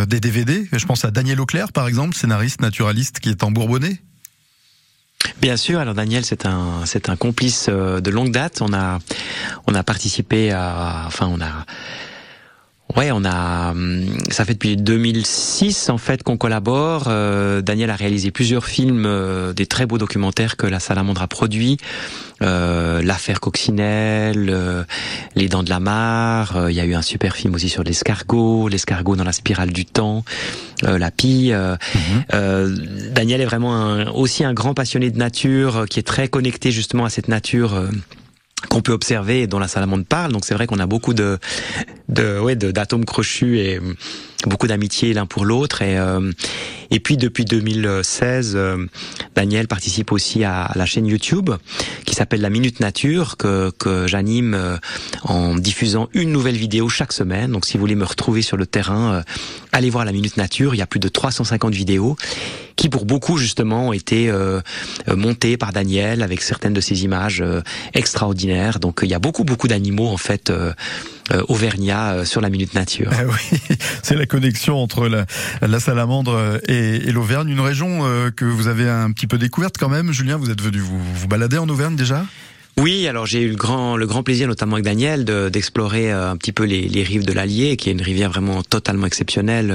des 0.07 0.19
DVD. 0.19 0.67
Je 0.71 0.85
pense 0.85 1.05
à 1.05 1.11
Daniel 1.11 1.39
Auclair 1.39 1.71
par 1.71 1.87
exemple, 1.87 2.15
scénariste 2.15 2.61
naturaliste 2.61 3.19
qui 3.19 3.29
est 3.29 3.43
en 3.43 3.51
Bourbonnais. 3.51 4.01
Bien 5.41 5.57
sûr. 5.57 5.79
Alors 5.79 5.93
Daniel, 5.93 6.25
c'est 6.25 6.45
un 6.45 6.85
c'est 6.85 7.09
un 7.09 7.15
complice 7.15 7.69
de 7.69 8.09
longue 8.09 8.31
date. 8.31 8.61
On 8.61 8.73
a 8.73 8.99
on 9.67 9.73
a 9.73 9.83
participé 9.83 10.51
à 10.51 11.03
enfin 11.07 11.27
on 11.27 11.41
a 11.41 11.65
Ouais, 12.95 13.11
on 13.11 13.25
a, 13.25 13.71
hum, 13.71 14.05
ça 14.29 14.45
fait 14.45 14.53
depuis 14.53 14.77
2006 14.77 15.89
en 15.89 15.97
fait 15.97 16.23
qu'on 16.23 16.37
collabore. 16.37 17.05
Euh, 17.07 17.61
Daniel 17.61 17.89
a 17.89 17.95
réalisé 17.95 18.31
plusieurs 18.31 18.65
films, 18.65 19.05
euh, 19.05 19.53
des 19.53 19.65
très 19.65 19.85
beaux 19.85 19.97
documentaires 19.97 20.55
que 20.55 20.65
la 20.65 20.79
Salamandre 20.79 21.21
a 21.21 21.27
produits. 21.27 21.77
Euh, 22.41 23.01
L'affaire 23.01 23.39
Coccinelle, 23.39 24.49
euh, 24.49 24.83
Les 25.35 25.47
Dents 25.47 25.63
de 25.63 25.69
la 25.69 25.79
Mare. 25.79 26.57
Euh, 26.57 26.71
il 26.71 26.75
y 26.75 26.79
a 26.79 26.85
eu 26.85 26.93
un 26.93 27.01
super 27.01 27.35
film 27.35 27.53
aussi 27.55 27.69
sur 27.69 27.83
l'escargot, 27.83 28.67
l'escargot 28.67 29.15
dans 29.15 29.23
la 29.23 29.31
spirale 29.31 29.71
du 29.71 29.85
temps, 29.85 30.23
la 30.81 31.11
pie. 31.11 31.51
Mm-hmm. 31.51 33.13
Daniel 33.13 33.41
est 33.41 33.45
vraiment 33.45 33.75
un, 33.75 34.07
aussi 34.07 34.43
un 34.43 34.53
grand 34.53 34.73
passionné 34.73 35.11
de 35.11 35.17
nature, 35.17 35.85
qui 35.89 35.99
est 35.99 36.03
très 36.03 36.27
connecté 36.27 36.71
justement 36.71 37.05
à 37.05 37.09
cette 37.09 37.27
nature 37.27 37.73
qu'on 38.69 38.81
peut 38.81 38.91
observer 38.91 39.47
dont 39.47 39.59
la 39.59 39.67
salamandre 39.67 40.05
parle. 40.05 40.31
Donc 40.31 40.45
c'est 40.45 40.53
vrai 40.53 40.67
qu'on 40.67 40.79
a 40.79 40.87
beaucoup 40.87 41.13
de, 41.13 41.37
de 42.09 42.39
ouais, 42.39 42.55
d'atomes 42.55 43.05
crochus 43.05 43.59
et 43.59 43.79
beaucoup 44.45 44.67
d'amitié 44.67 45.13
l'un 45.13 45.25
pour 45.25 45.45
l'autre. 45.45 45.81
Et, 45.81 45.97
euh, 45.97 46.31
et 46.91 46.99
puis 46.99 47.17
depuis 47.17 47.45
2016, 47.45 48.53
euh, 48.55 48.85
Daniel 49.35 49.67
participe 49.67 50.11
aussi 50.11 50.43
à, 50.43 50.71
la 50.75 50.85
chaîne 50.85 51.07
YouTube 51.07 51.49
qui 52.05 52.15
s'appelle 52.15 52.41
La 52.41 52.49
Minute 52.49 52.79
Nature 52.79 53.37
que, 53.37 53.71
que 53.77 54.07
j'anime 54.07 54.53
euh, 54.53 54.77
en 55.23 55.55
diffusant 55.55 56.09
une 56.13 56.31
nouvelle 56.31 56.57
vidéo 56.57 56.89
chaque 56.89 57.13
semaine. 57.13 57.51
Donc 57.51 57.65
si 57.65 57.73
vous 57.73 57.81
voulez 57.81 57.95
me 57.95 58.05
retrouver 58.05 58.41
sur 58.41 58.57
le 58.57 58.65
terrain, 58.65 59.23
allez 59.71 59.89
voir 59.89 60.05
La 60.05 60.11
Minute 60.11 60.37
Nature. 60.37 60.75
Il 60.75 60.77
y 60.77 60.81
a 60.81 60.87
plus 60.87 60.99
de 60.99 61.07
350 61.07 61.73
vidéos 61.73 62.15
pour 62.89 63.05
beaucoup 63.05 63.37
justement 63.37 63.89
ont 63.89 63.93
été 63.93 64.29
euh, 64.29 64.61
montées 65.07 65.57
par 65.57 65.73
Daniel 65.73 66.21
avec 66.21 66.41
certaines 66.41 66.73
de 66.73 66.81
ces 66.81 67.03
images 67.03 67.43
extraordinaires. 67.93 68.79
Donc 68.79 68.99
il 69.03 69.09
y 69.09 69.13
a 69.13 69.19
beaucoup 69.19 69.43
beaucoup 69.43 69.67
d'animaux 69.67 70.07
en 70.07 70.17
fait 70.17 70.51
euh, 71.31 71.41
Auvergnat 71.47 72.13
euh, 72.13 72.25
sur 72.25 72.39
la 72.39 72.51
Minute 72.51 72.75
Nature. 72.75 73.09
Ah 73.11 73.23
oui, 73.25 73.75
c'est 74.03 74.15
la 74.15 74.27
connexion 74.27 74.77
entre 74.77 75.07
la, 75.07 75.25
la 75.61 75.79
salamandre 75.79 76.59
et, 76.67 76.97
et 76.97 77.11
l'Auvergne, 77.11 77.49
une 77.49 77.61
région 77.61 78.01
euh, 78.03 78.29
que 78.29 78.45
vous 78.45 78.67
avez 78.67 78.87
un 78.87 79.11
petit 79.11 79.25
peu 79.25 79.39
découverte 79.39 79.75
quand 79.79 79.89
même. 79.89 80.11
Julien, 80.11 80.37
vous 80.37 80.51
êtes 80.51 80.61
venu 80.61 80.77
vous, 80.77 80.99
vous 80.99 81.27
balader 81.27 81.57
en 81.57 81.67
Auvergne 81.67 81.95
déjà? 81.95 82.23
Oui, 82.77 83.07
alors 83.07 83.25
j'ai 83.25 83.41
eu 83.41 83.49
le 83.49 83.55
grand, 83.55 83.95
le 83.95 84.05
grand 84.05 84.21
plaisir, 84.21 84.47
notamment 84.47 84.73
avec 84.73 84.85
Daniel, 84.85 85.23
d'explorer 85.25 86.11
un 86.11 86.35
petit 86.35 86.51
peu 86.51 86.63
les, 86.63 86.87
les 86.87 87.03
rives 87.03 87.25
de 87.25 87.31
l'Allier, 87.31 87.77
qui 87.77 87.89
est 87.89 87.93
une 87.93 88.01
rivière 88.01 88.29
vraiment 88.29 88.63
totalement 88.63 89.05
exceptionnelle 89.05 89.71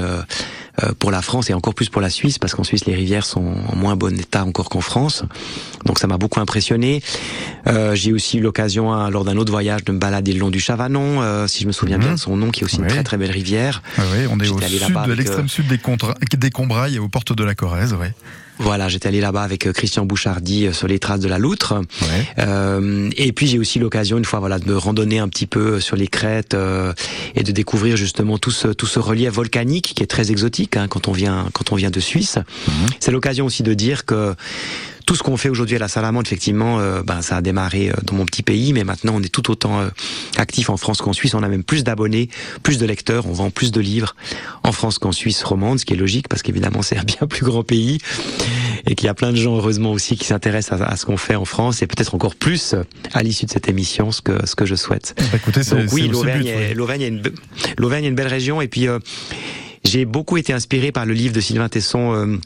euh, 0.83 0.91
pour 0.99 1.11
la 1.11 1.21
France 1.21 1.49
et 1.49 1.53
encore 1.53 1.73
plus 1.73 1.89
pour 1.89 2.01
la 2.01 2.09
Suisse, 2.09 2.37
parce 2.39 2.53
qu'en 2.53 2.63
Suisse 2.63 2.85
les 2.85 2.95
rivières 2.95 3.25
sont 3.25 3.55
en 3.67 3.75
moins 3.75 3.95
bon 3.95 4.17
état 4.17 4.45
encore 4.45 4.69
qu'en 4.69 4.81
France. 4.81 5.23
Donc 5.85 5.99
ça 5.99 6.07
m'a 6.07 6.17
beaucoup 6.17 6.39
impressionné. 6.39 7.01
Euh, 7.67 7.95
j'ai 7.95 8.13
aussi 8.13 8.37
eu 8.37 8.41
l'occasion, 8.41 8.93
hein, 8.93 9.09
lors 9.09 9.25
d'un 9.25 9.35
autre 9.37 9.51
voyage, 9.51 9.83
de 9.83 9.91
me 9.91 9.99
balader 9.99 10.33
le 10.33 10.39
long 10.39 10.49
du 10.49 10.59
Chavanon, 10.59 11.21
euh, 11.21 11.47
si 11.47 11.63
je 11.63 11.67
me 11.67 11.71
souviens 11.71 11.97
bien 11.97 12.13
de 12.13 12.19
son 12.19 12.37
nom, 12.37 12.51
qui 12.51 12.61
est 12.61 12.65
aussi 12.65 12.77
une 12.77 12.87
très 12.87 13.03
très 13.03 13.17
belle 13.17 13.31
rivière. 13.31 13.81
Ah 13.97 14.03
oui, 14.13 14.27
on 14.29 14.39
est 14.39 14.47
au 14.47 14.61
sud, 14.61 14.79
de 15.07 15.13
l'extrême 15.13 15.49
sud 15.49 15.67
des, 15.67 15.79
des 16.37 16.49
Combrailles, 16.51 16.99
aux 16.99 17.09
portes 17.09 17.33
de 17.33 17.43
la 17.43 17.55
Corrèze, 17.55 17.93
ouais. 17.93 18.13
Voilà, 18.61 18.87
j'étais 18.89 19.07
allé 19.07 19.21
là-bas 19.21 19.41
avec 19.41 19.65
euh, 19.65 19.73
Christian 19.73 20.05
Bouchardy 20.05 20.67
euh, 20.67 20.73
sur 20.73 20.87
les 20.87 20.99
traces 20.99 21.19
de 21.19 21.27
la 21.27 21.39
loutre. 21.39 21.73
Ouais. 22.01 22.27
Euh, 22.39 23.09
et 23.17 23.31
puis 23.31 23.47
j'ai 23.47 23.57
aussi 23.57 23.79
l'occasion 23.79 24.17
une 24.17 24.25
fois 24.25 24.39
voilà 24.39 24.59
de 24.59 24.73
randonner 24.73 25.19
un 25.19 25.27
petit 25.27 25.47
peu 25.47 25.79
sur 25.79 25.95
les 25.95 26.07
crêtes 26.07 26.53
euh, 26.53 26.93
et 27.35 27.43
de 27.43 27.51
découvrir 27.51 27.97
justement 27.97 28.37
tout 28.37 28.51
ce 28.51 28.67
tout 28.67 28.85
ce 28.85 28.99
relief 28.99 29.33
volcanique 29.33 29.93
qui 29.95 30.03
est 30.03 30.07
très 30.07 30.31
exotique 30.31 30.77
hein, 30.77 30.87
quand 30.87 31.07
on 31.07 31.11
vient 31.11 31.47
quand 31.53 31.71
on 31.71 31.75
vient 31.75 31.89
de 31.89 31.99
Suisse. 31.99 32.37
Mhm. 32.67 32.73
C'est 32.99 33.11
l'occasion 33.11 33.45
aussi 33.45 33.63
de 33.63 33.73
dire 33.73 34.05
que 34.05 34.35
tout 35.05 35.15
ce 35.15 35.23
qu'on 35.23 35.37
fait 35.37 35.49
aujourd'hui 35.49 35.75
à 35.75 35.79
la 35.79 35.87
Salamande, 35.87 36.25
effectivement, 36.25 36.79
euh, 36.79 37.03
ben, 37.03 37.21
ça 37.21 37.37
a 37.37 37.41
démarré 37.41 37.89
euh, 37.89 37.93
dans 38.03 38.15
mon 38.15 38.25
petit 38.25 38.43
pays, 38.43 38.73
mais 38.73 38.83
maintenant 38.83 39.13
on 39.15 39.21
est 39.21 39.29
tout 39.29 39.51
autant 39.51 39.79
euh, 39.81 39.89
actif 40.37 40.69
en 40.69 40.77
France 40.77 41.01
qu'en 41.01 41.13
Suisse. 41.13 41.33
On 41.33 41.43
a 41.43 41.47
même 41.47 41.63
plus 41.63 41.83
d'abonnés, 41.83 42.29
plus 42.63 42.77
de 42.77 42.85
lecteurs, 42.85 43.25
on 43.27 43.33
vend 43.33 43.49
plus 43.49 43.71
de 43.71 43.81
livres 43.81 44.15
en 44.63 44.71
France 44.71 44.99
qu'en 44.99 45.11
Suisse 45.11 45.43
romande, 45.43 45.79
ce 45.79 45.85
qui 45.85 45.93
est 45.93 45.97
logique 45.97 46.27
parce 46.27 46.41
qu'évidemment 46.41 46.81
c'est 46.81 46.97
un 46.97 47.03
bien 47.03 47.27
plus 47.29 47.45
grand 47.45 47.63
pays 47.63 47.99
et 48.85 48.95
qu'il 48.95 49.05
y 49.05 49.09
a 49.09 49.13
plein 49.13 49.31
de 49.31 49.37
gens 49.37 49.55
heureusement 49.55 49.91
aussi 49.91 50.17
qui 50.17 50.25
s'intéressent 50.25 50.81
à, 50.81 50.85
à, 50.85 50.95
ce 50.95 51.05
qu'on 51.05 51.17
fait 51.17 51.35
en 51.35 51.45
France 51.45 51.81
et 51.81 51.87
peut-être 51.87 52.15
encore 52.15 52.35
plus 52.35 52.75
à 53.13 53.23
l'issue 53.23 53.45
de 53.45 53.51
cette 53.51 53.69
émission, 53.69 54.11
ce 54.11 54.21
que 54.21 54.45
ce 54.45 54.55
que 54.55 54.65
je 54.65 54.75
souhaite. 54.75 55.15
Bah, 55.17 55.37
écoutez, 55.37 55.61
Donc 55.63 55.91
oui, 55.93 56.07
l'Auvergne 56.07 56.47
est, 56.47 56.73
l'Auvergne 56.73 57.01
est, 57.01 57.07
une 57.07 57.23
l'Auvergne 57.77 58.05
est 58.05 58.09
une 58.09 58.15
belle 58.15 58.27
région 58.27 58.61
et 58.61 58.67
puis 58.67 58.87
j'ai 59.83 60.05
beaucoup 60.05 60.37
été 60.37 60.53
inspiré 60.53 60.91
par 60.91 61.05
le 61.05 61.13
livre 61.13 61.33
de 61.33 61.41
Sylvain 61.41 61.69
Tesson 61.69 62.39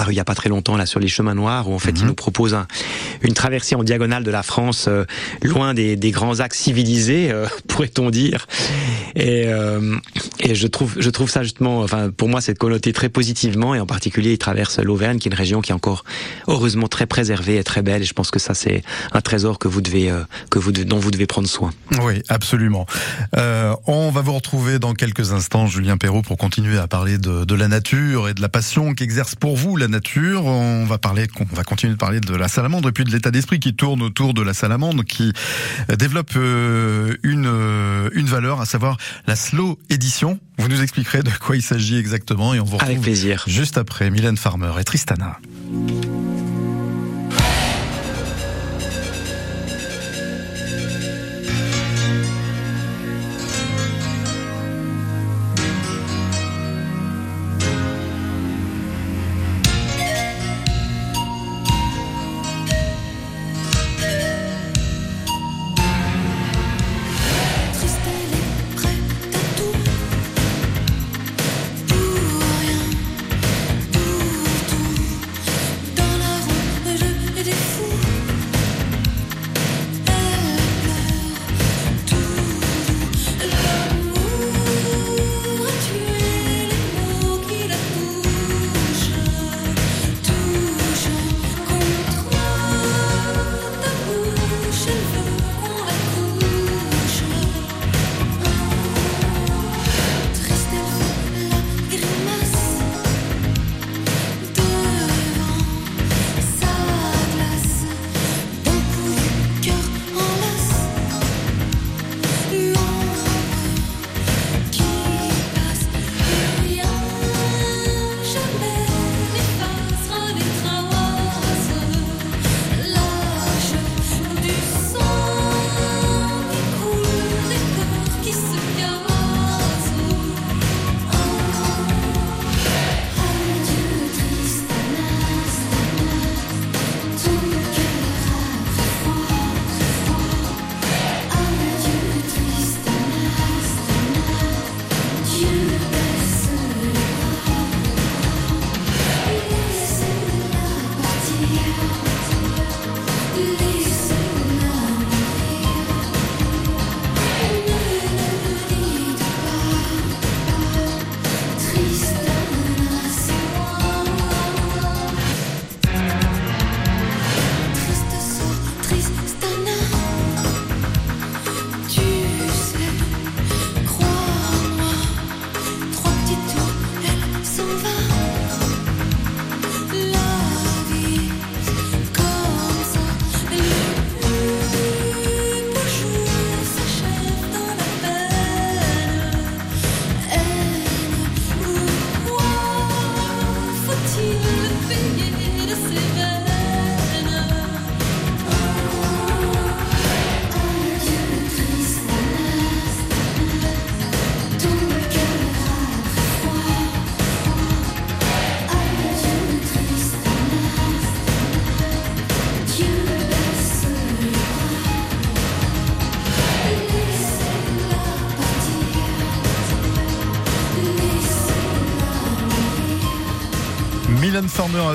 paru 0.00 0.14
il 0.14 0.16
y 0.16 0.20
a 0.20 0.24
pas 0.24 0.34
très 0.34 0.48
longtemps 0.48 0.78
là 0.78 0.86
sur 0.86 0.98
les 0.98 1.08
chemins 1.08 1.34
noirs 1.34 1.68
où 1.68 1.74
en 1.74 1.78
fait 1.78 1.90
il 1.90 2.00
mhm. 2.00 2.08
nous 2.08 2.14
propose 2.14 2.54
un, 2.54 2.66
une 3.20 3.34
traversée 3.34 3.74
en 3.74 3.84
diagonale 3.84 4.24
de 4.24 4.30
la 4.30 4.42
France 4.42 4.86
euh, 4.88 5.04
loin 5.42 5.74
des, 5.74 5.94
des, 5.94 6.10
grands 6.10 6.40
axes 6.40 6.58
civilisés 6.58 7.30
euh, 7.30 7.46
pourrait-on 7.68 8.08
dire 8.08 8.46
et, 9.14 9.44
euh, 9.48 9.98
et 10.38 10.54
je 10.54 10.66
trouve 10.66 10.94
je 10.98 11.10
trouve 11.10 11.28
ça 11.28 11.42
justement 11.42 11.80
enfin 11.80 12.08
pour 12.08 12.30
moi 12.30 12.40
c'est 12.40 12.56
connoté 12.56 12.94
très 12.94 13.10
positivement 13.10 13.74
et 13.74 13.80
en 13.80 13.84
particulier 13.84 14.32
il 14.32 14.38
traverse 14.38 14.78
l'Auvergne 14.78 15.18
qui 15.18 15.28
est 15.28 15.32
une 15.32 15.36
région 15.36 15.60
qui 15.60 15.72
est 15.72 15.74
encore 15.74 16.04
heureusement 16.48 16.88
très 16.88 17.04
préservée 17.04 17.58
et 17.58 17.64
très 17.64 17.82
belle 17.82 18.00
et 18.00 18.06
je 18.06 18.14
pense 18.14 18.30
que 18.30 18.38
ça 18.38 18.54
c'est 18.54 18.82
un 19.12 19.20
trésor 19.20 19.58
que 19.58 19.68
vous 19.68 19.82
devez 19.82 20.10
que 20.48 20.58
vous 20.58 20.72
dont 20.72 20.98
vous 20.98 21.10
devez 21.10 21.26
prendre 21.26 21.48
soin. 21.48 21.72
Oui, 22.02 22.22
absolument. 22.28 22.86
on 23.34 24.10
va 24.10 24.22
vous 24.22 24.32
retrouver 24.32 24.78
dans 24.78 24.94
quelques 24.94 25.32
instants 25.32 25.66
Julien 25.66 25.98
Perrault 25.98 26.22
pour 26.22 26.38
continuer 26.38 26.78
à 26.78 26.86
parler 26.86 27.18
de, 27.18 27.44
de 27.44 27.54
la 27.54 27.68
nature 27.68 28.28
et 28.28 28.34
de 28.34 28.40
la 28.40 28.48
passion 28.48 28.94
qu'exerce 28.94 29.34
pour 29.34 29.56
vous 29.56 29.76
la 29.76 29.88
nature. 29.90 30.44
On 30.46 30.84
va 30.84 30.98
parler, 30.98 31.26
on 31.38 31.54
va 31.54 31.64
continuer 31.64 31.92
de 31.92 31.98
parler 31.98 32.20
de 32.20 32.34
la 32.34 32.48
salamandre 32.48 32.88
et 32.88 32.92
puis 32.92 33.04
de 33.04 33.10
l'état 33.10 33.30
d'esprit 33.30 33.60
qui 33.60 33.74
tourne 33.74 34.02
autour 34.02 34.34
de 34.34 34.42
la 34.42 34.54
salamandre, 34.54 35.04
qui 35.04 35.32
développe 35.98 36.32
euh, 36.36 37.16
une 37.22 37.46
euh, 37.46 38.08
une 38.12 38.26
valeur, 38.26 38.60
à 38.60 38.66
savoir 38.66 38.96
la 39.26 39.36
slow 39.36 39.78
édition. 39.90 40.38
Vous 40.58 40.68
nous 40.68 40.82
expliquerez 40.82 41.22
de 41.22 41.30
quoi 41.40 41.56
il 41.56 41.62
s'agit 41.62 41.96
exactement 41.98 42.54
et 42.54 42.60
on 42.60 42.64
vous 42.64 42.72
retrouve 42.72 42.88
Avec 42.90 43.00
plaisir. 43.02 43.44
juste 43.46 43.78
après 43.78 44.10
Mylène 44.10 44.36
Farmer 44.36 44.72
et 44.78 44.84
Tristana. 44.84 45.38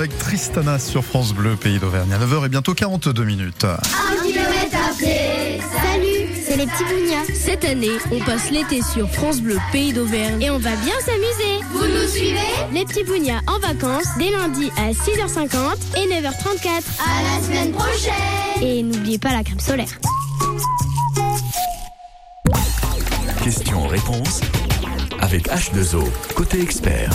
Avec 0.06 0.20
Tristana 0.20 0.78
sur 0.78 1.04
France 1.04 1.34
Bleu, 1.34 1.56
pays 1.56 1.80
d'Auvergne. 1.80 2.14
À 2.14 2.20
9h 2.20 2.46
et 2.46 2.50
bientôt 2.50 2.76
42 2.76 3.24
minutes. 3.24 3.66
Salut, 3.66 4.36
c'est 6.46 6.58
les 6.58 6.68
petits 6.68 6.84
bougnats. 6.84 7.26
Cette 7.34 7.66
année, 7.66 7.98
on 8.12 8.20
passe 8.20 8.52
l'été 8.52 8.84
sur 8.84 9.10
France 9.10 9.42
Bleu 9.42 9.58
Pays 9.72 9.94
d'Auvergne 9.94 10.44
et 10.44 10.52
on 10.52 10.60
va 10.60 10.76
bien 10.76 10.94
s'amuser. 11.04 11.60
Vous 11.72 11.88
nous 11.88 12.08
suivez? 12.08 12.38
Les 12.72 12.86
petits 12.86 13.04
bougnats 13.04 13.42
en 13.48 13.58
vacances 13.58 14.10
dès 14.20 14.30
lundi 14.30 14.70
à 14.78 14.92
6h50 14.92 15.98
et 15.98 16.08
9h34. 16.08 16.68
À 16.68 17.24
la 17.24 17.44
semaine 17.44 17.72
prochaine. 17.72 18.62
Et 18.62 18.84
n'oubliez 18.84 19.18
pas 19.18 19.34
la 19.34 19.44
crème 19.44 19.60
solaire. 19.60 19.90
Question-réponse 23.44 24.42
avec 25.20 25.50
H2O, 25.50 26.04
côté 26.36 26.62
expert. 26.62 27.10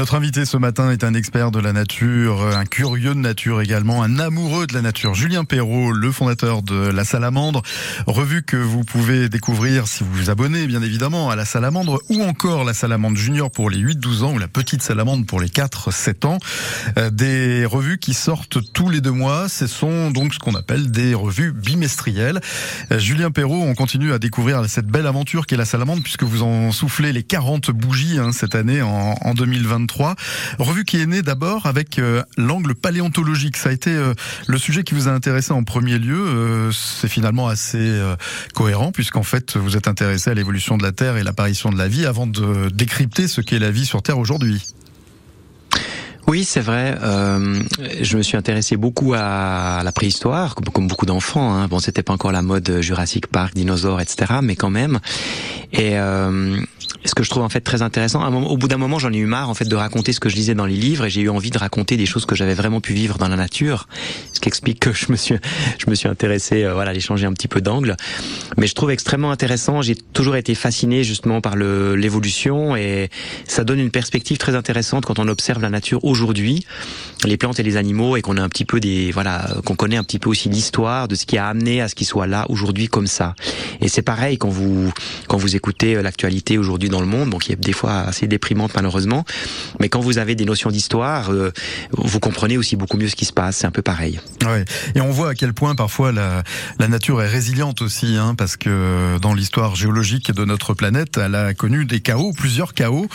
Notre 0.00 0.14
invité 0.14 0.46
ce 0.46 0.56
matin 0.56 0.90
est 0.90 1.04
un 1.04 1.12
expert 1.12 1.50
de 1.50 1.58
la 1.58 1.74
nature, 1.74 2.40
un 2.56 2.64
curieux 2.64 3.10
de 3.10 3.18
nature 3.18 3.60
également, 3.60 4.02
un 4.02 4.18
amoureux 4.18 4.66
de 4.66 4.72
la 4.72 4.80
nature. 4.80 5.14
Julien 5.14 5.44
Perrault, 5.44 5.92
le 5.92 6.10
fondateur 6.10 6.62
de 6.62 6.88
La 6.88 7.04
Salamandre, 7.04 7.60
revue 8.06 8.42
que 8.42 8.56
vous 8.56 8.82
pouvez 8.82 9.28
découvrir 9.28 9.88
si 9.88 10.02
vous 10.02 10.10
vous 10.10 10.30
abonnez 10.30 10.66
bien 10.66 10.80
évidemment 10.80 11.28
à 11.28 11.36
La 11.36 11.44
Salamandre 11.44 12.00
ou 12.08 12.22
encore 12.22 12.64
La 12.64 12.72
Salamandre 12.72 13.18
Junior 13.18 13.50
pour 13.50 13.68
les 13.68 13.76
8-12 13.76 14.22
ans 14.22 14.32
ou 14.32 14.38
La 14.38 14.48
Petite 14.48 14.80
Salamandre 14.80 15.26
pour 15.26 15.38
les 15.38 15.48
4-7 15.48 16.24
ans. 16.26 16.38
Euh, 16.96 17.10
Des 17.10 17.66
revues 17.66 17.98
qui 17.98 18.14
sortent 18.14 18.56
tous 18.72 18.88
les 18.88 19.02
deux 19.02 19.10
mois. 19.10 19.50
Ce 19.50 19.66
sont 19.66 20.10
donc 20.10 20.32
ce 20.32 20.38
qu'on 20.38 20.54
appelle 20.54 20.90
des 20.90 21.12
revues 21.12 21.52
bimestrielles. 21.52 22.40
Euh, 22.90 22.98
Julien 22.98 23.30
Perrault, 23.30 23.64
on 23.64 23.74
continue 23.74 24.14
à 24.14 24.18
découvrir 24.18 24.64
cette 24.66 24.86
belle 24.86 25.06
aventure 25.06 25.46
qu'est 25.46 25.58
La 25.58 25.66
Salamandre 25.66 26.02
puisque 26.02 26.22
vous 26.22 26.42
en 26.42 26.72
soufflez 26.72 27.12
les 27.12 27.22
40 27.22 27.70
bougies 27.70 28.18
hein, 28.18 28.32
cette 28.32 28.54
année 28.54 28.80
en, 28.80 29.18
en 29.20 29.34
2023. 29.34 29.89
Revue 30.58 30.84
qui 30.84 31.00
est 31.00 31.06
née 31.06 31.22
d'abord 31.22 31.66
avec 31.66 31.98
euh, 31.98 32.22
l'angle 32.36 32.74
paléontologique. 32.74 33.56
Ça 33.56 33.70
a 33.70 33.72
été 33.72 33.90
euh, 33.90 34.14
le 34.46 34.58
sujet 34.58 34.84
qui 34.84 34.94
vous 34.94 35.08
a 35.08 35.12
intéressé 35.12 35.52
en 35.52 35.64
premier 35.64 35.98
lieu. 35.98 36.26
Euh, 36.28 36.72
C'est 36.72 37.08
finalement 37.08 37.48
assez 37.48 38.00
cohérent 38.54 38.92
puisqu'en 38.92 39.22
fait 39.22 39.56
vous 39.56 39.76
êtes 39.76 39.88
intéressé 39.88 40.30
à 40.30 40.34
l'évolution 40.34 40.76
de 40.76 40.82
la 40.82 40.92
Terre 40.92 41.16
et 41.16 41.22
l'apparition 41.22 41.70
de 41.70 41.78
la 41.78 41.88
vie 41.88 42.06
avant 42.06 42.26
de 42.26 42.68
décrypter 42.68 43.28
ce 43.28 43.40
qu'est 43.40 43.58
la 43.58 43.70
vie 43.70 43.86
sur 43.86 44.02
Terre 44.02 44.18
aujourd'hui. 44.18 44.62
Oui, 46.30 46.44
c'est 46.44 46.60
vrai. 46.60 46.96
Euh, 47.02 47.60
je 48.00 48.16
me 48.16 48.22
suis 48.22 48.36
intéressé 48.36 48.76
beaucoup 48.76 49.14
à 49.16 49.82
la 49.82 49.90
préhistoire, 49.90 50.54
comme, 50.54 50.86
beaucoup 50.86 51.04
d'enfants. 51.04 51.52
Hein. 51.52 51.66
Bon, 51.66 51.80
c'était 51.80 52.04
pas 52.04 52.12
encore 52.12 52.30
la 52.30 52.40
mode 52.40 52.78
Jurassic 52.80 53.26
Park, 53.26 53.52
dinosaures, 53.56 54.00
etc. 54.00 54.34
Mais 54.40 54.54
quand 54.54 54.70
même. 54.70 55.00
Et 55.72 55.98
euh, 55.98 56.56
ce 57.04 57.14
que 57.16 57.24
je 57.24 57.30
trouve 57.30 57.42
en 57.42 57.48
fait 57.48 57.60
très 57.60 57.82
intéressant, 57.82 58.24
au 58.32 58.56
bout 58.56 58.68
d'un 58.68 58.76
moment, 58.76 58.98
j'en 59.00 59.12
ai 59.12 59.16
eu 59.16 59.26
marre 59.26 59.50
en 59.50 59.54
fait 59.54 59.64
de 59.64 59.74
raconter 59.74 60.12
ce 60.12 60.20
que 60.20 60.28
je 60.28 60.36
lisais 60.36 60.54
dans 60.54 60.66
les 60.66 60.76
livres, 60.76 61.06
et 61.06 61.10
j'ai 61.10 61.22
eu 61.22 61.30
envie 61.30 61.50
de 61.50 61.58
raconter 61.58 61.96
des 61.96 62.06
choses 62.06 62.26
que 62.26 62.36
j'avais 62.36 62.54
vraiment 62.54 62.80
pu 62.80 62.92
vivre 62.92 63.18
dans 63.18 63.28
la 63.28 63.36
nature. 63.36 63.88
Ce 64.32 64.40
qui 64.40 64.48
explique 64.48 64.80
que 64.80 64.92
je 64.92 65.06
me 65.10 65.16
suis, 65.16 65.36
je 65.78 65.90
me 65.90 65.94
suis 65.96 66.08
intéressé, 66.08 66.62
euh, 66.62 66.74
voilà, 66.74 66.94
j'ai 66.94 67.00
changé 67.00 67.26
un 67.26 67.32
petit 67.32 67.48
peu 67.48 67.60
d'angle. 67.60 67.96
Mais 68.56 68.68
je 68.68 68.74
trouve 68.74 68.90
extrêmement 68.90 69.32
intéressant. 69.32 69.82
J'ai 69.82 69.96
toujours 69.96 70.36
été 70.36 70.54
fasciné 70.54 71.02
justement 71.02 71.40
par 71.40 71.56
l'évolution, 71.56 72.76
et 72.76 73.10
ça 73.48 73.64
donne 73.64 73.80
une 73.80 73.90
perspective 73.90 74.38
très 74.38 74.54
intéressante 74.54 75.06
quand 75.06 75.18
on 75.18 75.26
observe 75.26 75.62
la 75.62 75.70
nature 75.70 76.04
aujourd'hui, 76.04 76.19
aujourd'hui 76.22 76.66
les 77.24 77.36
plantes 77.36 77.60
et 77.60 77.62
les 77.62 77.76
animaux, 77.76 78.16
et 78.16 78.22
qu'on 78.22 78.36
a 78.36 78.42
un 78.42 78.48
petit 78.48 78.64
peu 78.64 78.80
des, 78.80 79.12
voilà, 79.12 79.48
qu'on 79.64 79.74
connaît 79.74 79.96
un 79.96 80.04
petit 80.04 80.18
peu 80.18 80.30
aussi 80.30 80.48
l'histoire 80.48 81.08
de 81.08 81.14
ce 81.14 81.26
qui 81.26 81.38
a 81.38 81.46
amené 81.46 81.80
à 81.80 81.88
ce 81.88 81.94
qu'il 81.94 82.06
soit 82.06 82.26
là 82.26 82.46
aujourd'hui 82.48 82.88
comme 82.88 83.06
ça. 83.06 83.34
Et 83.80 83.88
c'est 83.88 84.02
pareil 84.02 84.38
quand 84.38 84.48
vous 84.48 84.92
quand 85.28 85.36
vous 85.36 85.56
écoutez 85.56 85.96
euh, 85.96 86.02
l'actualité 86.02 86.58
aujourd'hui 86.58 86.88
dans 86.88 87.00
le 87.00 87.06
monde, 87.06 87.30
bon, 87.30 87.38
qui 87.38 87.52
est 87.52 87.56
des 87.56 87.72
fois 87.72 88.00
assez 88.00 88.26
déprimante 88.26 88.72
malheureusement, 88.74 89.24
mais 89.78 89.88
quand 89.88 90.00
vous 90.00 90.18
avez 90.18 90.34
des 90.34 90.44
notions 90.44 90.70
d'histoire, 90.70 91.30
euh, 91.32 91.52
vous 91.92 92.20
comprenez 92.20 92.56
aussi 92.56 92.76
beaucoup 92.76 92.96
mieux 92.96 93.08
ce 93.08 93.16
qui 93.16 93.24
se 93.24 93.32
passe. 93.32 93.58
C'est 93.58 93.66
un 93.66 93.70
peu 93.70 93.82
pareil. 93.82 94.20
Ouais. 94.44 94.64
Et 94.94 95.00
on 95.00 95.10
voit 95.10 95.30
à 95.30 95.34
quel 95.34 95.52
point 95.52 95.74
parfois 95.74 96.12
la, 96.12 96.42
la 96.78 96.88
nature 96.88 97.22
est 97.22 97.28
résiliente 97.28 97.82
aussi, 97.82 98.16
hein, 98.16 98.34
parce 98.36 98.56
que 98.56 99.18
dans 99.18 99.34
l'histoire 99.34 99.76
géologique 99.76 100.32
de 100.32 100.44
notre 100.44 100.74
planète, 100.74 101.18
elle 101.18 101.34
a 101.34 101.54
connu 101.54 101.84
des 101.84 102.00
chaos, 102.00 102.32
plusieurs 102.32 102.74
chaos, 102.74 103.08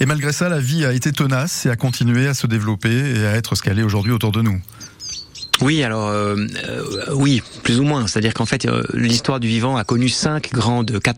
et 0.00 0.06
malgré 0.06 0.32
ça, 0.32 0.48
la 0.48 0.60
vie 0.60 0.84
a 0.84 0.92
été 0.92 1.12
tenace 1.12 1.66
et 1.66 1.70
a 1.70 1.76
continué 1.76 2.26
à 2.26 2.34
se 2.34 2.46
développer 2.46 2.90
et 2.90 3.26
à 3.26 3.34
être 3.36 3.49
ce 3.56 3.62
qu'elle 3.62 3.78
est 3.78 3.82
aujourd'hui 3.82 4.12
autour 4.12 4.32
de 4.32 4.42
nous. 4.42 4.60
Oui, 5.62 5.82
alors 5.82 6.08
euh, 6.08 6.36
euh, 6.68 7.12
oui, 7.12 7.42
plus 7.62 7.80
ou 7.80 7.82
moins. 7.84 8.06
C'est-à-dire 8.06 8.32
qu'en 8.32 8.46
fait, 8.46 8.64
euh, 8.64 8.82
l'histoire 8.94 9.40
du 9.40 9.46
vivant 9.48 9.76
a 9.76 9.84
connu 9.84 10.08
cinq 10.08 10.52
grandes, 10.54 10.98
cat- 11.00 11.12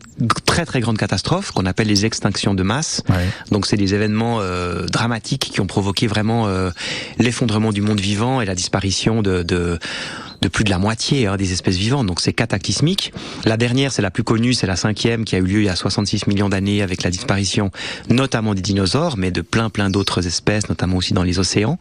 très 0.46 0.66
très 0.66 0.80
grandes 0.80 0.98
catastrophes 0.98 1.52
qu'on 1.52 1.64
appelle 1.64 1.86
les 1.86 2.06
extinctions 2.06 2.52
de 2.52 2.64
masse. 2.64 3.02
Donc 3.52 3.66
c'est 3.66 3.76
des 3.76 3.94
événements 3.94 4.40
dramatiques 4.90 5.50
qui 5.52 5.60
ont 5.60 5.68
provoqué 5.68 6.08
vraiment 6.08 6.48
l'effondrement 7.20 7.70
du 7.70 7.82
monde 7.82 8.00
vivant 8.00 8.40
et 8.40 8.44
la 8.44 8.56
disparition 8.56 9.22
de, 9.22 9.44
de 9.44 9.78
de 10.42 10.48
plus 10.48 10.64
de 10.64 10.70
la 10.70 10.78
moitié 10.78 11.26
hein, 11.28 11.36
des 11.36 11.52
espèces 11.52 11.76
vivantes, 11.76 12.06
donc 12.06 12.20
c'est 12.20 12.32
cataclysmique. 12.32 13.12
La 13.44 13.56
dernière, 13.56 13.92
c'est 13.92 14.02
la 14.02 14.10
plus 14.10 14.24
connue, 14.24 14.52
c'est 14.52 14.66
la 14.66 14.76
cinquième 14.76 15.24
qui 15.24 15.36
a 15.36 15.38
eu 15.38 15.44
lieu 15.44 15.60
il 15.60 15.66
y 15.66 15.68
a 15.68 15.76
66 15.76 16.26
millions 16.26 16.48
d'années 16.48 16.82
avec 16.82 17.04
la 17.04 17.10
disparition 17.10 17.70
notamment 18.10 18.54
des 18.54 18.60
dinosaures, 18.60 19.16
mais 19.16 19.30
de 19.30 19.40
plein 19.40 19.70
plein 19.70 19.88
d'autres 19.88 20.26
espèces, 20.26 20.68
notamment 20.68 20.96
aussi 20.96 21.14
dans 21.14 21.22
les 21.22 21.38
océans. 21.38 21.78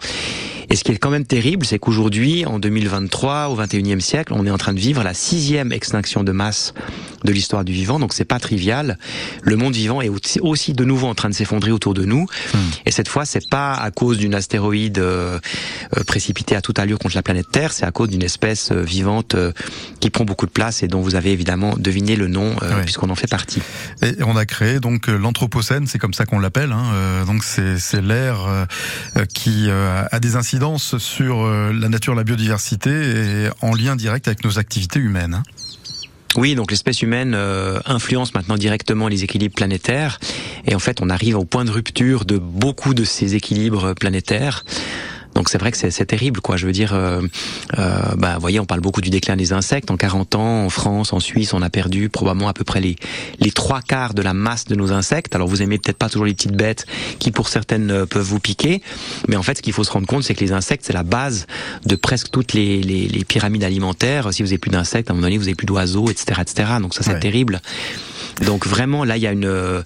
Et 0.69 0.75
ce 0.75 0.83
qui 0.83 0.91
est 0.91 0.97
quand 0.97 1.09
même 1.09 1.25
terrible, 1.25 1.65
c'est 1.65 1.79
qu'aujourd'hui, 1.79 2.45
en 2.45 2.59
2023, 2.59 3.47
au 3.49 3.57
21e 3.61 3.99
siècle, 3.99 4.33
on 4.33 4.45
est 4.45 4.51
en 4.51 4.57
train 4.57 4.73
de 4.73 4.79
vivre 4.79 5.03
la 5.03 5.13
sixième 5.13 5.73
extinction 5.73 6.23
de 6.23 6.31
masse 6.31 6.73
de 7.23 7.31
l'histoire 7.31 7.63
du 7.63 7.73
vivant, 7.73 7.99
donc 7.99 8.13
c'est 8.13 8.25
pas 8.25 8.39
trivial. 8.39 8.97
Le 9.43 9.55
monde 9.55 9.73
vivant 9.73 10.01
est 10.01 10.09
aussi- 10.09 10.73
de 10.73 10.85
nouveau 10.85 11.07
en 11.07 11.15
train 11.15 11.29
de 11.29 11.33
s'effondrer 11.33 11.71
autour 11.71 11.93
de 11.93 12.05
nous. 12.05 12.27
Et 12.85 12.91
cette 12.91 13.07
fois, 13.07 13.25
c'est 13.25 13.49
pas 13.49 13.73
à 13.73 13.91
cause 13.91 14.17
d'une 14.17 14.35
astéroïde 14.35 14.99
euh, 14.99 15.39
euh, 15.97 16.03
précipitée 16.03 16.55
à 16.55 16.61
toute 16.61 16.79
allure 16.79 16.99
contre 16.99 17.15
la 17.15 17.23
planète 17.23 17.47
Terre, 17.51 17.73
c'est 17.73 17.85
à 17.85 17.91
cause 17.91 18.09
d'une 18.09 18.23
espèce 18.23 18.71
euh, 18.71 18.81
vivante 18.81 19.35
euh, 19.35 19.51
qui 19.99 20.09
prend 20.09 20.23
beaucoup 20.25 20.45
de 20.45 20.51
place 20.51 20.83
et 20.83 20.87
dont 20.87 21.01
vous 21.01 21.15
avez 21.15 21.31
évidemment 21.31 21.75
deviné 21.77 22.15
le 22.15 22.27
nom 22.27 22.55
euh, 22.61 22.81
puisqu'on 22.83 23.09
en 23.09 23.15
fait 23.15 23.29
partie. 23.29 23.61
Et 24.01 24.15
on 24.23 24.35
a 24.35 24.45
créé 24.45 24.79
donc 24.79 25.07
l'anthropocène, 25.07 25.87
c'est 25.87 25.99
comme 25.99 26.13
ça 26.13 26.25
qu'on 26.25 26.39
l'appelle. 26.39 26.71
Hein, 26.71 27.25
donc 27.25 27.43
c'est 27.43 28.01
l'ère 28.01 28.67
qui 29.33 29.69
a 29.69 30.19
des 30.19 30.35
incidences 30.35 30.97
sur 30.97 31.45
la 31.47 31.89
nature, 31.89 32.15
la 32.15 32.23
biodiversité 32.23 32.89
et 32.91 33.49
en 33.61 33.73
lien 33.73 33.95
direct 33.95 34.27
avec 34.27 34.43
nos 34.43 34.59
activités 34.59 34.99
humaines. 34.99 35.43
Oui, 36.37 36.55
donc 36.55 36.71
l'espèce 36.71 37.01
humaine 37.01 37.33
euh, 37.35 37.79
influence 37.85 38.33
maintenant 38.33 38.55
directement 38.55 39.07
les 39.07 39.23
équilibres 39.23 39.55
planétaires. 39.55 40.19
Et 40.65 40.75
en 40.75 40.79
fait, 40.79 41.01
on 41.01 41.09
arrive 41.09 41.37
au 41.37 41.45
point 41.45 41.65
de 41.65 41.71
rupture 41.71 42.25
de 42.25 42.37
beaucoup 42.37 42.93
de 42.93 43.03
ces 43.03 43.35
équilibres 43.35 43.93
planétaires. 43.93 44.63
Donc 45.35 45.49
c'est 45.49 45.57
vrai 45.57 45.71
que 45.71 45.77
c'est 45.77 45.91
c'est 45.91 46.05
terrible, 46.05 46.41
quoi. 46.41 46.57
Je 46.57 46.65
veux 46.65 46.71
dire, 46.73 46.93
euh, 46.93 47.21
euh, 47.79 47.99
bah, 48.17 48.35
vous 48.35 48.41
voyez, 48.41 48.59
on 48.59 48.65
parle 48.65 48.81
beaucoup 48.81 49.01
du 49.01 49.09
déclin 49.09 49.35
des 49.35 49.53
insectes. 49.53 49.89
En 49.91 49.97
40 49.97 50.35
ans, 50.35 50.65
en 50.65 50.69
France, 50.69 51.13
en 51.13 51.19
Suisse, 51.19 51.53
on 51.53 51.61
a 51.61 51.69
perdu 51.69 52.09
probablement 52.09 52.47
à 52.49 52.53
peu 52.53 52.63
près 52.63 52.81
les 52.81 52.95
les 53.39 53.51
trois 53.51 53.81
quarts 53.81 54.13
de 54.13 54.21
la 54.21 54.33
masse 54.33 54.65
de 54.65 54.75
nos 54.75 54.91
insectes. 54.91 55.33
Alors 55.35 55.47
vous 55.47 55.61
aimez 55.61 55.77
peut-être 55.77 55.97
pas 55.97 56.09
toujours 56.09 56.25
les 56.25 56.33
petites 56.33 56.55
bêtes 56.55 56.85
qui, 57.19 57.31
pour 57.31 57.47
certaines, 57.49 57.91
euh, 57.91 58.05
peuvent 58.05 58.25
vous 58.25 58.39
piquer, 58.39 58.81
mais 59.27 59.35
en 59.35 59.43
fait, 59.43 59.57
ce 59.57 59.61
qu'il 59.61 59.73
faut 59.73 59.83
se 59.83 59.91
rendre 59.91 60.07
compte, 60.07 60.23
c'est 60.23 60.33
que 60.35 60.43
les 60.43 60.51
insectes, 60.51 60.83
c'est 60.85 60.93
la 60.93 61.03
base 61.03 61.47
de 61.85 61.95
presque 61.95 62.29
toutes 62.31 62.53
les, 62.53 62.81
les, 62.81 63.07
les 63.07 63.23
pyramides 63.25 63.63
alimentaires. 63.63 64.33
Si 64.33 64.43
vous 64.43 64.49
avez 64.49 64.57
plus 64.57 64.71
d'insectes, 64.71 65.09
à 65.09 65.13
un 65.13 65.15
moment 65.15 65.27
donné, 65.27 65.37
vous 65.37 65.47
avez 65.47 65.55
plus 65.55 65.65
d'oiseaux, 65.65 66.09
etc., 66.09 66.41
etc. 66.41 66.69
Donc 66.81 66.93
ça, 66.93 67.03
c'est 67.03 67.11
Ouais. 67.13 67.19
terrible. 67.19 67.61
Donc 68.45 68.65
vraiment, 68.67 69.03
là, 69.03 69.17
il 69.17 69.23
y 69.23 69.27
a 69.27 69.31
une 69.31 69.45
euh, 69.45 69.81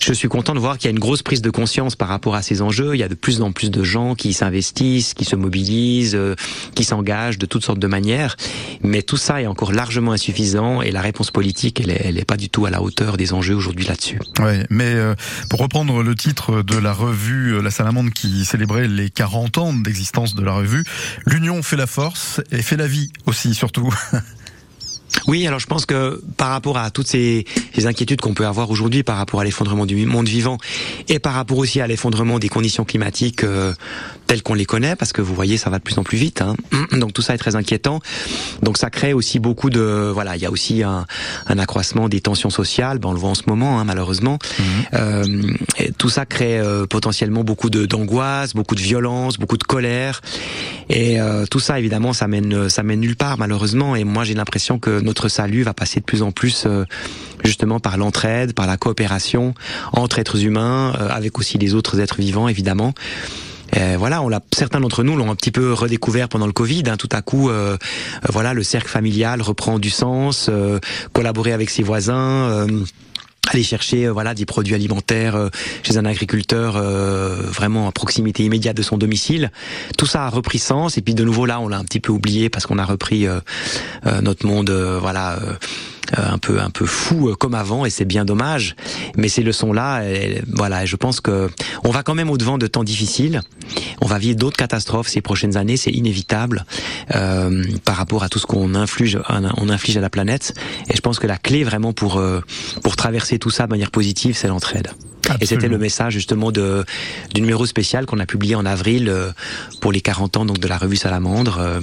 je 0.00 0.12
suis 0.12 0.28
content 0.28 0.54
de 0.54 0.60
voir 0.60 0.78
qu'il 0.78 0.86
y 0.86 0.88
a 0.88 0.90
une 0.90 0.98
grosse 0.98 1.22
prise 1.22 1.42
de 1.42 1.50
conscience 1.50 1.96
par 1.96 2.08
rapport 2.08 2.34
à 2.34 2.42
ces 2.42 2.62
enjeux. 2.62 2.94
Il 2.94 2.98
y 2.98 3.02
a 3.02 3.08
de 3.08 3.14
plus 3.14 3.42
en 3.42 3.52
plus 3.52 3.70
de 3.70 3.82
gens 3.82 4.14
qui 4.14 4.32
s'investissent, 4.32 5.14
qui 5.14 5.24
se 5.24 5.36
mobilisent, 5.36 6.14
euh, 6.14 6.34
qui 6.74 6.84
s'engagent 6.84 7.38
de 7.38 7.46
toutes 7.46 7.64
sortes 7.64 7.78
de 7.78 7.86
manières. 7.86 8.36
Mais 8.82 9.02
tout 9.02 9.16
ça 9.16 9.42
est 9.42 9.46
encore 9.46 9.72
largement 9.72 10.12
insuffisant 10.12 10.82
et 10.82 10.90
la 10.90 11.00
réponse 11.00 11.30
politique, 11.30 11.80
elle 11.80 11.90
est, 11.90 12.00
elle 12.04 12.18
est 12.18 12.24
pas 12.24 12.36
du 12.36 12.48
tout 12.48 12.66
à 12.66 12.70
la 12.70 12.82
hauteur 12.82 13.16
des 13.16 13.32
enjeux 13.32 13.54
aujourd'hui 13.54 13.86
là-dessus. 13.86 14.20
Ouais, 14.40 14.66
mais 14.70 14.94
euh, 14.94 15.14
pour 15.50 15.60
reprendre 15.60 16.02
le 16.02 16.14
titre 16.14 16.62
de 16.62 16.76
la 16.76 16.92
revue 16.92 17.54
euh, 17.54 17.62
La 17.62 17.70
Salamandre 17.70 18.12
qui 18.12 18.44
célébrait 18.44 18.88
les 18.88 19.10
40 19.10 19.58
ans 19.58 19.72
d'existence 19.72 20.34
de 20.34 20.44
la 20.44 20.52
revue, 20.52 20.84
l'union 21.26 21.62
fait 21.62 21.76
la 21.76 21.86
force 21.86 22.40
et 22.50 22.62
fait 22.62 22.76
la 22.76 22.86
vie 22.86 23.10
aussi 23.26 23.54
surtout. 23.54 23.92
Oui, 25.26 25.46
alors 25.46 25.60
je 25.60 25.66
pense 25.66 25.86
que 25.86 26.22
par 26.36 26.50
rapport 26.50 26.78
à 26.78 26.90
toutes 26.90 27.06
ces, 27.06 27.44
ces 27.74 27.86
inquiétudes 27.86 28.20
qu'on 28.20 28.34
peut 28.34 28.46
avoir 28.46 28.70
aujourd'hui 28.70 29.02
par 29.02 29.16
rapport 29.16 29.40
à 29.40 29.44
l'effondrement 29.44 29.86
du 29.86 30.06
monde 30.06 30.28
vivant 30.28 30.58
et 31.08 31.18
par 31.18 31.34
rapport 31.34 31.58
aussi 31.58 31.80
à 31.80 31.86
l'effondrement 31.86 32.38
des 32.38 32.48
conditions 32.48 32.84
climatiques 32.84 33.44
euh, 33.44 33.72
telles 34.26 34.42
qu'on 34.42 34.54
les 34.54 34.66
connaît, 34.66 34.96
parce 34.96 35.12
que 35.12 35.22
vous 35.22 35.34
voyez, 35.34 35.56
ça 35.56 35.70
va 35.70 35.78
de 35.78 35.82
plus 35.82 35.98
en 35.98 36.02
plus 36.02 36.18
vite. 36.18 36.42
Hein. 36.42 36.54
Donc 36.92 37.12
tout 37.12 37.22
ça 37.22 37.34
est 37.34 37.38
très 37.38 37.56
inquiétant. 37.56 38.00
Donc 38.62 38.78
ça 38.78 38.90
crée 38.90 39.12
aussi 39.12 39.38
beaucoup 39.38 39.70
de, 39.70 40.10
voilà, 40.12 40.36
il 40.36 40.42
y 40.42 40.46
a 40.46 40.50
aussi 40.50 40.82
un, 40.82 41.06
un 41.46 41.58
accroissement 41.58 42.08
des 42.08 42.20
tensions 42.20 42.50
sociales. 42.50 42.98
Ben, 42.98 43.08
on 43.08 43.12
le 43.12 43.18
voit 43.18 43.30
en 43.30 43.34
ce 43.34 43.44
moment, 43.46 43.80
hein, 43.80 43.84
malheureusement. 43.84 44.38
Euh, 44.94 45.24
et 45.78 45.92
tout 45.92 46.10
ça 46.10 46.26
crée 46.26 46.58
euh, 46.58 46.86
potentiellement 46.86 47.44
beaucoup 47.44 47.70
d'angoisse, 47.70 48.54
beaucoup 48.54 48.74
de 48.74 48.80
violence, 48.80 49.38
beaucoup 49.38 49.56
de 49.56 49.64
colère. 49.64 50.20
Et 50.90 51.18
tout 51.50 51.60
ça, 51.60 51.78
évidemment, 51.78 52.14
ça 52.14 52.28
mène, 52.28 52.70
ça 52.70 52.82
mène 52.82 53.00
nulle 53.00 53.16
part, 53.16 53.38
malheureusement. 53.38 53.94
Et 53.94 54.04
moi, 54.04 54.24
j'ai 54.24 54.32
l'impression 54.32 54.78
que 54.78 54.97
notre 55.00 55.28
salut 55.28 55.62
va 55.62 55.74
passer 55.74 56.00
de 56.00 56.04
plus 56.04 56.22
en 56.22 56.32
plus, 56.32 56.64
euh, 56.66 56.84
justement, 57.44 57.80
par 57.80 57.96
l'entraide, 57.96 58.52
par 58.52 58.66
la 58.66 58.76
coopération 58.76 59.54
entre 59.92 60.18
êtres 60.18 60.42
humains, 60.44 60.94
euh, 61.00 61.08
avec 61.10 61.38
aussi 61.38 61.58
les 61.58 61.74
autres 61.74 62.00
êtres 62.00 62.20
vivants, 62.20 62.48
évidemment. 62.48 62.94
Et 63.76 63.96
voilà, 63.96 64.22
on 64.22 64.28
l'a. 64.30 64.40
Certains 64.54 64.80
d'entre 64.80 65.02
nous 65.02 65.14
l'ont 65.14 65.30
un 65.30 65.36
petit 65.36 65.50
peu 65.50 65.74
redécouvert 65.74 66.28
pendant 66.30 66.46
le 66.46 66.52
Covid. 66.52 66.84
Hein, 66.86 66.96
tout 66.96 67.08
à 67.12 67.20
coup, 67.20 67.50
euh, 67.50 67.76
euh, 67.76 67.76
voilà, 68.30 68.54
le 68.54 68.62
cercle 68.62 68.88
familial 68.88 69.42
reprend 69.42 69.78
du 69.78 69.90
sens. 69.90 70.46
euh, 70.48 70.78
collaborer 71.12 71.52
avec 71.52 71.68
ses 71.68 71.82
voisins. 71.82 72.16
euh, 72.16 72.66
aller 73.48 73.62
chercher 73.62 74.06
euh, 74.06 74.12
voilà 74.12 74.34
des 74.34 74.46
produits 74.46 74.74
alimentaires 74.74 75.36
euh, 75.36 75.48
chez 75.82 75.96
un 75.96 76.04
agriculteur 76.04 76.76
euh, 76.76 77.36
vraiment 77.42 77.88
à 77.88 77.92
proximité 77.92 78.44
immédiate 78.44 78.76
de 78.76 78.82
son 78.82 78.98
domicile. 78.98 79.50
Tout 79.96 80.06
ça 80.06 80.24
a 80.24 80.28
repris 80.28 80.58
sens 80.58 80.98
et 80.98 81.02
puis 81.02 81.14
de 81.14 81.24
nouveau 81.24 81.46
là 81.46 81.60
on 81.60 81.68
l'a 81.68 81.78
un 81.78 81.84
petit 81.84 82.00
peu 82.00 82.12
oublié 82.12 82.50
parce 82.50 82.66
qu'on 82.66 82.78
a 82.78 82.84
repris 82.84 83.26
euh, 83.26 83.40
notre 84.22 84.46
monde 84.46 84.70
voilà 84.70 85.38
un 86.16 86.38
peu 86.38 86.60
un 86.60 86.70
peu 86.70 86.86
fou 86.86 87.28
euh, 87.28 87.34
comme 87.34 87.54
avant 87.54 87.84
et 87.84 87.90
c'est 87.90 88.04
bien 88.04 88.24
dommage. 88.24 88.76
Mais 89.16 89.28
ces 89.28 89.42
leçons 89.42 89.72
là 89.72 90.02
voilà 90.52 90.84
je 90.86 90.96
pense 90.96 91.20
que 91.20 91.50
on 91.84 91.90
va 91.90 92.02
quand 92.02 92.14
même 92.14 92.30
au 92.30 92.38
devant 92.38 92.58
de 92.58 92.66
temps 92.66 92.84
difficiles. 92.84 93.40
On 94.00 94.06
va 94.06 94.18
vivre 94.18 94.36
d'autres 94.36 94.56
catastrophes 94.56 95.08
ces 95.08 95.20
prochaines 95.20 95.56
années 95.56 95.76
c'est 95.76 95.90
inévitable 95.90 96.64
euh, 97.14 97.64
par 97.84 97.96
rapport 97.96 98.22
à 98.22 98.28
tout 98.28 98.38
ce 98.38 98.46
qu'on 98.46 98.74
inflige 98.74 99.18
on 99.28 99.68
inflige 99.68 99.96
à 99.96 100.00
la 100.00 100.10
planète. 100.10 100.54
Et 100.88 100.96
je 100.96 101.00
pense 101.00 101.18
que 101.18 101.26
la 101.26 101.36
clé 101.36 101.64
vraiment 101.64 101.92
pour 101.92 102.18
euh, 102.18 102.40
pour 102.82 102.96
traverser 102.96 103.38
tout 103.38 103.50
ça 103.50 103.66
de 103.66 103.70
manière 103.70 103.90
positive 103.90 104.36
c'est 104.36 104.48
l'entraide. 104.48 104.90
Et 105.40 105.46
c'était 105.46 105.68
le 105.68 105.78
message 105.78 106.14
justement 106.14 106.52
de 106.52 106.84
du 107.34 107.40
numéro 107.40 107.66
spécial 107.66 108.06
qu'on 108.06 108.18
a 108.18 108.26
publié 108.26 108.54
en 108.54 108.64
avril 108.64 109.08
euh, 109.08 109.30
pour 109.80 109.92
les 109.92 110.00
40 110.00 110.36
ans 110.38 110.44
donc 110.44 110.58
de 110.58 110.68
la 110.68 110.78
revue 110.78 110.96
Salamandre. 110.96 111.58
Euh, 111.58 111.80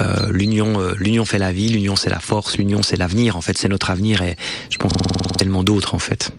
euh, 0.00 0.30
l'union, 0.30 0.80
euh, 0.80 0.94
l'union 0.98 1.24
fait 1.24 1.38
la 1.38 1.52
vie, 1.52 1.68
l'union 1.68 1.96
c'est 1.96 2.10
la 2.10 2.20
force, 2.20 2.56
l'union 2.56 2.82
c'est 2.82 2.96
l'avenir. 2.96 3.36
En 3.36 3.40
fait, 3.40 3.58
c'est 3.64 3.70
notre 3.70 3.90
avenir 3.90 4.20
et 4.20 4.36
je 4.68 4.76
pense 4.76 4.92
tellement 5.38 5.64
d'autres 5.64 5.94
en 5.94 5.98
fait. 5.98 6.32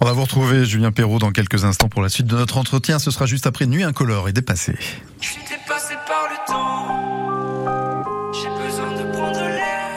On 0.00 0.04
va 0.04 0.12
vous 0.12 0.22
retrouver 0.22 0.64
Julien 0.64 0.90
Perrault 0.90 1.20
dans 1.20 1.30
quelques 1.30 1.64
instants 1.64 1.88
pour 1.88 2.02
la 2.02 2.08
suite 2.08 2.26
de 2.26 2.34
notre 2.34 2.58
entretien. 2.58 2.98
Ce 2.98 3.12
sera 3.12 3.26
juste 3.26 3.46
après 3.46 3.66
Nuit 3.66 3.84
incolore 3.84 4.28
et 4.28 4.32
dépassé. 4.32 4.74
Je 5.20 5.28
suis 5.28 5.42
dépassé 5.42 5.94
par 6.08 6.26
le 6.28 6.36
temps. 6.48 8.02
J'ai 8.32 8.48
besoin 8.66 8.90
de 8.90 9.04
prendre 9.12 9.38
l'air. 9.38 9.92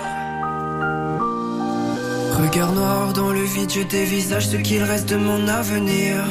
Regard 2.43 2.73
noir 2.73 3.13
dans 3.13 3.33
le 3.33 3.43
vide, 3.43 3.71
je 3.73 3.81
dévisage 3.81 4.49
ce 4.49 4.57
qu'il 4.57 4.83
reste 4.83 5.09
de 5.09 5.15
mon 5.15 5.47
avenir. 5.47 6.23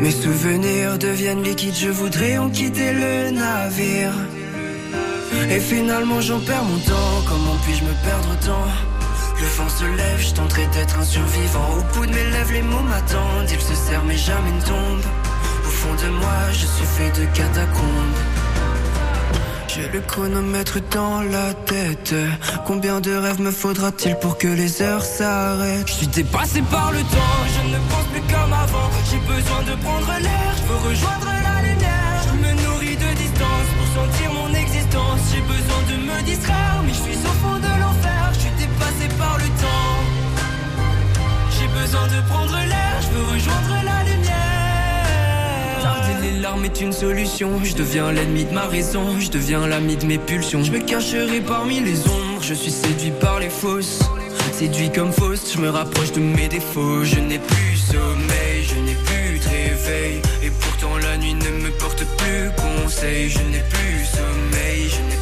Mes 0.00 0.10
souvenirs 0.10 0.98
deviennent 0.98 1.44
liquides, 1.44 1.76
je 1.76 1.90
voudrais 1.90 2.38
en 2.38 2.50
quitter 2.50 2.92
le 2.92 3.30
navire. 3.30 4.10
Et 5.50 5.60
finalement 5.60 6.20
j'en 6.20 6.40
perds 6.40 6.64
mon 6.64 6.78
temps, 6.78 7.22
comment 7.28 7.56
puis-je 7.64 7.84
me 7.84 7.92
perdre 8.04 8.28
autant 8.32 8.64
Le 9.40 9.46
vent 9.46 9.68
se 9.68 9.84
lève, 9.84 10.18
je 10.18 10.34
tenterai 10.34 10.66
d'être 10.66 10.98
un 10.98 11.04
survivant. 11.04 11.68
Au 11.78 11.94
bout 11.94 12.06
de 12.06 12.12
mes 12.12 12.24
lèvres, 12.30 12.52
les 12.52 12.62
mots 12.62 12.82
m'attendent, 12.82 13.50
ils 13.50 13.60
se 13.60 13.74
serrent 13.74 14.04
mais 14.04 14.16
jamais 14.16 14.52
ne 14.52 14.62
tombent. 14.62 15.10
Au 15.66 15.70
fond 15.70 15.94
de 15.94 16.10
moi, 16.10 16.50
je 16.52 16.66
suis 16.66 16.86
fait 16.86 17.10
de 17.20 17.24
catacombes. 17.34 18.16
J'ai 19.68 19.88
le 19.88 20.00
chronomètre 20.02 20.78
dans 20.90 21.22
la 21.22 21.54
tête. 21.54 22.14
Combien 22.66 23.00
de 23.00 23.14
rêves 23.14 23.40
me 23.40 23.50
faudra-t-il 23.50 24.16
pour 24.16 24.36
que 24.36 24.48
les 24.48 24.82
heures 24.82 25.04
s'arrêtent 25.04 25.88
Je 25.88 25.92
suis 25.92 26.06
dépassé 26.08 26.60
par 26.70 26.92
le 26.92 26.98
temps, 26.98 27.38
je 27.54 27.68
ne 27.68 27.78
pense 27.88 28.06
plus 28.12 28.20
comme 28.32 28.52
avant. 28.52 28.90
J'ai 29.10 29.18
besoin 29.18 29.62
de 29.62 29.82
prendre 29.82 30.12
l'air, 30.20 30.54
je 30.56 30.72
veux 30.72 30.88
rejoindre 30.90 31.31
me 36.20 36.86
mais 36.86 36.92
je 36.92 37.02
suis 37.02 37.18
au 37.24 37.34
fond 37.42 37.56
de 37.56 37.80
l'enfer. 37.80 38.32
Je 38.34 38.38
suis 38.40 38.50
dépassé 38.58 39.08
par 39.18 39.36
le 39.38 39.44
temps. 39.62 39.98
J'ai 41.50 41.68
besoin 41.80 42.06
de 42.06 42.28
prendre 42.28 42.52
l'air, 42.52 43.00
je 43.00 43.08
veux 43.16 43.24
rejoindre 43.34 43.84
la 43.84 44.02
lumière. 44.10 45.82
Tarder 45.82 46.16
les 46.22 46.40
larmes 46.40 46.64
est 46.64 46.80
une 46.80 46.92
solution. 46.92 47.60
Je 47.62 47.74
deviens 47.74 48.12
l'ennemi 48.12 48.44
de 48.44 48.52
ma 48.52 48.66
raison. 48.66 49.18
Je 49.18 49.30
deviens 49.30 49.66
l'ami 49.66 49.96
de 49.96 50.06
mes 50.06 50.18
pulsions. 50.18 50.62
Je 50.62 50.72
me 50.72 50.80
cacherai 50.80 51.40
parmi 51.40 51.80
les 51.80 52.00
ombres. 52.00 52.42
Je 52.42 52.54
suis 52.54 52.72
séduit 52.72 53.12
par 53.20 53.38
les 53.38 53.50
fausses. 53.50 54.00
Séduit 54.52 54.92
comme 54.92 55.12
fausse, 55.12 55.54
je 55.54 55.58
me 55.60 55.70
rapproche 55.70 56.12
de 56.12 56.20
mes 56.20 56.48
défauts. 56.48 57.04
Je 57.04 57.18
n'ai 57.18 57.38
plus 57.38 57.76
sommeil, 57.76 58.64
je 58.68 58.74
n'ai 58.80 58.94
plus 58.94 59.38
de 59.38 59.48
réveil. 59.48 60.20
Et 60.42 60.50
pourtant 60.50 60.96
la 60.98 61.16
nuit 61.16 61.34
ne 61.34 61.64
me 61.64 61.70
porte 61.78 62.04
plus 62.18 62.50
conseil. 62.56 63.30
Je 63.30 63.38
n'ai 63.38 63.62
plus 63.70 64.04
sommeil, 64.04 64.88
je 64.88 65.00
n'ai 65.08 65.21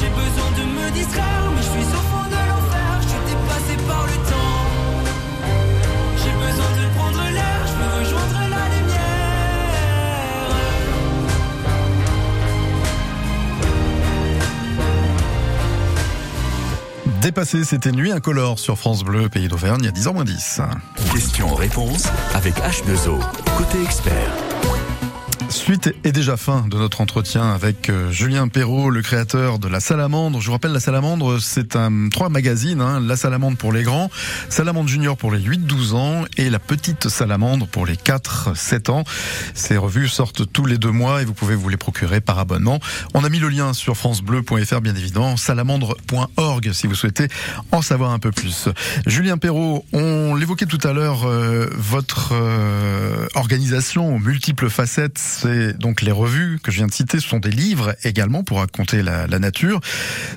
J'ai 0.00 0.08
besoin 0.08 0.50
de 0.56 0.64
me 0.64 0.90
distraire, 0.92 1.50
mais 1.54 1.62
je 1.62 1.68
suis 1.68 1.80
au 1.80 2.02
fond 2.10 2.24
de 2.26 2.40
l'enfer. 2.48 3.00
Je 3.02 3.08
suis 3.08 3.18
dépassé 3.28 3.76
par 3.86 4.06
le 4.06 4.16
temps. 4.30 4.64
J'ai 6.16 6.32
besoin 6.32 6.70
de 6.80 6.84
prendre 6.96 7.22
l'air, 7.30 7.60
je 7.66 7.72
veux 7.72 7.92
rejoindre 7.98 8.40
la 8.48 8.64
lumière. 8.76 9.20
Dépassé, 17.20 17.64
c'était 17.64 17.92
Nuit 17.92 18.12
incolore 18.12 18.58
sur 18.58 18.78
France 18.78 19.04
Bleu, 19.04 19.28
pays 19.28 19.48
d'Auvergne, 19.48 19.80
il 19.82 19.86
y 19.86 19.88
a 19.88 19.92
10h 19.92 20.14
moins 20.14 20.24
10. 20.24 20.62
Question-réponse 21.12 22.08
avec 22.34 22.54
H2O, 22.54 23.20
côté 23.58 23.82
expert. 23.82 24.49
Suite 25.70 25.94
et 26.02 26.10
déjà 26.10 26.36
fin 26.36 26.66
de 26.66 26.76
notre 26.76 27.00
entretien 27.00 27.48
avec 27.52 27.90
euh, 27.90 28.10
Julien 28.10 28.48
Perrault, 28.48 28.90
le 28.90 29.02
créateur 29.02 29.60
de 29.60 29.68
La 29.68 29.78
Salamandre. 29.78 30.40
Je 30.40 30.46
vous 30.46 30.52
rappelle, 30.52 30.72
La 30.72 30.80
Salamandre, 30.80 31.40
c'est 31.40 31.76
un 31.76 32.08
trois 32.08 32.28
magazines, 32.28 32.80
hein, 32.80 32.98
La 32.98 33.14
Salamandre 33.14 33.56
pour 33.56 33.72
les 33.72 33.84
grands, 33.84 34.10
Salamandre 34.48 34.88
Junior 34.88 35.16
pour 35.16 35.30
les 35.30 35.38
8-12 35.38 35.94
ans 35.94 36.24
et 36.36 36.50
La 36.50 36.58
Petite 36.58 37.08
Salamandre 37.08 37.68
pour 37.68 37.86
les 37.86 37.94
4-7 37.94 38.90
ans. 38.90 39.04
Ces 39.54 39.76
revues 39.76 40.08
sortent 40.08 40.52
tous 40.52 40.66
les 40.66 40.76
deux 40.76 40.90
mois 40.90 41.22
et 41.22 41.24
vous 41.24 41.34
pouvez 41.34 41.54
vous 41.54 41.68
les 41.68 41.76
procurer 41.76 42.20
par 42.20 42.40
abonnement. 42.40 42.80
On 43.14 43.22
a 43.22 43.28
mis 43.28 43.38
le 43.38 43.48
lien 43.48 43.72
sur 43.72 43.96
francebleu.fr, 43.96 44.80
bien 44.80 44.96
évidemment, 44.96 45.36
salamandre.org 45.36 46.72
si 46.72 46.88
vous 46.88 46.96
souhaitez 46.96 47.28
en 47.70 47.80
savoir 47.80 48.10
un 48.10 48.18
peu 48.18 48.32
plus. 48.32 48.68
Julien 49.06 49.38
Perrault, 49.38 49.84
on 49.92 50.34
l'évoquait 50.34 50.66
tout 50.66 50.80
à 50.82 50.92
l'heure, 50.92 51.28
euh, 51.28 51.70
votre 51.76 52.30
euh, 52.32 53.28
organisation 53.36 54.16
aux 54.16 54.18
multiples 54.18 54.68
facettes, 54.68 55.18
c'est 55.18 55.59
donc 55.72 56.02
les 56.02 56.12
revues 56.12 56.58
que 56.62 56.70
je 56.70 56.78
viens 56.78 56.86
de 56.86 56.92
citer, 56.92 57.20
sont 57.20 57.38
des 57.38 57.50
livres 57.50 57.94
également 58.04 58.42
pour 58.42 58.58
raconter 58.58 59.02
la, 59.02 59.26
la 59.26 59.38
nature. 59.38 59.80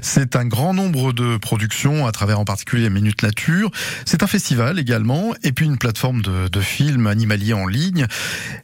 C'est 0.02 0.36
un 0.36 0.46
grand 0.46 0.74
nombre 0.74 1.14
de 1.14 1.38
productions 1.38 2.06
à 2.08 2.12
travers 2.12 2.40
en 2.40 2.46
particulier 2.46 2.90
Minute 2.90 3.24
Nature. 3.24 3.72
C'est 4.06 4.24
un 4.24 4.28
festival 4.28 4.80
également 4.80 5.34
et 5.44 5.52
puis 5.52 5.66
une 5.66 5.78
plateforme 5.78 6.22
de, 6.22 6.48
de 6.48 6.62
films 6.62 7.08
animaliers 7.08 7.54
en 7.54 7.68
ligne, 7.68 8.08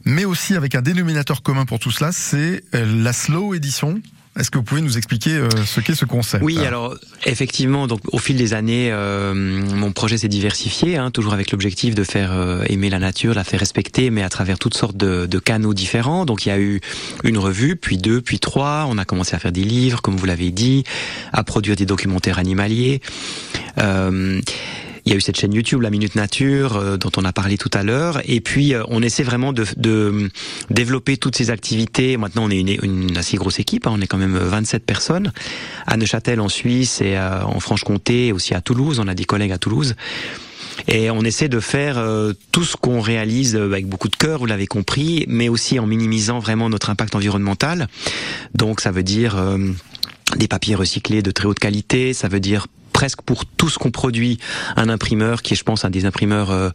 mais 0.06 0.26
aussi 0.26 0.56
avec 0.56 0.76
un 0.76 0.82
dénominateur 0.82 1.42
commun 1.42 1.66
pour 1.66 1.80
tout 1.80 1.92
cela, 1.92 2.12
c'est 2.12 2.64
euh, 2.76 3.04
la 3.04 3.14
slow 3.14 3.54
édition. 3.54 4.02
Est-ce 4.40 4.52
que 4.52 4.58
vous 4.58 4.64
pouvez 4.64 4.82
nous 4.82 4.98
expliquer 4.98 5.32
euh, 5.32 5.50
ce 5.66 5.82
qu'est 5.82 5.96
ce 5.96 6.06
concept 6.06 6.44
Oui, 6.44 6.58
alors 6.60 6.96
effectivement, 7.26 7.88
donc 7.88 8.00
au 8.14 8.20
fil 8.20 8.38
des 8.38 8.54
années, 8.54 8.90
euh, 8.90 9.34
mon 9.34 9.92
projet 9.92 10.18
s'est 10.18 10.30
diversifié, 10.30 10.96
hein, 10.96 11.12
toujours 11.12 11.34
avec 11.34 11.52
l'objectif 11.52 11.94
de 11.94 12.06
faire 12.06 12.32
euh, 12.32 12.64
aimer 12.70 12.90
la 12.90 13.00
nature, 13.00 13.34
la 13.34 13.44
faire 13.44 13.60
respecter, 13.60 14.12
mais 14.12 14.24
à 14.24 14.30
travers 14.30 14.58
toutes 14.58 14.76
sortes 14.76 14.96
de, 14.96 15.26
de, 15.26 15.40
canaux 15.40 15.74
différents. 15.74 16.26
Donc 16.26 16.46
il 16.46 16.50
y 16.50 16.52
a 16.54 16.60
eu 16.60 16.80
une 17.26 17.38
revue, 17.38 17.76
puis 17.76 17.98
deux, 17.98 18.22
puis 18.22 18.40
trois. 18.40 18.86
On 18.88 18.98
a 18.98 19.04
commencé 19.04 19.36
à 19.36 19.40
faire 19.40 19.52
des 19.52 19.66
livres, 19.66 20.02
comme 20.02 20.16
vous 20.16 20.26
l'avez 20.26 20.52
dit, 20.52 20.86
à 21.34 21.44
produire 21.44 21.76
des 21.76 21.86
documentaires 21.86 22.40
animaliers. 22.40 23.02
Euh, 25.00 25.10
il 25.10 25.12
y 25.12 25.16
a 25.16 25.18
eu 25.18 25.22
cette 25.22 25.40
chaîne 25.40 25.54
YouTube, 25.54 25.82
La 25.82 25.90
Minute 25.90 26.16
Nature, 26.16 26.78
euh, 26.78 26.98
dont 26.98 27.12
on 27.18 27.26
a 27.26 27.34
parlé 27.34 27.58
tout 27.58 27.70
à 27.74 27.84
l'heure. 27.84 28.22
Et 28.26 28.42
puis, 28.42 28.74
euh, 28.74 28.84
on 28.90 29.02
essaie 29.02 29.24
vraiment 29.24 29.54
de, 29.54 29.66
de, 29.78 30.30
développer 30.70 31.18
toutes 31.18 31.36
ces 31.36 31.50
activités. 31.50 32.18
Maintenant, 32.18 32.46
on 32.46 32.50
est 32.50 32.60
une, 32.60 32.70
une 32.84 33.18
assez 33.18 33.38
grosse 33.38 33.60
équipe. 33.60 33.88
Hein. 33.88 33.92
on 33.94 34.02
est 34.02 34.08
quand 34.08 34.18
même 34.18 34.38
27 34.38 34.86
personnes. 34.86 35.32
À 35.88 35.98
Neuchâtel, 35.98 36.40
en 36.40 36.50
Suisse, 36.50 37.02
et 37.02 37.18
euh, 37.18 37.44
en 37.44 37.60
Franche-Comté, 37.60 38.28
et 38.28 38.32
aussi 38.34 38.54
à 38.54 38.62
Toulouse. 38.62 39.00
On 39.00 39.08
a 39.08 39.16
des 39.16 39.26
collègues 39.26 39.52
à 39.52 39.58
Toulouse. 39.58 39.96
Et 40.88 41.12
on 41.12 41.22
essaie 41.22 41.50
de 41.50 41.60
faire 41.60 41.98
euh, 41.98 42.34
tout 42.52 42.64
ce 42.64 42.76
qu'on 42.78 43.02
réalise 43.02 43.56
avec 43.56 43.88
beaucoup 43.88 44.08
de 44.08 44.16
cœur, 44.16 44.40
vous 44.40 44.46
l'avez 44.46 44.68
compris, 44.68 45.26
mais 45.28 45.50
aussi 45.50 45.78
en 45.80 45.86
minimisant 45.86 46.40
vraiment 46.40 46.70
notre 46.70 46.90
impact 46.90 47.16
environnemental. 47.16 47.88
Donc, 48.54 48.82
ça 48.82 48.92
veut 48.92 49.04
dire... 49.04 49.38
Euh, 49.38 49.58
des 50.38 50.48
papiers 50.48 50.76
recyclés 50.76 51.24
de 51.24 51.32
très 51.32 51.48
haute 51.48 51.58
qualité, 51.58 52.14
ça 52.14 52.28
veut 52.28 52.40
dire 52.40 52.68
presque 53.00 53.22
pour 53.22 53.46
tout 53.46 53.70
ce 53.70 53.80
qu'on 53.80 53.92
produit 53.92 54.40
un 54.76 54.90
imprimeur 54.90 55.42
qui 55.42 55.54
est 55.54 55.56
je 55.56 55.64
pense 55.64 55.86
un 55.86 55.90
des 55.90 56.04
imprimeurs 56.04 56.52
euh, 56.52 56.70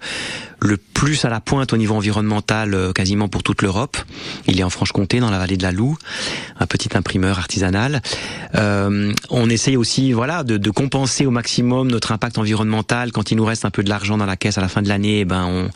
le 0.59 0.79
plus 0.79 1.27
à 1.27 1.29
la 1.29 1.39
pointe 1.39 1.75
au 1.75 1.77
niveau 1.77 1.95
environnemental 1.95 2.73
euh, 2.73 2.95
quasiment 2.95 3.29
pour 3.29 3.43
toute 3.43 3.61
l'Europe. 3.61 3.99
Il 4.47 4.59
est 4.59 4.63
en 4.63 4.71
Franche-Comté 4.71 5.21
dans 5.21 5.31
la 5.31 5.39
vallée 5.39 5.59
de 5.59 5.63
la 5.63 5.71
Loue, 5.71 5.99
un 6.59 6.65
petit 6.65 6.97
imprimeur 6.97 7.39
artisanal. 7.39 8.01
Euh, 8.55 9.13
on 9.29 9.51
essaye 9.51 9.77
aussi 9.77 10.13
voilà 10.13 10.45
de, 10.45 10.71
compenser 10.71 11.27
au 11.27 11.31
maximum 11.31 11.91
notre 11.91 12.11
impact 12.11 12.39
environnemental 12.39 13.13
quand 13.13 13.31
il 13.31 13.37
nous 13.37 13.45
reste 13.45 13.67
un 13.67 13.71
peu 13.71 13.83
de 13.83 13.91
l'argent 13.91 14.17
dans 14.17 14.25
la 14.25 14.39
caisse 14.39 14.57
à 14.57 14.63
la 14.63 14.69
fin 14.69 14.81
de 14.81 14.89
l'année, 14.89 15.21
eh 15.21 15.25
ben 15.27 15.45
on 15.45 15.69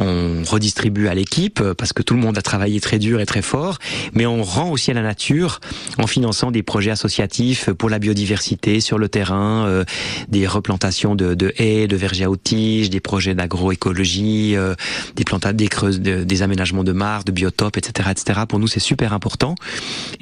on 0.00 0.42
redistribue 0.44 1.08
à 1.08 1.14
l'équipe 1.14 1.62
parce 1.74 1.92
que 1.92 2.02
tout 2.02 2.14
le 2.14 2.20
monde 2.20 2.36
a 2.38 2.42
travaillé 2.42 2.80
très 2.80 2.98
dur 2.98 3.20
et 3.20 3.26
très 3.26 3.42
fort, 3.42 3.78
mais 4.14 4.26
on 4.26 4.42
rend 4.42 4.70
aussi 4.70 4.90
à 4.90 4.94
la 4.94 5.02
nature 5.02 5.60
en 5.98 6.06
finançant 6.06 6.50
des 6.50 6.62
projets 6.62 6.90
associatifs 6.90 7.70
pour 7.70 7.90
la 7.90 7.98
biodiversité 7.98 8.80
sur 8.80 8.98
le 8.98 9.08
terrain, 9.08 9.66
euh, 9.66 9.84
des 10.28 10.46
replantations 10.46 11.14
de, 11.14 11.34
de, 11.34 11.52
haies, 11.58 11.86
de 11.86 11.96
vergers 11.96 12.24
à 12.24 12.30
tiges, 12.42 12.90
des 12.90 13.00
projets 13.00 13.34
d'agroécologie, 13.34 14.56
euh, 14.56 14.74
des 15.16 15.24
planta 15.24 15.52
des 15.52 15.68
creuses, 15.68 16.00
de, 16.00 16.24
des 16.24 16.42
aménagements 16.42 16.84
de 16.84 16.92
mares, 16.92 17.24
de 17.24 17.32
biotopes, 17.32 17.76
etc., 17.76 18.10
etc. 18.10 18.40
Pour 18.48 18.58
nous, 18.58 18.68
c'est 18.68 18.80
super 18.80 19.12
important. 19.12 19.54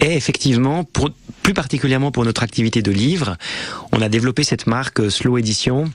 Et 0.01 0.15
effectivement, 0.15 0.85
pour, 0.85 1.11
plus 1.43 1.55
particulièrement 1.55 2.11
pour 2.11 2.25
notre 2.25 2.43
activité 2.43 2.83
de 2.83 2.91
livre, 2.91 3.37
on 3.93 4.03
a 4.03 4.09
développé 4.09 4.45
cette 4.45 4.67
marque 4.67 5.11
Slow 5.11 5.39
Edition 5.39 5.91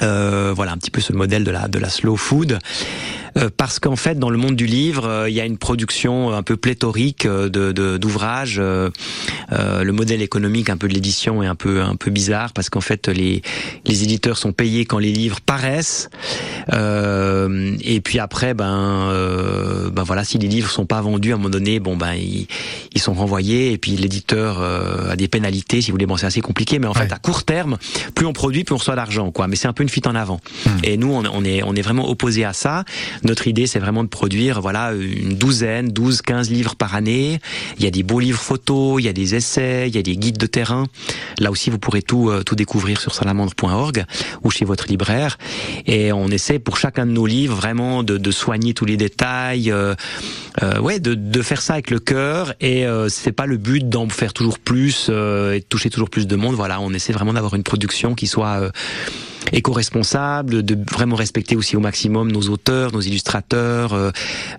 euh, 0.00 0.52
voilà 0.54 0.72
un 0.72 0.78
petit 0.78 0.90
peu 0.90 1.00
ce 1.00 1.12
modèle 1.12 1.44
de 1.44 1.50
la 1.50 1.68
de 1.68 1.78
la 1.78 1.88
slow 1.88 2.16
food. 2.16 2.58
Euh, 3.38 3.48
parce 3.56 3.78
qu'en 3.78 3.96
fait 3.96 4.18
dans 4.18 4.28
le 4.28 4.36
monde 4.36 4.56
du 4.56 4.66
livre 4.66 5.06
euh, 5.06 5.30
il 5.30 5.34
y 5.34 5.40
a 5.40 5.46
une 5.46 5.56
production 5.56 6.34
un 6.34 6.42
peu 6.42 6.58
pléthorique 6.58 7.24
euh, 7.24 7.48
de 7.48 7.96
d'ouvrages. 7.96 8.58
Euh, 8.58 8.90
le 9.50 9.92
modèle 9.92 10.20
économique 10.20 10.68
un 10.68 10.76
peu 10.76 10.86
de 10.86 10.92
l'édition 10.92 11.42
est 11.42 11.46
un 11.46 11.54
peu 11.54 11.80
un 11.80 11.96
peu 11.96 12.10
bizarre 12.10 12.52
parce 12.52 12.68
qu'en 12.68 12.82
fait 12.82 13.08
les 13.08 13.40
les 13.86 14.02
éditeurs 14.02 14.36
sont 14.36 14.52
payés 14.52 14.84
quand 14.84 14.98
les 14.98 15.12
livres 15.12 15.40
paraissent. 15.40 16.10
Et 16.70 18.00
puis 18.02 18.18
après 18.18 18.54
ben 18.54 19.10
ben 19.92 20.02
voilà 20.02 20.24
si 20.24 20.38
les 20.38 20.48
livres 20.48 20.70
sont 20.70 20.86
pas 20.86 21.00
vendus 21.00 21.32
à 21.32 21.34
un 21.34 21.38
moment 21.38 21.48
donné 21.48 21.80
bon 21.80 21.96
ben 21.96 22.14
ils, 22.14 22.46
ils 22.94 23.00
sont 23.00 23.14
renvoyés 23.14 23.72
et 23.72 23.78
puis 23.78 23.92
l'éditeur 23.92 24.60
a 24.60 25.16
des 25.16 25.28
pénalités 25.28 25.80
si 25.80 25.90
vous 25.90 25.94
voulez. 25.94 26.06
Bon 26.06 26.16
c'est 26.16 26.26
assez 26.26 26.40
compliqué 26.40 26.78
mais 26.78 26.86
en 26.86 26.92
ouais. 26.92 27.06
fait 27.06 27.12
à 27.12 27.18
court 27.18 27.44
terme 27.44 27.78
plus 28.14 28.26
on 28.26 28.32
produit 28.32 28.64
plus 28.64 28.74
on 28.74 28.78
reçoit 28.78 28.96
d'argent 28.96 29.30
quoi. 29.30 29.48
Mais 29.48 29.56
c'est 29.56 29.68
un 29.68 29.72
peu 29.72 29.81
une 29.82 29.88
fuite 29.88 30.06
en 30.06 30.14
avant. 30.14 30.40
Mmh. 30.66 30.70
Et 30.84 30.96
nous, 30.96 31.12
on, 31.12 31.24
on, 31.24 31.44
est, 31.44 31.62
on 31.62 31.74
est 31.74 31.82
vraiment 31.82 32.08
opposé 32.08 32.44
à 32.44 32.52
ça. 32.52 32.84
Notre 33.22 33.46
idée, 33.46 33.66
c'est 33.66 33.78
vraiment 33.78 34.04
de 34.04 34.08
produire, 34.08 34.60
voilà, 34.60 34.92
une 34.92 35.36
douzaine, 35.36 35.88
12, 35.88 36.22
15 36.22 36.50
livres 36.50 36.76
par 36.76 36.94
année. 36.94 37.40
Il 37.78 37.84
y 37.84 37.86
a 37.86 37.90
des 37.90 38.02
beaux 38.02 38.20
livres 38.20 38.40
photos, 38.40 39.00
il 39.00 39.06
y 39.06 39.08
a 39.08 39.12
des 39.12 39.34
essais, 39.34 39.88
il 39.88 39.94
y 39.94 39.98
a 39.98 40.02
des 40.02 40.16
guides 40.16 40.38
de 40.38 40.46
terrain. 40.46 40.86
Là 41.38 41.50
aussi, 41.50 41.70
vous 41.70 41.78
pourrez 41.78 42.02
tout, 42.02 42.30
euh, 42.30 42.42
tout 42.42 42.54
découvrir 42.54 43.00
sur 43.00 43.14
salamandre.org 43.14 44.04
ou 44.44 44.50
chez 44.50 44.64
votre 44.64 44.86
libraire. 44.88 45.38
Et 45.86 46.12
on 46.12 46.28
essaie 46.28 46.58
pour 46.58 46.76
chacun 46.76 47.06
de 47.06 47.12
nos 47.12 47.26
livres 47.26 47.56
vraiment 47.56 48.02
de, 48.02 48.18
de 48.18 48.30
soigner 48.30 48.74
tous 48.74 48.84
les 48.84 48.96
détails, 48.96 49.70
euh, 49.70 49.94
euh, 50.62 50.78
ouais, 50.80 51.00
de, 51.00 51.14
de 51.14 51.42
faire 51.42 51.60
ça 51.62 51.74
avec 51.74 51.90
le 51.90 51.98
cœur. 51.98 52.54
Et 52.60 52.84
c'est 53.08 53.32
pas 53.32 53.46
le 53.46 53.56
but 53.56 53.88
d'en 53.88 54.08
faire 54.08 54.32
toujours 54.32 54.58
plus 54.58 55.08
et 55.08 55.60
de 55.60 55.64
toucher 55.68 55.90
toujours 55.90 56.10
plus 56.10 56.26
de 56.26 56.36
monde. 56.36 56.54
Voilà, 56.54 56.80
on 56.80 56.92
essaie 56.92 57.12
vraiment 57.12 57.32
d'avoir 57.32 57.54
une 57.54 57.62
production 57.62 58.14
qui 58.14 58.26
soit 58.26 58.70
éco-responsable, 59.52 60.62
de 60.62 60.78
vraiment 60.90 61.16
respecter 61.16 61.56
aussi 61.56 61.76
au 61.76 61.80
maximum 61.80 62.30
nos 62.30 62.42
auteurs, 62.48 62.92
nos 62.92 63.00
illustrateurs, 63.00 63.92
euh, 63.92 64.10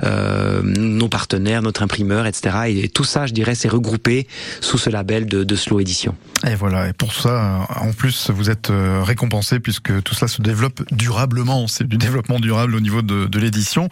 euh, 0.04 0.62
nos 0.64 1.08
partenaires, 1.08 1.62
notre 1.62 1.84
imprimeur, 1.84 2.26
etc. 2.26 2.56
Et, 2.68 2.90
tout 2.90 3.04
ça, 3.04 3.26
je 3.26 3.34
dirais, 3.34 3.56
c'est 3.56 3.70
regroupé 3.70 4.28
sous 4.62 4.78
ce 4.78 4.90
label 4.90 5.26
de, 5.26 5.44
de, 5.44 5.56
Slow 5.56 5.80
Edition. 5.80 6.16
Et 6.46 6.56
voilà, 6.56 6.90
et 6.90 6.94
pour 6.94 7.14
ça, 7.14 7.68
en 7.76 7.92
plus, 7.94 8.30
vous 8.30 8.50
êtes 8.50 8.70
euh, 8.70 9.02
récompensé 9.04 9.60
puisque 9.60 10.04
tout 10.04 10.14
cela 10.14 10.28
se 10.28 10.42
développe 10.42 10.84
durablement. 10.92 11.68
C'est 11.68 11.88
du 11.88 11.98
développement 11.98 12.40
durable 12.40 12.76
au 12.76 12.80
niveau 12.80 13.02
de, 13.02 13.26
de 13.26 13.40
l'édition. 13.40 13.90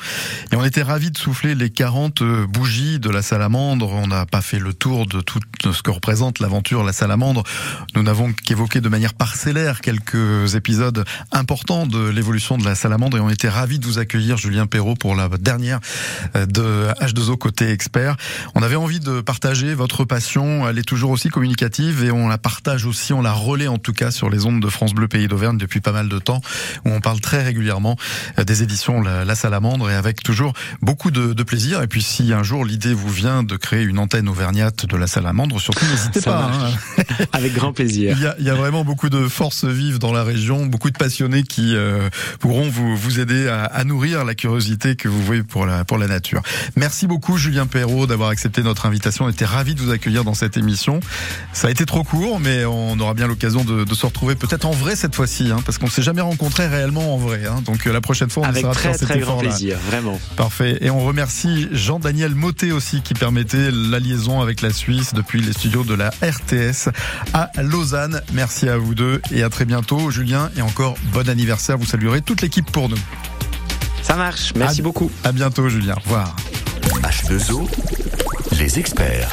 Et 0.52 0.56
on 0.56 0.64
était 0.64 0.84
ravis 0.84 1.12
de 1.12 1.18
souffler 1.18 1.56
les 1.56 1.70
40 1.70 2.22
bougies 2.50 3.00
de 3.00 3.10
la 3.10 3.22
salamandre. 3.22 3.92
On 3.92 4.08
n'a 4.08 4.26
pas 4.26 4.42
fait 4.42 4.60
le 4.60 4.74
tour 4.74 5.08
de 5.08 5.22
tout 5.22 5.39
ce 5.72 5.82
que 5.82 5.92
représente 5.92 6.39
l'aventure 6.39 6.84
La 6.84 6.94
Salamandre. 6.94 7.44
Nous 7.96 8.04
n'avons 8.04 8.34
qu'évoqué 8.34 8.82
de 8.82 8.89
manière 8.89 9.14
parcellaire 9.14 9.82
quelques 9.82 10.56
épisodes 10.56 10.81
important 11.32 11.86
de 11.86 12.10
l'évolution 12.10 12.58
de 12.58 12.66
la 12.66 12.76
salamandre 12.76 13.18
et 13.18 13.20
on 13.20 13.30
était 13.30 13.50
ravis 13.50 13.80
de 13.80 13.86
vous 13.86 14.00
accueillir 14.00 14.38
Julien 14.38 14.68
Perrault 14.68 14.96
pour 14.96 15.16
la 15.16 15.30
dernière 15.30 15.80
de 16.36 16.88
H2O 17.00 17.38
côté 17.38 17.72
expert. 17.72 18.16
On 18.56 18.64
avait 18.64 18.76
envie 18.76 19.00
de 19.00 19.22
partager 19.22 19.74
votre 19.74 20.06
passion, 20.06 20.68
elle 20.68 20.78
est 20.78 20.88
toujours 20.88 21.12
aussi 21.12 21.30
communicative 21.30 22.04
et 22.04 22.12
on 22.12 22.28
la 22.28 22.38
partage 22.38 22.86
aussi, 22.86 23.14
on 23.14 23.22
la 23.22 23.34
relaie 23.34 23.68
en 23.68 23.78
tout 23.78 23.94
cas 23.94 24.12
sur 24.12 24.30
les 24.30 24.46
ondes 24.46 24.62
de 24.62 24.70
France 24.70 24.94
Bleu 24.94 25.08
Pays 25.08 25.28
d'Auvergne 25.28 25.58
depuis 25.58 25.82
pas 25.82 25.92
mal 25.92 26.10
de 26.10 26.20
temps 26.20 26.42
où 26.86 26.90
on 26.90 27.02
parle 27.02 27.20
très 27.20 27.44
régulièrement 27.44 27.98
des 28.44 28.64
éditions 28.64 29.02
La, 29.02 29.26
la 29.26 29.36
Salamandre 29.36 29.90
et 29.90 29.96
avec 29.96 30.24
toujours 30.24 30.54
beaucoup 30.82 31.12
de, 31.12 31.34
de, 31.34 31.44
plaisir 31.44 31.82
et 31.82 31.88
puis 31.88 32.02
si 32.02 32.34
un 32.34 32.44
jour 32.44 32.66
l'idée 32.66 32.94
vous 32.94 33.10
vient 33.10 33.44
de 33.44 33.56
créer 33.56 33.84
une 33.84 34.00
antenne 34.00 34.30
auvergnate 34.30 34.86
de 34.86 34.98
la 34.98 35.08
Salamandre, 35.08 35.60
surtout 35.60 35.86
n'hésitez 35.86 36.22
pas. 36.22 36.52
Hein. 36.54 36.94
avec 37.34 37.54
grand 37.54 37.74
plaisir. 37.74 38.16
Il 38.22 38.24
y, 38.24 38.28
a, 38.28 38.36
il 38.40 38.46
y 38.46 38.50
a 38.50 38.56
vraiment 38.56 38.84
beaucoup 38.84 39.10
de 39.10 39.28
forces 39.28 39.66
vives 39.66 40.00
dans 40.00 40.12
la 40.12 40.24
région, 40.24 40.66
beaucoup 40.72 40.90
de 40.90 40.98
passionnés 40.98 41.44
qui 41.44 41.76
euh, 41.76 42.10
pourront 42.40 42.70
vous, 42.70 42.96
vous 42.96 43.20
aider 43.20 43.48
à, 43.48 43.66
à, 43.66 43.84
nourrir 43.84 44.26
la 44.26 44.34
curiosité 44.34 44.96
que 44.96 45.08
vous 45.08 45.22
voyez 45.22 45.44
pour 45.44 45.66
la, 45.66 45.86
pour 45.86 45.98
la 45.98 46.08
nature. 46.08 46.42
Merci 46.76 47.06
beaucoup 47.06 47.38
Julien 47.38 47.68
Perrault 47.68 48.08
d'avoir 48.08 48.30
accepté 48.30 48.64
notre 48.64 48.86
invitation. 48.86 49.26
On 49.26 49.30
était 49.30 49.46
ravis 49.46 49.76
de 49.76 49.82
vous 49.82 49.92
accueillir 49.92 50.24
dans 50.24 50.34
cette 50.34 50.58
émission. 50.58 51.00
Ça 51.54 51.68
a 51.68 51.72
été 51.72 51.86
trop 51.86 52.04
court, 52.04 52.40
mais 52.40 52.66
on 52.66 53.00
aura 53.00 53.14
bien 53.14 53.28
l'occasion 53.28 53.64
de, 53.64 53.84
de, 53.84 53.94
se 53.94 54.06
retrouver 54.06 54.36
peut-être 54.36 54.66
en 54.66 54.72
vrai 54.72 54.96
cette 54.96 55.14
fois-ci, 55.14 55.52
hein, 55.52 55.60
parce 55.66 55.78
qu'on 55.78 55.90
s'est 55.90 56.02
jamais 56.02 56.22
rencontré 56.22 56.68
réellement 56.68 57.14
en 57.14 57.18
vrai. 57.18 57.46
Hein, 57.46 57.62
donc 57.66 57.86
euh, 57.86 57.94
la 57.94 58.02
prochaine 58.02 58.30
fois, 58.30 58.44
on 58.44 58.46
Avec 58.48 58.58
essaiera 58.58 58.74
très, 58.74 58.98
très 58.98 59.20
grand 59.20 59.38
plaisir, 59.38 59.78
vraiment. 59.88 60.20
Parfait. 60.38 60.78
Et 60.82 60.90
on 60.90 61.04
remercie 61.04 61.68
Jean-Daniel 61.72 62.34
Motet 62.34 62.72
aussi 62.72 63.02
qui 63.02 63.14
permettait 63.14 63.72
la 63.72 64.00
liaison 64.00 64.42
avec 64.42 64.62
la 64.62 64.72
Suisse 64.72 65.14
depuis 65.14 65.42
les 65.42 65.54
studios 65.54 65.84
de 65.84 65.94
la 65.94 66.10
RTS 66.22 66.90
à 67.34 67.52
Lausanne. 67.62 68.22
Merci 68.34 68.70
à 68.70 68.78
vous 68.78 68.96
deux 68.96 69.22
et 69.32 69.44
à 69.44 69.50
très 69.50 69.66
bientôt, 69.66 70.10
Julien. 70.12 70.50
Et 70.62 70.64
encore 70.64 70.95
bon 71.12 71.28
anniversaire. 71.28 71.76
Vous 71.80 71.88
saluerez 71.88 72.22
toute 72.22 72.43
l'équipe 72.43 72.70
pour 72.72 72.88
nous. 72.88 72.97
Ça 74.03 74.16
marche. 74.16 74.53
Merci 74.55 74.82
à, 74.82 74.84
beaucoup. 74.84 75.12
À 75.24 75.32
bientôt, 75.32 75.68
Julien. 75.70 75.95
Au 75.97 75.99
revoir. 76.01 76.36
H2O, 77.01 77.68
les 78.59 78.78
experts. 78.78 79.30